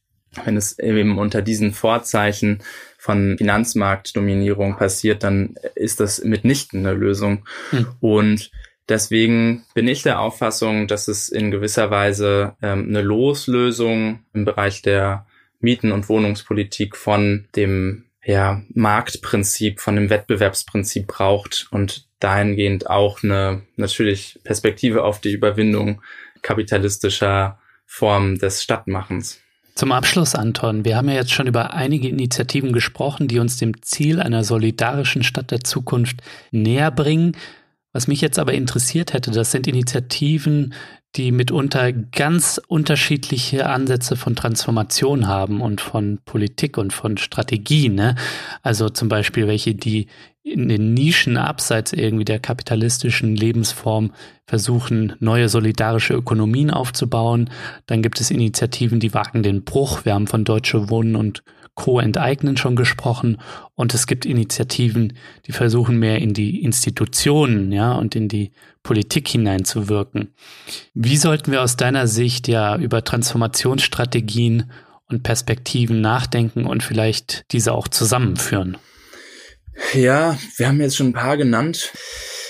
Wenn 0.46 0.56
es 0.56 0.80
eben 0.80 1.18
unter 1.18 1.42
diesen 1.42 1.74
Vorzeichen 1.74 2.64
von 3.02 3.36
Finanzmarktdominierung 3.40 4.78
passiert, 4.78 5.24
dann 5.24 5.56
ist 5.74 6.00
das 6.00 6.24
mitnichten 6.24 6.86
eine 6.86 6.96
Lösung. 6.96 7.46
Hm. 7.72 7.88
Und 8.00 8.52
Deswegen 8.90 9.64
bin 9.74 9.88
ich 9.88 10.04
der 10.04 10.20
Auffassung, 10.20 10.86
dass 10.86 11.08
es 11.08 11.30
in 11.30 11.50
gewisser 11.50 11.92
Weise 11.92 12.58
ähm, 12.62 12.88
eine 12.90 13.02
Loslösung 13.02 14.20
im 14.34 14.44
Bereich 14.44 14.82
der 14.82 15.26
Mieten- 15.62 15.94
und 15.94 16.10
Wohnungspolitik 16.10 16.98
von 16.98 17.48
dem 17.56 18.04
ja, 18.22 18.62
Marktprinzip, 18.74 19.80
von 19.80 19.96
dem 19.96 20.10
Wettbewerbsprinzip 20.10 21.08
braucht 21.08 21.68
und 21.72 22.06
dahingehend 22.20 22.90
auch 22.90 23.24
eine 23.24 23.62
natürlich 23.78 24.42
Perspektive 24.44 25.06
auf 25.06 25.22
die 25.22 25.32
Überwindung 25.32 26.02
kapitalistischer 26.42 27.60
Formen 27.86 28.40
des 28.40 28.62
Stadtmachens. 28.62 29.40
Zum 29.82 29.94
Abschluss, 29.94 30.36
Anton, 30.36 30.86
wir 30.86 30.96
haben 30.96 31.10
ja 31.10 31.16
jetzt 31.16 31.32
schon 31.32 31.48
über 31.48 31.74
einige 31.74 32.08
Initiativen 32.08 32.72
gesprochen, 32.72 33.28
die 33.28 33.40
uns 33.40 33.58
dem 33.58 33.82
Ziel 33.82 34.20
einer 34.20 34.44
solidarischen 34.44 35.24
Stadt 35.24 35.50
der 35.50 35.62
Zukunft 35.62 36.18
näher 36.52 36.92
bringen. 36.92 37.36
Was 37.92 38.08
mich 38.08 38.22
jetzt 38.22 38.38
aber 38.38 38.54
interessiert 38.54 39.14
hätte, 39.14 39.32
das 39.32 39.50
sind 39.50 39.66
Initiativen, 39.66 40.76
die 41.16 41.32
mitunter 41.32 41.92
ganz 41.94 42.62
unterschiedliche 42.68 43.68
Ansätze 43.68 44.18
von 44.18 44.36
Transformation 44.36 45.28
haben 45.28 45.62
und 45.62 45.82
von 45.82 46.20
Politik 46.26 46.78
und 46.78 46.94
von 46.94 47.18
Strategie. 47.18 47.90
Ne? 47.90 48.14
Also 48.62 48.88
zum 48.90 49.10
Beispiel 49.10 49.48
welche, 49.48 49.74
die 49.74 50.06
in 50.44 50.68
den 50.70 50.94
Nischen 50.94 51.38
abseits 51.38 51.94
irgendwie 51.94 52.26
der 52.26 52.40
kapitalistischen 52.40 53.36
Lebensform 53.36 54.12
versuchen, 54.46 55.14
neue 55.20 55.50
solidarische 55.50 56.14
Ökonomien 56.14 56.72
aufzubauen. 56.72 57.50
Dann 57.86 58.02
gibt 58.02 58.20
es 58.20 58.32
Initiativen, 58.32 59.00
die 59.00 59.14
wagen 59.14 59.44
den 59.44 59.64
Bruch. 59.64 60.04
Wir 60.04 60.16
haben 60.16 60.28
von 60.28 60.44
Deutsche 60.44 60.90
Wohnen 60.90 61.16
und 61.16 61.44
Co. 61.76 62.00
enteignen 62.00 62.58
schon 62.58 62.76
gesprochen. 62.76 63.38
Und 63.76 63.94
es 63.94 64.08
gibt 64.08 64.26
Initiativen, 64.26 65.14
die 65.46 65.52
versuchen 65.52 66.00
mehr 66.00 66.20
in 66.20 66.34
die 66.34 66.64
Institutionen, 66.64 67.72
ja, 67.72 67.94
und 67.94 68.16
in 68.16 68.28
die 68.28 68.52
Politik 68.84 69.28
hineinzuwirken. 69.28 70.34
Wie 70.94 71.18
sollten 71.18 71.52
wir 71.52 71.62
aus 71.62 71.78
deiner 71.78 72.08
Sicht 72.08 72.48
ja 72.48 72.78
über 72.78 73.04
Transformationsstrategien 73.04 74.72
und 75.06 75.24
Perspektiven 75.24 76.02
nachdenken 76.02 76.66
und 76.66 76.84
vielleicht 76.84 77.46
diese 77.52 77.74
auch 77.74 77.88
zusammenführen? 77.88 78.78
Ja, 79.94 80.38
wir 80.58 80.68
haben 80.68 80.82
jetzt 80.82 80.98
schon 80.98 81.08
ein 81.08 81.14
paar 81.14 81.38
genannt. 81.38 81.94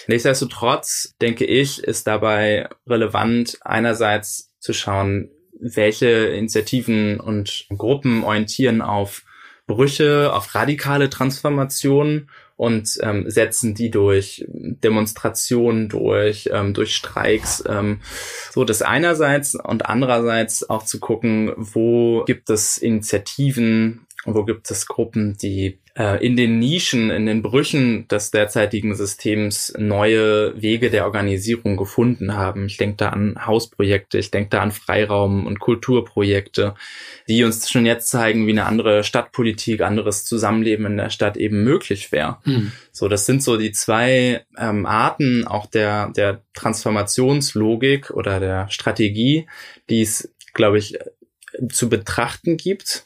Nichtsdestotrotz 0.08 1.14
denke 1.22 1.46
ich, 1.46 1.84
ist 1.84 2.08
dabei 2.08 2.68
relevant, 2.88 3.58
einerseits 3.62 4.52
zu 4.60 4.74
schauen, 4.74 5.30
welche 5.60 6.08
Initiativen 6.08 7.20
und 7.20 7.68
Gruppen 7.76 8.24
orientieren 8.24 8.82
auf 8.82 9.24
Brüche, 9.68 10.34
auf 10.34 10.54
radikale 10.56 11.10
Transformationen 11.10 12.30
und 12.58 12.98
ähm, 13.02 13.30
setzen 13.30 13.74
die 13.74 13.90
durch 13.90 14.46
Demonstrationen 14.48 15.90
durch, 15.90 16.50
ähm, 16.52 16.74
durch 16.74 16.96
Streiks. 16.96 17.64
Ähm, 17.68 18.02
so 18.52 18.66
das 18.66 18.82
einerseits 18.82 19.56
und 19.56 19.88
andererseits 19.88 20.70
auch 20.70 20.84
zu 20.84 21.00
gucken, 21.00 21.54
wo 21.56 22.24
gibt 22.26 22.50
es 22.50 22.78
Initiativen, 22.78 24.06
wo 24.26 24.46
gibt 24.46 24.70
es 24.70 24.86
Gruppen, 24.86 25.38
die 25.38 25.80
in 25.94 26.38
den 26.38 26.60
Nischen, 26.60 27.10
in 27.10 27.26
den 27.26 27.42
Brüchen 27.42 28.08
des 28.08 28.32
derzeitigen 28.32 28.96
Systems 28.96 29.74
neue 29.78 30.62
Wege 30.62 30.90
der 30.90 31.04
Organisierung 31.04 31.76
gefunden 31.76 32.34
haben. 32.34 32.68
Ich 32.68 32.78
denke 32.78 32.96
da 32.96 33.10
an 33.10 33.46
Hausprojekte, 33.46 34.18
ich 34.18 34.32
denke 34.32 34.52
da 34.52 34.62
an 34.62 34.72
Freiraum- 34.72 35.46
und 35.46 35.60
Kulturprojekte, 35.60 36.76
die 37.28 37.44
uns 37.44 37.70
schon 37.70 37.86
jetzt 37.86 38.10
zeigen, 38.10 38.48
wie 38.48 38.52
eine 38.52 38.68
andere 38.68 39.04
Stadtpolitik, 39.04 39.82
anderes 39.82 40.24
Zusammenleben 40.24 40.86
in 40.86 40.96
der 40.98 41.10
Stadt 41.10 41.36
eben 41.36 41.64
möglich 41.66 42.14
wäre. 42.14 42.38
Mhm. 42.46 42.72
So, 42.94 43.10
das 43.10 43.26
sind 43.26 43.44
so 43.44 43.58
die 43.58 43.74
zwei 43.74 44.46
ähm, 44.58 44.86
Arten 44.86 45.46
auch 45.46 45.66
der, 45.66 46.12
der 46.16 46.42
Transformationslogik 46.54 48.12
oder 48.12 48.40
der 48.40 48.70
Strategie, 48.70 49.46
die 49.90 50.04
es, 50.04 50.34
glaube 50.54 50.78
ich, 50.78 50.98
zu 51.70 51.90
betrachten 51.90 52.56
gibt 52.56 53.06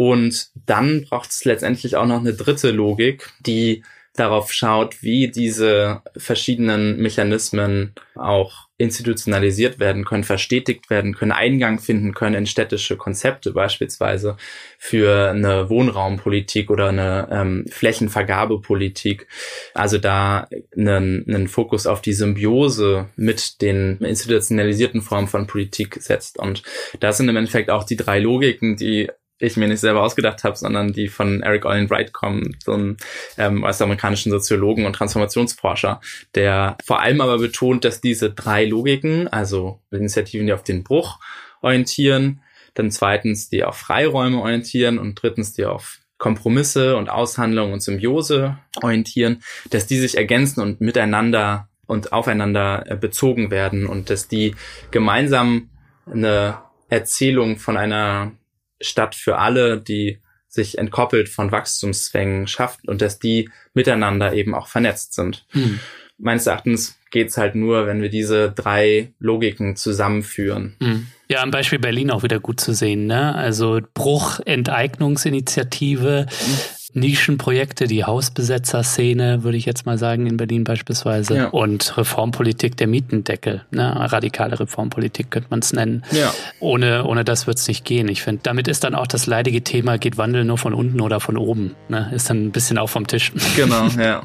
und 0.00 0.48
dann 0.54 1.02
braucht 1.02 1.28
es 1.28 1.44
letztendlich 1.44 1.96
auch 1.96 2.06
noch 2.06 2.20
eine 2.20 2.32
dritte 2.32 2.70
Logik, 2.70 3.34
die 3.40 3.82
darauf 4.14 4.50
schaut, 4.50 5.02
wie 5.02 5.30
diese 5.30 6.00
verschiedenen 6.16 6.96
Mechanismen 6.96 7.92
auch 8.14 8.68
institutionalisiert 8.78 9.78
werden 9.78 10.06
können, 10.06 10.24
verstetigt 10.24 10.88
werden 10.88 11.14
können, 11.14 11.32
Eingang 11.32 11.80
finden 11.80 12.14
können 12.14 12.34
in 12.34 12.46
städtische 12.46 12.96
Konzepte 12.96 13.52
beispielsweise 13.52 14.38
für 14.78 15.28
eine 15.28 15.68
Wohnraumpolitik 15.68 16.70
oder 16.70 16.88
eine 16.88 17.28
ähm, 17.30 17.66
Flächenvergabepolitik. 17.70 19.26
Also 19.74 19.98
da 19.98 20.48
einen, 20.74 21.26
einen 21.28 21.46
Fokus 21.46 21.86
auf 21.86 22.00
die 22.00 22.14
Symbiose 22.14 23.10
mit 23.16 23.60
den 23.60 23.98
institutionalisierten 23.98 25.02
Formen 25.02 25.28
von 25.28 25.46
Politik 25.46 25.98
setzt. 26.00 26.38
Und 26.38 26.62
das 27.00 27.18
sind 27.18 27.28
im 27.28 27.36
Endeffekt 27.36 27.68
auch 27.68 27.84
die 27.84 27.96
drei 27.96 28.18
Logiken, 28.18 28.76
die 28.76 29.10
ich 29.40 29.56
mir 29.56 29.68
nicht 29.68 29.80
selber 29.80 30.02
ausgedacht 30.02 30.44
habe, 30.44 30.56
sondern 30.56 30.92
die 30.92 31.08
von 31.08 31.42
Eric 31.42 31.64
Olin 31.64 31.90
Wright 31.90 32.12
kommen, 32.12 32.56
so 32.64 32.72
einem 32.72 32.96
ähm, 33.38 33.64
US-amerikanischen 33.64 34.30
Soziologen 34.30 34.86
und 34.86 34.92
Transformationsforscher, 34.92 36.00
der 36.34 36.76
vor 36.84 37.00
allem 37.00 37.20
aber 37.20 37.38
betont, 37.38 37.84
dass 37.84 38.00
diese 38.00 38.30
drei 38.30 38.66
Logiken, 38.66 39.28
also 39.28 39.80
Initiativen, 39.90 40.46
die 40.46 40.52
auf 40.52 40.62
den 40.62 40.84
Bruch 40.84 41.18
orientieren, 41.62 42.42
dann 42.74 42.90
zweitens 42.90 43.48
die 43.48 43.64
auf 43.64 43.76
Freiräume 43.76 44.40
orientieren 44.40 44.98
und 44.98 45.20
drittens 45.20 45.54
die 45.54 45.64
auf 45.64 45.98
Kompromisse 46.18 46.96
und 46.96 47.08
Aushandlung 47.08 47.72
und 47.72 47.82
Symbiose 47.82 48.58
orientieren, 48.82 49.42
dass 49.70 49.86
die 49.86 49.98
sich 49.98 50.16
ergänzen 50.16 50.60
und 50.60 50.80
miteinander 50.80 51.68
und 51.86 52.12
aufeinander 52.12 52.84
äh, 52.86 52.96
bezogen 52.96 53.50
werden 53.50 53.86
und 53.86 54.10
dass 54.10 54.28
die 54.28 54.54
gemeinsam 54.92 55.70
eine 56.06 56.58
Erzählung 56.88 57.56
von 57.56 57.76
einer 57.76 58.32
Stadt 58.80 59.14
für 59.14 59.38
alle, 59.38 59.80
die 59.80 60.20
sich 60.48 60.78
entkoppelt 60.78 61.28
von 61.28 61.52
Wachstumszwängen 61.52 62.46
schafft 62.46 62.86
und 62.88 63.00
dass 63.00 63.18
die 63.18 63.48
miteinander 63.72 64.32
eben 64.32 64.54
auch 64.54 64.66
vernetzt 64.66 65.14
sind. 65.14 65.46
Mhm. 65.52 65.78
Meines 66.18 66.46
Erachtens 66.46 66.98
geht's 67.10 67.38
halt 67.38 67.54
nur, 67.54 67.86
wenn 67.86 68.02
wir 68.02 68.10
diese 68.10 68.50
drei 68.50 69.12
Logiken 69.20 69.76
zusammenführen. 69.76 70.76
Mhm. 70.80 71.06
Ja, 71.28 71.42
am 71.42 71.52
Beispiel 71.52 71.78
Berlin 71.78 72.10
auch 72.10 72.24
wieder 72.24 72.40
gut 72.40 72.60
zu 72.60 72.74
sehen. 72.74 73.06
Ne? 73.06 73.34
Also 73.34 73.80
Bruch, 73.94 74.40
Enteignungsinitiative, 74.44 76.26
mhm. 76.28 76.58
Nischenprojekte, 76.92 77.86
die 77.86 78.04
Hausbesetzerszene, 78.04 79.44
würde 79.44 79.56
ich 79.56 79.64
jetzt 79.64 79.86
mal 79.86 79.98
sagen, 79.98 80.26
in 80.26 80.36
Berlin 80.36 80.64
beispielsweise. 80.64 81.36
Ja. 81.36 81.46
Und 81.48 81.96
Reformpolitik 81.96 82.76
der 82.76 82.88
Mietendeckel. 82.88 83.64
Ne? 83.70 83.92
Radikale 84.12 84.58
Reformpolitik 84.58 85.30
könnte 85.30 85.48
man 85.50 85.60
es 85.60 85.72
nennen. 85.72 86.04
Ja. 86.10 86.32
Ohne, 86.58 87.04
ohne 87.04 87.24
das 87.24 87.46
wird 87.46 87.58
es 87.58 87.68
nicht 87.68 87.84
gehen. 87.84 88.08
Ich 88.08 88.22
finde, 88.22 88.40
damit 88.42 88.66
ist 88.66 88.84
dann 88.84 88.94
auch 88.94 89.06
das 89.06 89.26
leidige 89.26 89.62
Thema, 89.62 89.98
geht 89.98 90.18
Wandel 90.18 90.44
nur 90.44 90.58
von 90.58 90.74
unten 90.74 91.00
oder 91.00 91.20
von 91.20 91.36
oben. 91.36 91.76
Ne? 91.88 92.10
Ist 92.14 92.28
dann 92.28 92.46
ein 92.46 92.50
bisschen 92.50 92.78
auch 92.78 92.88
vom 92.88 93.06
Tisch. 93.06 93.32
Genau, 93.56 93.86
ja. 93.98 94.22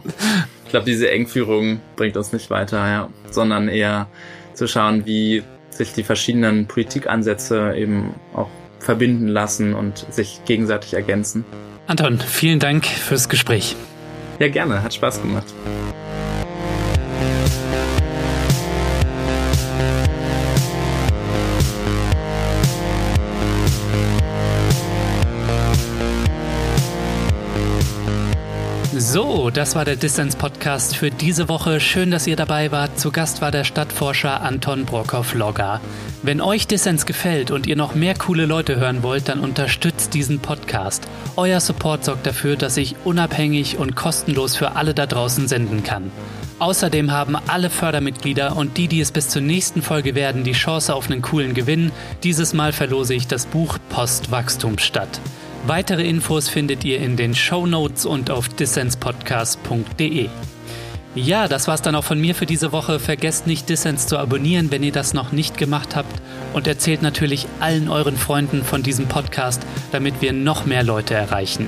Ich 0.66 0.72
glaube, 0.72 0.86
diese 0.86 1.12
Engführung 1.12 1.80
bringt 1.96 2.18
uns 2.18 2.34
nicht 2.34 2.50
weiter, 2.50 2.78
ja. 2.88 3.10
Sondern 3.30 3.68
eher 3.68 4.08
zu 4.54 4.68
schauen, 4.68 5.06
wie 5.06 5.44
sich 5.70 5.94
die 5.94 6.04
verschiedenen 6.04 6.68
Politikansätze 6.68 7.76
eben 7.76 8.16
auch 8.34 8.50
verbinden 8.80 9.28
lassen 9.28 9.74
und 9.74 10.06
sich 10.12 10.42
gegenseitig 10.46 10.94
ergänzen. 10.94 11.44
Anton, 11.88 12.20
vielen 12.20 12.60
Dank 12.60 12.86
fürs 12.86 13.30
Gespräch. 13.30 13.76
Ja, 14.40 14.48
gerne, 14.50 14.82
hat 14.82 14.94
Spaß 14.94 15.22
gemacht. 15.22 15.54
So, 29.16 29.50
das 29.50 29.76
war 29.76 29.86
der 29.86 29.96
Distance 29.96 30.36
Podcast 30.36 30.98
für 30.98 31.10
diese 31.10 31.48
Woche. 31.48 31.80
Schön, 31.80 32.12
dass 32.12 32.28
ihr 32.28 32.36
dabei 32.36 32.74
wart. 32.74 33.00
Zu 33.00 33.12
Gast 33.14 33.40
war 33.40 33.50
der 33.50 33.64
Stadtforscher 33.64 34.42
Anton 34.42 34.84
Brockhoff-Logger. 34.84 35.80
Wenn 36.22 36.42
euch 36.42 36.68
Dissens 36.68 37.06
gefällt 37.06 37.50
und 37.50 37.66
ihr 37.66 37.78
noch 37.78 37.96
mehr 37.96 38.14
coole 38.16 38.46
Leute 38.46 38.76
hören 38.76 39.04
wollt, 39.04 39.30
dann 39.30 39.40
unterstützt 39.40 40.14
diesen 40.14 40.40
Podcast. 40.40 41.08
Euer 41.38 41.62
Support 41.62 42.04
sorgt 42.04 42.28
dafür, 42.28 42.58
dass 42.58 42.76
ich 42.76 42.98
unabhängig 43.06 43.78
und 43.78 43.96
kostenlos 43.96 44.58
für 44.58 44.76
alle 44.76 44.94
da 44.94 45.06
draußen 45.06 45.48
senden 45.48 45.86
kann. 45.86 46.12
Außerdem 46.60 47.10
haben 47.10 47.38
alle 47.48 47.70
Fördermitglieder 47.70 48.58
und 48.58 48.76
die, 48.76 48.90
die 48.90 49.00
es 49.00 49.14
bis 49.14 49.30
zur 49.30 49.42
nächsten 49.42 49.82
Folge 49.82 50.16
werden, 50.16 50.44
die 50.44 50.52
Chance 50.52 50.94
auf 50.94 51.10
einen 51.10 51.22
coolen 51.22 51.54
Gewinn. 51.54 51.94
Dieses 52.24 52.52
Mal 52.54 52.74
verlose 52.74 53.14
ich 53.14 53.28
das 53.28 53.46
Buch 53.46 53.78
Postwachstum 53.88 54.78
statt. 54.78 55.22
Weitere 55.68 56.08
Infos 56.08 56.48
findet 56.48 56.86
ihr 56.86 57.00
in 57.00 57.18
den 57.18 57.34
Show 57.34 57.66
Notes 57.66 58.06
und 58.06 58.30
auf 58.30 58.50
dissenspodcast.de. 58.50 60.30
Ja, 61.16 61.48
das 61.48 61.68
war's 61.68 61.82
dann 61.82 61.96
auch 61.96 62.04
von 62.04 62.22
mir 62.22 62.36
für 62.36 62.46
diese 62.46 62.72
Woche. 62.72 63.00
Vergesst 63.00 63.48
nicht, 63.48 63.68
Dissens 63.68 64.06
zu 64.06 64.20
abonnieren, 64.20 64.70
wenn 64.70 64.84
ihr 64.84 64.92
das 64.92 65.16
noch 65.16 65.32
nicht 65.32 65.58
gemacht 65.58 65.96
habt. 65.96 66.22
Und 66.54 66.68
erzählt 66.68 67.02
natürlich 67.02 67.48
allen 67.62 67.90
euren 67.90 68.16
Freunden 68.16 68.64
von 68.64 68.84
diesem 68.84 69.08
Podcast, 69.08 69.64
damit 69.92 70.22
wir 70.22 70.34
noch 70.34 70.68
mehr 70.68 70.84
Leute 70.84 71.16
erreichen. 71.16 71.68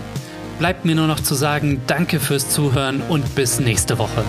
Bleibt 0.59 0.85
mir 0.85 0.93
nur 0.93 1.07
noch 1.07 1.19
zu 1.19 1.33
sagen, 1.33 1.81
danke 1.87 2.19
fürs 2.19 2.51
Zuhören 2.51 3.01
und 3.01 3.33
bis 3.33 3.59
nächste 3.59 3.97
Woche. 3.97 4.23